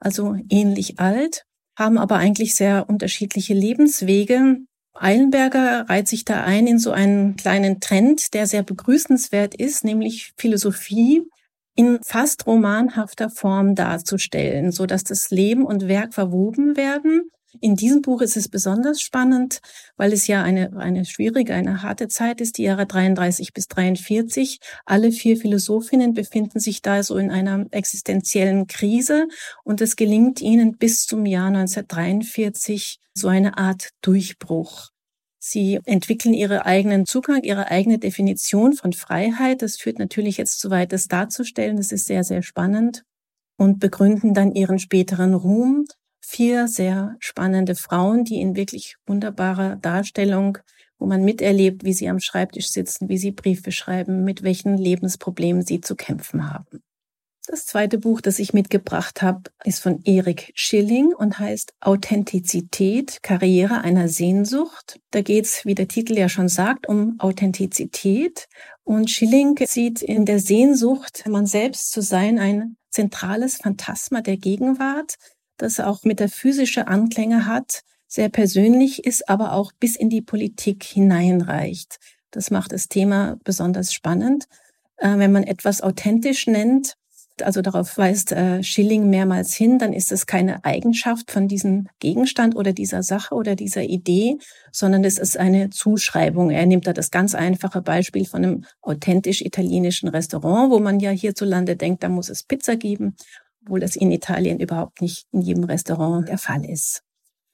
also 0.00 0.36
ähnlich 0.50 1.00
alt, 1.00 1.44
haben 1.78 1.96
aber 1.96 2.16
eigentlich 2.16 2.54
sehr 2.54 2.86
unterschiedliche 2.86 3.54
Lebenswege. 3.54 4.58
Eilenberger 4.92 5.88
reiht 5.88 6.08
sich 6.08 6.26
da 6.26 6.44
ein 6.44 6.66
in 6.66 6.78
so 6.78 6.90
einen 6.90 7.36
kleinen 7.36 7.80
Trend, 7.80 8.34
der 8.34 8.46
sehr 8.46 8.64
begrüßenswert 8.64 9.54
ist, 9.54 9.82
nämlich 9.82 10.32
Philosophie 10.36 11.22
in 11.74 12.00
fast 12.02 12.46
romanhafter 12.46 13.30
Form 13.30 13.76
darzustellen, 13.76 14.72
so 14.72 14.84
dass 14.84 15.04
das 15.04 15.30
Leben 15.30 15.64
und 15.64 15.88
Werk 15.88 16.12
verwoben 16.12 16.76
werden 16.76 17.30
in 17.60 17.76
diesem 17.76 18.02
Buch 18.02 18.22
ist 18.22 18.36
es 18.36 18.48
besonders 18.48 19.00
spannend, 19.00 19.60
weil 19.96 20.12
es 20.12 20.26
ja 20.26 20.42
eine, 20.42 20.76
eine 20.76 21.04
schwierige, 21.04 21.54
eine 21.54 21.82
harte 21.82 22.08
Zeit 22.08 22.40
ist, 22.40 22.58
die 22.58 22.64
Jahre 22.64 22.86
33 22.86 23.52
bis 23.52 23.68
43. 23.68 24.60
Alle 24.84 25.12
vier 25.12 25.36
Philosophinnen 25.36 26.14
befinden 26.14 26.60
sich 26.60 26.82
da 26.82 27.02
so 27.02 27.16
in 27.16 27.30
einer 27.30 27.66
existenziellen 27.70 28.66
Krise 28.66 29.28
und 29.64 29.80
es 29.80 29.96
gelingt 29.96 30.40
ihnen 30.40 30.76
bis 30.76 31.06
zum 31.06 31.26
Jahr 31.26 31.48
1943 31.48 32.98
so 33.14 33.28
eine 33.28 33.58
Art 33.58 33.90
Durchbruch. 34.02 34.90
Sie 35.38 35.80
entwickeln 35.84 36.34
ihre 36.34 36.66
eigenen 36.66 37.06
Zugang, 37.06 37.42
ihre 37.42 37.70
eigene 37.70 37.98
Definition 37.98 38.72
von 38.72 38.92
Freiheit. 38.92 39.62
Das 39.62 39.76
führt 39.76 39.98
natürlich 39.98 40.36
jetzt 40.36 40.60
zu 40.60 40.70
weit, 40.70 40.92
das 40.92 41.06
darzustellen. 41.06 41.76
Das 41.76 41.92
ist 41.92 42.06
sehr, 42.06 42.24
sehr 42.24 42.42
spannend 42.42 43.04
und 43.56 43.78
begründen 43.80 44.34
dann 44.34 44.52
ihren 44.52 44.78
späteren 44.78 45.34
Ruhm 45.34 45.86
vier 46.20 46.68
sehr 46.68 47.16
spannende 47.20 47.74
Frauen, 47.74 48.24
die 48.24 48.40
in 48.40 48.56
wirklich 48.56 48.96
wunderbarer 49.06 49.76
Darstellung, 49.76 50.58
wo 50.98 51.06
man 51.06 51.24
miterlebt, 51.24 51.84
wie 51.84 51.92
sie 51.92 52.08
am 52.08 52.20
Schreibtisch 52.20 52.68
sitzen, 52.68 53.08
wie 53.08 53.18
sie 53.18 53.30
Briefe 53.30 53.72
schreiben, 53.72 54.24
mit 54.24 54.42
welchen 54.42 54.76
Lebensproblemen 54.76 55.62
sie 55.62 55.80
zu 55.80 55.94
kämpfen 55.96 56.52
haben. 56.52 56.82
Das 57.50 57.64
zweite 57.64 57.96
Buch, 57.96 58.20
das 58.20 58.38
ich 58.40 58.52
mitgebracht 58.52 59.22
habe, 59.22 59.44
ist 59.64 59.82
von 59.82 60.02
Erik 60.04 60.52
Schilling 60.54 61.14
und 61.14 61.38
heißt 61.38 61.72
Authentizität, 61.80 63.22
Karriere 63.22 63.80
einer 63.80 64.08
Sehnsucht. 64.08 65.00
Da 65.12 65.22
geht's, 65.22 65.64
wie 65.64 65.74
der 65.74 65.88
Titel 65.88 66.18
ja 66.18 66.28
schon 66.28 66.50
sagt, 66.50 66.86
um 66.86 67.18
Authentizität. 67.18 68.48
Und 68.84 69.10
Schilling 69.10 69.58
sieht 69.66 70.02
in 70.02 70.26
der 70.26 70.40
Sehnsucht, 70.40 71.24
man 71.26 71.46
selbst 71.46 71.90
zu 71.90 72.02
sein, 72.02 72.38
ein 72.38 72.76
zentrales 72.90 73.56
Phantasma 73.56 74.20
der 74.20 74.36
Gegenwart, 74.36 75.14
das 75.58 75.80
auch 75.80 76.04
metaphysische 76.04 76.88
Anklänge 76.88 77.46
hat, 77.46 77.82
sehr 78.06 78.30
persönlich 78.30 79.04
ist, 79.04 79.28
aber 79.28 79.52
auch 79.52 79.72
bis 79.72 79.94
in 79.94 80.08
die 80.08 80.22
Politik 80.22 80.82
hineinreicht. 80.82 81.98
Das 82.30 82.50
macht 82.50 82.72
das 82.72 82.88
Thema 82.88 83.38
besonders 83.44 83.92
spannend. 83.92 84.48
Äh, 84.96 85.18
wenn 85.18 85.32
man 85.32 85.44
etwas 85.44 85.82
authentisch 85.82 86.46
nennt, 86.46 86.96
also 87.42 87.62
darauf 87.62 87.96
weist 87.98 88.32
äh, 88.32 88.62
Schilling 88.62 89.10
mehrmals 89.10 89.54
hin, 89.54 89.78
dann 89.78 89.92
ist 89.92 90.10
es 90.10 90.26
keine 90.26 90.64
Eigenschaft 90.64 91.30
von 91.30 91.46
diesem 91.48 91.88
Gegenstand 92.00 92.56
oder 92.56 92.72
dieser 92.72 93.02
Sache 93.02 93.34
oder 93.34 93.54
dieser 93.54 93.82
Idee, 93.82 94.38
sondern 94.72 95.04
es 95.04 95.18
ist 95.18 95.36
eine 95.36 95.70
Zuschreibung. 95.70 96.50
Er 96.50 96.66
nimmt 96.66 96.86
da 96.86 96.92
das 96.92 97.10
ganz 97.10 97.34
einfache 97.34 97.82
Beispiel 97.82 98.26
von 98.26 98.44
einem 98.44 98.64
authentisch 98.82 99.42
italienischen 99.42 100.08
Restaurant, 100.08 100.70
wo 100.70 100.80
man 100.80 100.98
ja 100.98 101.10
hierzulande 101.10 101.76
denkt, 101.76 102.02
da 102.02 102.08
muss 102.08 102.28
es 102.28 102.42
Pizza 102.42 102.76
geben, 102.76 103.14
obwohl 103.68 103.80
das 103.80 103.96
in 103.96 104.10
Italien 104.10 104.58
überhaupt 104.58 105.02
nicht 105.02 105.26
in 105.30 105.42
jedem 105.42 105.64
Restaurant 105.64 106.26
der 106.26 106.38
Fall 106.38 106.64
ist. 106.64 107.02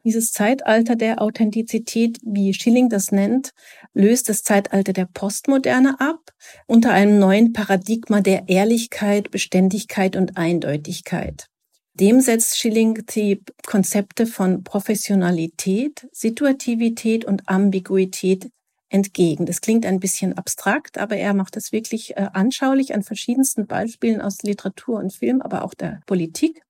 Dieses 0.04 0.32
Zeitalter 0.32 0.96
der 0.96 1.20
Authentizität, 1.20 2.18
wie 2.22 2.54
Schilling 2.54 2.88
das 2.88 3.10
nennt, 3.10 3.50
löst 3.94 4.28
das 4.28 4.42
Zeitalter 4.42 4.92
der 4.92 5.06
Postmoderne 5.06 5.98
ab 5.98 6.20
unter 6.66 6.92
einem 6.92 7.18
neuen 7.18 7.52
Paradigma 7.52 8.20
der 8.20 8.48
Ehrlichkeit, 8.48 9.30
Beständigkeit 9.30 10.14
und 10.14 10.36
Eindeutigkeit. 10.36 11.46
Dem 11.94 12.20
setzt 12.20 12.58
Schilling 12.58 13.04
die 13.14 13.40
Konzepte 13.66 14.26
von 14.26 14.62
Professionalität, 14.62 16.06
Situativität 16.12 17.24
und 17.24 17.48
Ambiguität 17.48 18.50
entgegen. 18.88 19.46
Das 19.46 19.60
klingt 19.60 19.86
ein 19.86 20.00
bisschen 20.00 20.36
abstrakt, 20.36 20.98
aber 20.98 21.16
er 21.16 21.34
macht 21.34 21.56
das 21.56 21.72
wirklich 21.72 22.16
äh, 22.16 22.28
anschaulich 22.32 22.94
an 22.94 23.02
verschiedensten 23.02 23.66
Beispielen 23.66 24.20
aus 24.20 24.42
Literatur 24.42 24.98
und 24.98 25.12
Film, 25.12 25.42
aber 25.42 25.64
auch 25.64 25.74
der 25.74 26.00
Politik. 26.06 26.62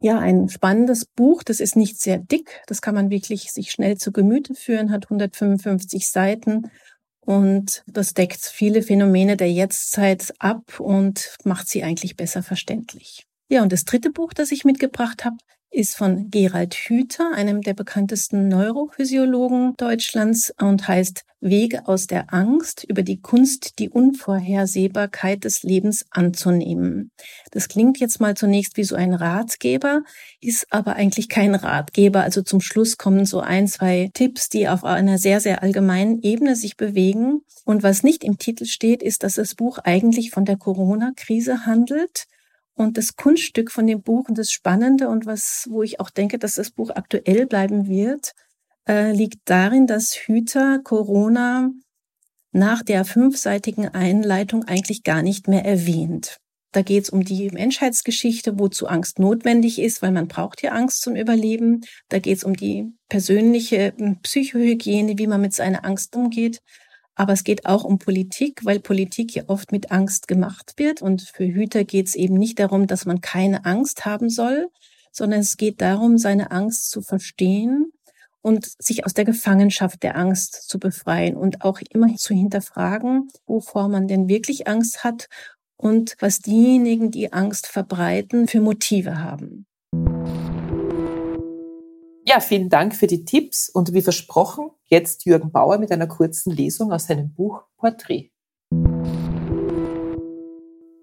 Ja, 0.00 0.18
ein 0.18 0.48
spannendes 0.48 1.06
Buch. 1.06 1.42
Das 1.42 1.58
ist 1.58 1.74
nicht 1.74 2.00
sehr 2.00 2.18
dick. 2.18 2.60
Das 2.66 2.82
kann 2.82 2.94
man 2.94 3.10
wirklich 3.10 3.50
sich 3.52 3.70
schnell 3.70 3.96
zu 3.96 4.12
Gemüte 4.12 4.54
führen, 4.54 4.90
hat 4.90 5.06
155 5.06 6.08
Seiten 6.08 6.70
und 7.26 7.82
das 7.88 8.14
deckt 8.14 8.40
viele 8.40 8.82
Phänomene 8.82 9.36
der 9.36 9.50
Jetztzeit 9.50 10.32
ab 10.38 10.78
und 10.78 11.34
macht 11.44 11.68
sie 11.68 11.82
eigentlich 11.82 12.16
besser 12.16 12.42
verständlich. 12.42 13.26
Ja, 13.48 13.62
und 13.62 13.72
das 13.72 13.84
dritte 13.84 14.10
Buch, 14.10 14.32
das 14.32 14.52
ich 14.52 14.64
mitgebracht 14.64 15.24
habe, 15.24 15.36
ist 15.76 15.94
von 15.94 16.30
Gerald 16.30 16.74
Hüther, 16.74 17.32
einem 17.34 17.60
der 17.60 17.74
bekanntesten 17.74 18.48
Neurophysiologen 18.48 19.74
Deutschlands 19.76 20.50
und 20.58 20.88
heißt 20.88 21.24
Wege 21.40 21.86
aus 21.86 22.06
der 22.06 22.32
Angst 22.32 22.84
über 22.84 23.02
die 23.02 23.20
Kunst, 23.20 23.78
die 23.78 23.90
Unvorhersehbarkeit 23.90 25.44
des 25.44 25.62
Lebens 25.62 26.06
anzunehmen. 26.10 27.10
Das 27.50 27.68
klingt 27.68 28.00
jetzt 28.00 28.20
mal 28.20 28.34
zunächst 28.34 28.78
wie 28.78 28.84
so 28.84 28.96
ein 28.96 29.12
Ratgeber, 29.12 30.02
ist 30.40 30.66
aber 30.70 30.96
eigentlich 30.96 31.28
kein 31.28 31.54
Ratgeber. 31.54 32.22
Also 32.22 32.40
zum 32.40 32.62
Schluss 32.62 32.96
kommen 32.96 33.26
so 33.26 33.40
ein, 33.40 33.68
zwei 33.68 34.10
Tipps, 34.14 34.48
die 34.48 34.68
auf 34.68 34.82
einer 34.82 35.18
sehr, 35.18 35.40
sehr 35.40 35.62
allgemeinen 35.62 36.22
Ebene 36.22 36.56
sich 36.56 36.78
bewegen. 36.78 37.42
Und 37.66 37.82
was 37.82 38.02
nicht 38.02 38.24
im 38.24 38.38
Titel 38.38 38.64
steht, 38.64 39.02
ist, 39.02 39.22
dass 39.22 39.34
das 39.34 39.54
Buch 39.54 39.78
eigentlich 39.84 40.30
von 40.30 40.46
der 40.46 40.56
Corona-Krise 40.56 41.66
handelt 41.66 42.26
und 42.76 42.98
das 42.98 43.16
Kunststück 43.16 43.72
von 43.72 43.86
dem 43.86 44.02
Buch 44.02 44.28
und 44.28 44.38
das 44.38 44.52
Spannende 44.52 45.08
und 45.08 45.26
was, 45.26 45.66
wo 45.70 45.82
ich 45.82 45.98
auch 45.98 46.10
denke, 46.10 46.38
dass 46.38 46.54
das 46.54 46.70
Buch 46.70 46.90
aktuell 46.90 47.46
bleiben 47.46 47.88
wird, 47.88 48.32
äh, 48.88 49.12
liegt 49.12 49.40
darin, 49.46 49.86
dass 49.86 50.14
Hüter 50.14 50.78
Corona 50.84 51.70
nach 52.52 52.82
der 52.82 53.04
fünfseitigen 53.04 53.88
Einleitung 53.88 54.64
eigentlich 54.64 55.02
gar 55.02 55.22
nicht 55.22 55.48
mehr 55.48 55.64
erwähnt. 55.64 56.38
Da 56.72 56.82
geht 56.82 57.04
es 57.04 57.10
um 57.10 57.24
die 57.24 57.50
Menschheitsgeschichte, 57.50 58.58
wozu 58.58 58.86
Angst 58.86 59.18
notwendig 59.18 59.78
ist, 59.78 60.02
weil 60.02 60.12
man 60.12 60.28
braucht 60.28 60.62
ja 60.62 60.72
Angst 60.72 61.00
zum 61.00 61.16
Überleben. 61.16 61.80
Da 62.10 62.18
geht 62.18 62.36
es 62.36 62.44
um 62.44 62.54
die 62.54 62.92
persönliche 63.08 63.94
hm, 63.96 64.20
Psychohygiene, 64.20 65.16
wie 65.16 65.26
man 65.26 65.40
mit 65.40 65.54
seiner 65.54 65.86
Angst 65.86 66.14
umgeht. 66.14 66.60
Aber 67.16 67.32
es 67.32 67.44
geht 67.44 67.66
auch 67.66 67.82
um 67.82 67.98
Politik, 67.98 68.64
weil 68.64 68.78
Politik 68.78 69.34
ja 69.34 69.44
oft 69.48 69.72
mit 69.72 69.90
Angst 69.90 70.28
gemacht 70.28 70.74
wird. 70.76 71.02
Und 71.02 71.22
für 71.22 71.46
Hüter 71.46 71.84
geht 71.84 72.08
es 72.08 72.14
eben 72.14 72.34
nicht 72.34 72.58
darum, 72.58 72.86
dass 72.86 73.06
man 73.06 73.20
keine 73.20 73.64
Angst 73.64 74.04
haben 74.04 74.28
soll, 74.28 74.68
sondern 75.10 75.40
es 75.40 75.56
geht 75.56 75.80
darum, 75.80 76.18
seine 76.18 76.50
Angst 76.50 76.90
zu 76.90 77.00
verstehen 77.00 77.90
und 78.42 78.70
sich 78.78 79.06
aus 79.06 79.14
der 79.14 79.24
Gefangenschaft 79.24 80.02
der 80.02 80.16
Angst 80.16 80.68
zu 80.68 80.78
befreien 80.78 81.36
und 81.36 81.62
auch 81.62 81.80
immer 81.90 82.14
zu 82.16 82.34
hinterfragen, 82.34 83.28
wovor 83.46 83.88
man 83.88 84.06
denn 84.06 84.28
wirklich 84.28 84.68
Angst 84.68 85.02
hat 85.02 85.26
und 85.76 86.16
was 86.20 86.40
diejenigen, 86.40 87.10
die 87.10 87.32
Angst 87.32 87.66
verbreiten, 87.66 88.46
für 88.46 88.60
Motive 88.60 89.18
haben. 89.18 89.66
Ja, 92.36 92.40
vielen 92.40 92.68
Dank 92.68 92.94
für 92.94 93.06
die 93.06 93.24
Tipps 93.24 93.70
und 93.70 93.94
wie 93.94 94.02
versprochen, 94.02 94.68
jetzt 94.84 95.24
Jürgen 95.24 95.52
Bauer 95.52 95.78
mit 95.78 95.90
einer 95.90 96.06
kurzen 96.06 96.52
Lesung 96.52 96.92
aus 96.92 97.06
seinem 97.06 97.32
Buch 97.32 97.62
Porträt. 97.78 98.30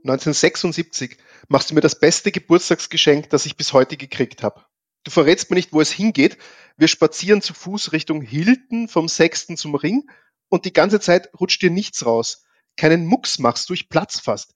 1976 0.04 1.18
machst 1.48 1.72
du 1.72 1.74
mir 1.74 1.82
das 1.82 2.00
beste 2.00 2.32
Geburtstagsgeschenk, 2.32 3.32
das 3.32 3.48
ich 3.48 3.58
bis 3.58 3.74
heute 3.74 3.98
gekriegt 3.98 4.44
habe. 4.44 4.64
Du 5.06 5.10
verrätst 5.10 5.50
mir 5.50 5.56
nicht, 5.56 5.74
wo 5.74 5.82
es 5.82 5.92
hingeht. 5.92 6.38
Wir 6.78 6.88
spazieren 6.88 7.42
zu 7.42 7.56
Fuß 7.56 7.94
Richtung 7.94 8.22
Hilton 8.22 8.88
vom 8.88 9.08
Sechsten 9.08 9.58
zum 9.58 9.74
Ring 9.74 10.04
und 10.50 10.66
die 10.66 10.74
ganze 10.74 11.00
Zeit 11.00 11.32
rutscht 11.40 11.64
dir 11.64 11.72
nichts 11.72 12.06
raus. 12.06 12.44
Keinen 12.78 13.08
Mucks 13.08 13.40
machst 13.40 13.72
du, 13.72 13.74
ich 13.74 13.90
platz 13.90 14.20
fast. 14.20 14.54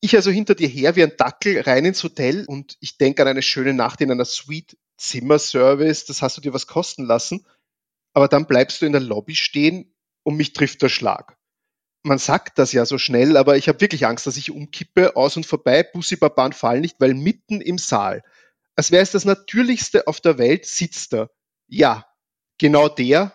Ich 0.00 0.16
also 0.16 0.32
hinter 0.32 0.56
dir 0.56 0.66
her 0.66 0.96
wie 0.96 1.04
ein 1.04 1.12
Dackel 1.16 1.60
rein 1.60 1.84
ins 1.84 2.02
Hotel 2.02 2.46
und 2.48 2.76
ich 2.80 2.98
denke 2.98 3.22
an 3.22 3.28
eine 3.28 3.42
schöne 3.42 3.74
Nacht 3.74 4.00
in 4.00 4.10
einer 4.10 4.24
Suite 4.24 4.76
Zimmerservice, 5.00 6.04
das 6.04 6.22
hast 6.22 6.36
du 6.36 6.40
dir 6.40 6.52
was 6.52 6.66
kosten 6.66 7.04
lassen, 7.04 7.46
aber 8.12 8.28
dann 8.28 8.46
bleibst 8.46 8.82
du 8.82 8.86
in 8.86 8.92
der 8.92 9.00
Lobby 9.00 9.34
stehen 9.34 9.94
und 10.22 10.36
mich 10.36 10.52
trifft 10.52 10.82
der 10.82 10.88
Schlag. 10.88 11.36
Man 12.02 12.18
sagt 12.18 12.58
das 12.58 12.72
ja 12.72 12.86
so 12.86 12.98
schnell, 12.98 13.36
aber 13.36 13.56
ich 13.56 13.68
habe 13.68 13.80
wirklich 13.80 14.06
Angst, 14.06 14.26
dass 14.26 14.36
ich 14.36 14.50
umkippe, 14.50 15.16
aus 15.16 15.36
und 15.36 15.46
vorbei, 15.46 15.82
Bussi 15.82 16.16
Baban 16.16 16.52
fallen 16.52 16.80
nicht, 16.80 16.96
weil 16.98 17.14
mitten 17.14 17.60
im 17.60 17.78
Saal, 17.78 18.22
als 18.76 18.90
wäre 18.90 19.02
es 19.02 19.10
das 19.10 19.24
Natürlichste 19.24 20.06
auf 20.06 20.20
der 20.20 20.38
Welt, 20.38 20.64
sitzt 20.64 21.12
er. 21.12 21.30
Ja, 21.66 22.06
genau 22.58 22.88
der, 22.88 23.34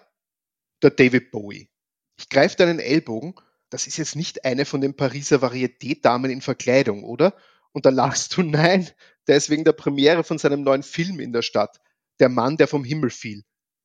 der 0.82 0.92
David 0.92 1.32
Bowie. 1.32 1.70
Ich 2.18 2.30
greife 2.30 2.58
deinen 2.58 2.80
Ellbogen, 2.80 3.36
das 3.70 3.88
ist 3.88 3.98
jetzt 3.98 4.16
nicht 4.16 4.46
eine 4.46 4.66
von 4.66 4.82
den 4.82 4.96
Pariser 4.96 5.38
Varieté-Damen 5.38 6.32
in 6.32 6.42
Verkleidung, 6.42 7.04
oder? 7.04 7.36
Und 7.72 7.86
da 7.86 7.90
lachst 7.90 8.38
du, 8.38 8.42
nein, 8.44 8.90
der 9.28 9.38
ist 9.38 9.50
wegen 9.50 9.64
der 9.64 9.74
Premiere 9.74 10.24
von 10.24 10.38
seinem 10.38 10.64
neuen 10.64 10.84
Film 10.84 11.20
in 11.20 11.34
der 11.34 11.42
Stadt. 11.42 11.80
Der 12.20 12.30
Mann, 12.30 12.58
der 12.58 12.68
vom 12.68 12.84
Himmel 12.84 13.10
fiel. 13.10 13.44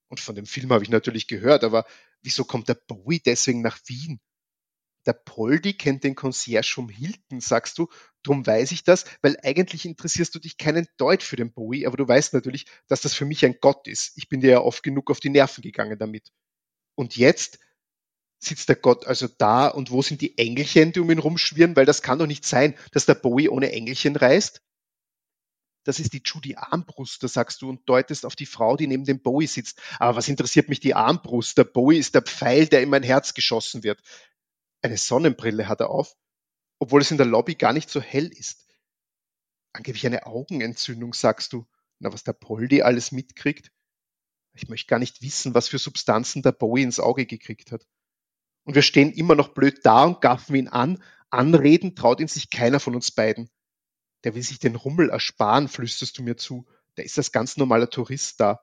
Und 0.08 0.20
von 0.20 0.34
dem 0.34 0.46
Film 0.46 0.72
habe 0.72 0.84
ich 0.84 0.90
natürlich 0.90 1.28
gehört, 1.28 1.64
aber 1.64 1.86
wieso 2.22 2.44
kommt 2.44 2.68
der 2.68 2.74
Bowie 2.74 3.20
deswegen 3.20 3.62
nach 3.62 3.78
Wien? 3.86 4.20
Der 5.06 5.14
Poldi 5.14 5.72
kennt 5.72 6.04
den 6.04 6.14
Concierge 6.14 6.72
vom 6.74 6.88
Hilton, 6.88 7.40
sagst 7.40 7.78
du. 7.78 7.88
Drum 8.22 8.46
weiß 8.46 8.72
ich 8.72 8.84
das, 8.84 9.06
weil 9.22 9.38
eigentlich 9.42 9.86
interessierst 9.86 10.34
du 10.34 10.38
dich 10.38 10.58
keinen 10.58 10.86
Deut 10.98 11.22
für 11.22 11.36
den 11.36 11.52
Bowie, 11.52 11.86
aber 11.86 11.96
du 11.96 12.06
weißt 12.06 12.34
natürlich, 12.34 12.66
dass 12.86 13.00
das 13.00 13.14
für 13.14 13.24
mich 13.24 13.44
ein 13.46 13.56
Gott 13.60 13.88
ist. 13.88 14.12
Ich 14.16 14.28
bin 14.28 14.40
dir 14.40 14.50
ja 14.50 14.60
oft 14.60 14.82
genug 14.82 15.10
auf 15.10 15.20
die 15.20 15.30
Nerven 15.30 15.62
gegangen 15.62 15.98
damit. 15.98 16.30
Und 16.96 17.16
jetzt 17.16 17.58
sitzt 18.40 18.68
der 18.68 18.76
Gott 18.76 19.06
also 19.06 19.26
da 19.26 19.68
und 19.68 19.90
wo 19.90 20.02
sind 20.02 20.20
die 20.20 20.36
Engelchen, 20.36 20.92
die 20.92 21.00
um 21.00 21.10
ihn 21.10 21.18
rumschwirren? 21.18 21.76
Weil 21.76 21.86
das 21.86 22.02
kann 22.02 22.18
doch 22.18 22.26
nicht 22.26 22.44
sein, 22.44 22.76
dass 22.92 23.06
der 23.06 23.14
Bowie 23.14 23.48
ohne 23.48 23.72
Engelchen 23.72 24.16
reist 24.16 24.60
das 25.84 25.98
ist 25.98 26.12
die 26.12 26.22
Judy 26.24 26.56
Armbrust, 26.56 27.22
da 27.22 27.28
sagst 27.28 27.62
du 27.62 27.68
und 27.68 27.88
deutest 27.88 28.26
auf 28.26 28.36
die 28.36 28.46
Frau, 28.46 28.76
die 28.76 28.86
neben 28.86 29.04
dem 29.04 29.20
Bowie 29.20 29.46
sitzt. 29.46 29.80
Aber 29.98 30.16
was 30.16 30.28
interessiert 30.28 30.68
mich 30.68 30.80
die 30.80 30.94
Armbrust? 30.94 31.56
Der 31.56 31.64
Bowie 31.64 31.98
ist 31.98 32.14
der 32.14 32.22
Pfeil, 32.22 32.66
der 32.66 32.82
in 32.82 32.90
mein 32.90 33.02
Herz 33.02 33.32
geschossen 33.32 33.82
wird. 33.82 34.00
Eine 34.82 34.98
Sonnenbrille 34.98 35.68
hat 35.68 35.80
er 35.80 35.90
auf, 35.90 36.16
obwohl 36.78 37.00
es 37.00 37.10
in 37.10 37.16
der 37.16 37.26
Lobby 37.26 37.54
gar 37.54 37.72
nicht 37.72 37.88
so 37.88 38.00
hell 38.00 38.26
ist. 38.26 38.66
Angeblich 39.72 40.06
eine 40.06 40.26
Augenentzündung, 40.26 41.14
sagst 41.14 41.52
du. 41.52 41.66
Na, 41.98 42.12
was 42.12 42.24
der 42.24 42.32
Poldi 42.32 42.82
alles 42.82 43.12
mitkriegt? 43.12 43.70
Ich 44.52 44.68
möchte 44.68 44.88
gar 44.88 44.98
nicht 44.98 45.22
wissen, 45.22 45.54
was 45.54 45.68
für 45.68 45.78
Substanzen 45.78 46.42
der 46.42 46.52
Bowie 46.52 46.82
ins 46.82 46.98
Auge 46.98 47.24
gekriegt 47.26 47.72
hat. 47.72 47.86
Und 48.64 48.74
wir 48.74 48.82
stehen 48.82 49.12
immer 49.12 49.34
noch 49.34 49.48
blöd 49.48 49.80
da 49.84 50.04
und 50.04 50.20
gaffen 50.20 50.56
ihn 50.56 50.68
an. 50.68 51.02
Anreden 51.30 51.94
traut 51.94 52.20
ihn 52.20 52.28
sich 52.28 52.50
keiner 52.50 52.80
von 52.80 52.94
uns 52.94 53.10
beiden 53.10 53.50
der 54.24 54.34
will 54.34 54.42
sich 54.42 54.58
den 54.58 54.76
Rummel 54.76 55.10
ersparen, 55.10 55.68
flüsterst 55.68 56.18
du 56.18 56.22
mir 56.22 56.36
zu. 56.36 56.66
Der 56.96 57.04
ist 57.04 57.18
das 57.18 57.32
ganz 57.32 57.56
normaler 57.56 57.88
Tourist 57.88 58.40
da. 58.40 58.62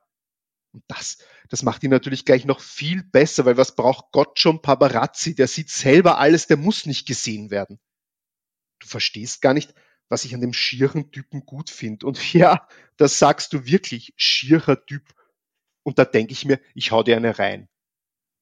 Und 0.72 0.84
das, 0.88 1.18
das 1.50 1.64
macht 1.64 1.84
ihn 1.84 1.90
natürlich 1.90 2.26
gleich 2.26 2.46
noch 2.46 2.60
viel 2.60 3.04
besser, 3.04 3.46
weil 3.46 3.58
was 3.58 3.76
braucht 3.76 4.12
Gott 4.12 4.38
schon 4.38 4.62
Paparazzi? 4.62 5.34
Der 5.34 5.48
sieht 5.48 5.70
selber 5.70 6.20
alles, 6.20 6.48
der 6.48 6.58
muss 6.58 6.86
nicht 6.86 7.08
gesehen 7.08 7.50
werden. 7.50 7.80
Du 8.80 8.88
verstehst 8.88 9.42
gar 9.42 9.54
nicht, 9.54 9.74
was 10.10 10.26
ich 10.26 10.36
an 10.36 10.42
dem 10.42 10.54
schieren 10.54 11.12
Typen 11.12 11.46
gut 11.46 11.70
finde. 11.70 12.06
Und 12.06 12.34
ja, 12.34 12.68
das 12.98 13.18
sagst 13.18 13.54
du 13.54 13.66
wirklich, 13.66 14.14
schierer 14.18 14.86
Typ. 14.86 15.04
Und 15.84 15.98
da 15.98 16.06
denke 16.06 16.34
ich 16.34 16.46
mir, 16.46 16.60
ich 16.76 16.92
hau 16.92 17.02
dir 17.02 17.16
eine 17.16 17.40
rein. 17.40 17.70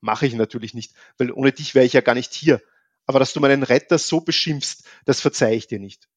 Mache 0.01 0.25
ich 0.25 0.33
natürlich 0.33 0.73
nicht, 0.73 0.93
weil 1.17 1.31
ohne 1.31 1.51
dich 1.51 1.73
wäre 1.73 1.85
ich 1.85 1.93
ja 1.93 2.01
gar 2.01 2.15
nicht 2.15 2.33
hier. 2.33 2.61
Aber 3.05 3.19
dass 3.19 3.33
du 3.33 3.39
meinen 3.39 3.63
Retter 3.63 3.97
so 3.97 4.19
beschimpfst, 4.19 4.83
das 5.05 5.21
verzeihe 5.21 5.55
ich 5.55 5.67
dir 5.67 5.79
nicht 5.79 6.09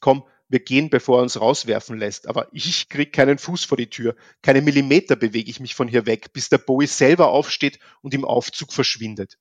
komm, 0.00 0.24
wir 0.48 0.60
gehen, 0.60 0.90
bevor 0.90 1.18
er 1.18 1.22
uns 1.22 1.40
rauswerfen 1.40 1.98
lässt. 1.98 2.28
Aber 2.28 2.48
ich 2.52 2.88
krieg 2.88 3.12
keinen 3.12 3.38
Fuß 3.38 3.64
vor 3.64 3.76
die 3.76 3.90
Tür. 3.90 4.14
Keine 4.42 4.62
Millimeter 4.62 5.16
bewege 5.16 5.50
ich 5.50 5.60
mich 5.60 5.74
von 5.74 5.88
hier 5.88 6.06
weg, 6.06 6.32
bis 6.32 6.48
der 6.48 6.58
Bowie 6.58 6.86
selber 6.86 7.28
aufsteht 7.28 7.78
und 8.02 8.14
im 8.14 8.24
Aufzug 8.24 8.72
verschwindet. 8.72 9.38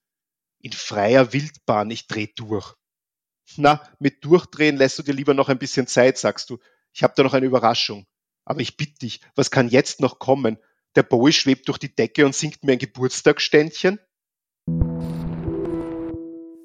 In 0.62 0.72
freier 0.72 1.32
Wildbahn, 1.32 1.92
ich 1.92 2.08
dreh 2.08 2.28
durch. 2.36 2.74
Na, 3.58 3.84
mit 4.00 4.26
Durchdrehen 4.26 4.78
lässt 4.78 4.98
du 4.98 5.04
dir 5.04 5.14
lieber 5.14 5.36
noch 5.36 5.50
ein 5.50 5.60
bisschen 5.60 5.86
Zeit, 5.86 6.18
sagst 6.18 6.50
du. 6.50 6.58
Ich 6.94 7.04
habe 7.04 7.14
da 7.16 7.24
noch 7.24 7.34
eine 7.34 7.46
Überraschung. 7.46 8.08
Aber 8.44 8.62
ich 8.62 8.78
bitte 8.78 9.00
dich, 9.00 9.22
was 9.36 9.52
kann 9.52 9.70
jetzt 9.70 10.00
noch 10.00 10.18
kommen? 10.18 10.58
Der 10.96 11.04
Bowie 11.04 11.34
schwebt 11.34 11.68
durch 11.68 11.78
die 11.78 11.94
Decke 11.94 12.26
und 12.26 12.36
singt 12.36 12.64
mir 12.64 12.74
ein 12.74 12.80
Geburtstagsständchen? 12.80 14.00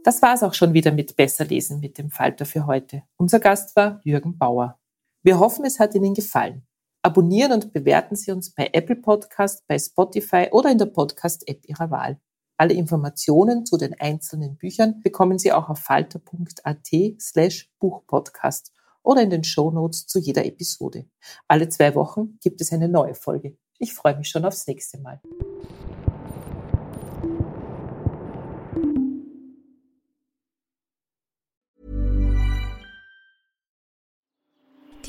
Das 0.02 0.22
war's 0.22 0.42
auch 0.42 0.54
schon 0.54 0.72
wieder 0.72 0.92
mit 0.92 1.14
Besser 1.16 1.44
lesen 1.44 1.80
mit 1.80 1.98
dem 1.98 2.10
Falter 2.10 2.46
für 2.46 2.66
heute. 2.66 3.02
Unser 3.16 3.38
Gast 3.38 3.76
war 3.76 4.00
Jürgen 4.02 4.38
Bauer. 4.38 4.80
Wir 5.22 5.38
hoffen, 5.38 5.66
es 5.66 5.78
hat 5.78 5.94
Ihnen 5.94 6.14
gefallen. 6.14 6.66
Abonnieren 7.02 7.52
und 7.52 7.72
bewerten 7.72 8.16
Sie 8.16 8.30
uns 8.32 8.54
bei 8.54 8.70
Apple 8.72 8.96
Podcast, 8.96 9.66
bei 9.66 9.78
Spotify 9.78 10.48
oder 10.52 10.70
in 10.70 10.78
der 10.78 10.86
Podcast-App 10.86 11.66
Ihrer 11.66 11.90
Wahl. 11.90 12.18
Alle 12.56 12.74
Informationen 12.74 13.66
zu 13.66 13.76
den 13.76 13.98
einzelnen 13.98 14.56
Büchern 14.56 15.00
bekommen 15.02 15.38
Sie 15.38 15.52
auch 15.52 15.68
auf 15.68 15.80
falter.at 15.80 16.88
slash 17.20 17.70
Buchpodcast 17.78 18.72
oder 19.02 19.22
in 19.22 19.30
den 19.30 19.44
Show 19.44 19.70
Notes 19.70 20.06
zu 20.06 20.18
jeder 20.18 20.46
Episode. 20.46 21.06
Alle 21.46 21.68
zwei 21.68 21.94
Wochen 21.94 22.38
gibt 22.42 22.62
es 22.62 22.72
eine 22.72 22.88
neue 22.88 23.14
Folge. 23.14 23.58
Ich 23.78 23.92
freue 23.94 24.16
mich 24.16 24.28
schon 24.28 24.44
aufs 24.46 24.66
nächste 24.66 24.98
Mal. 24.98 25.20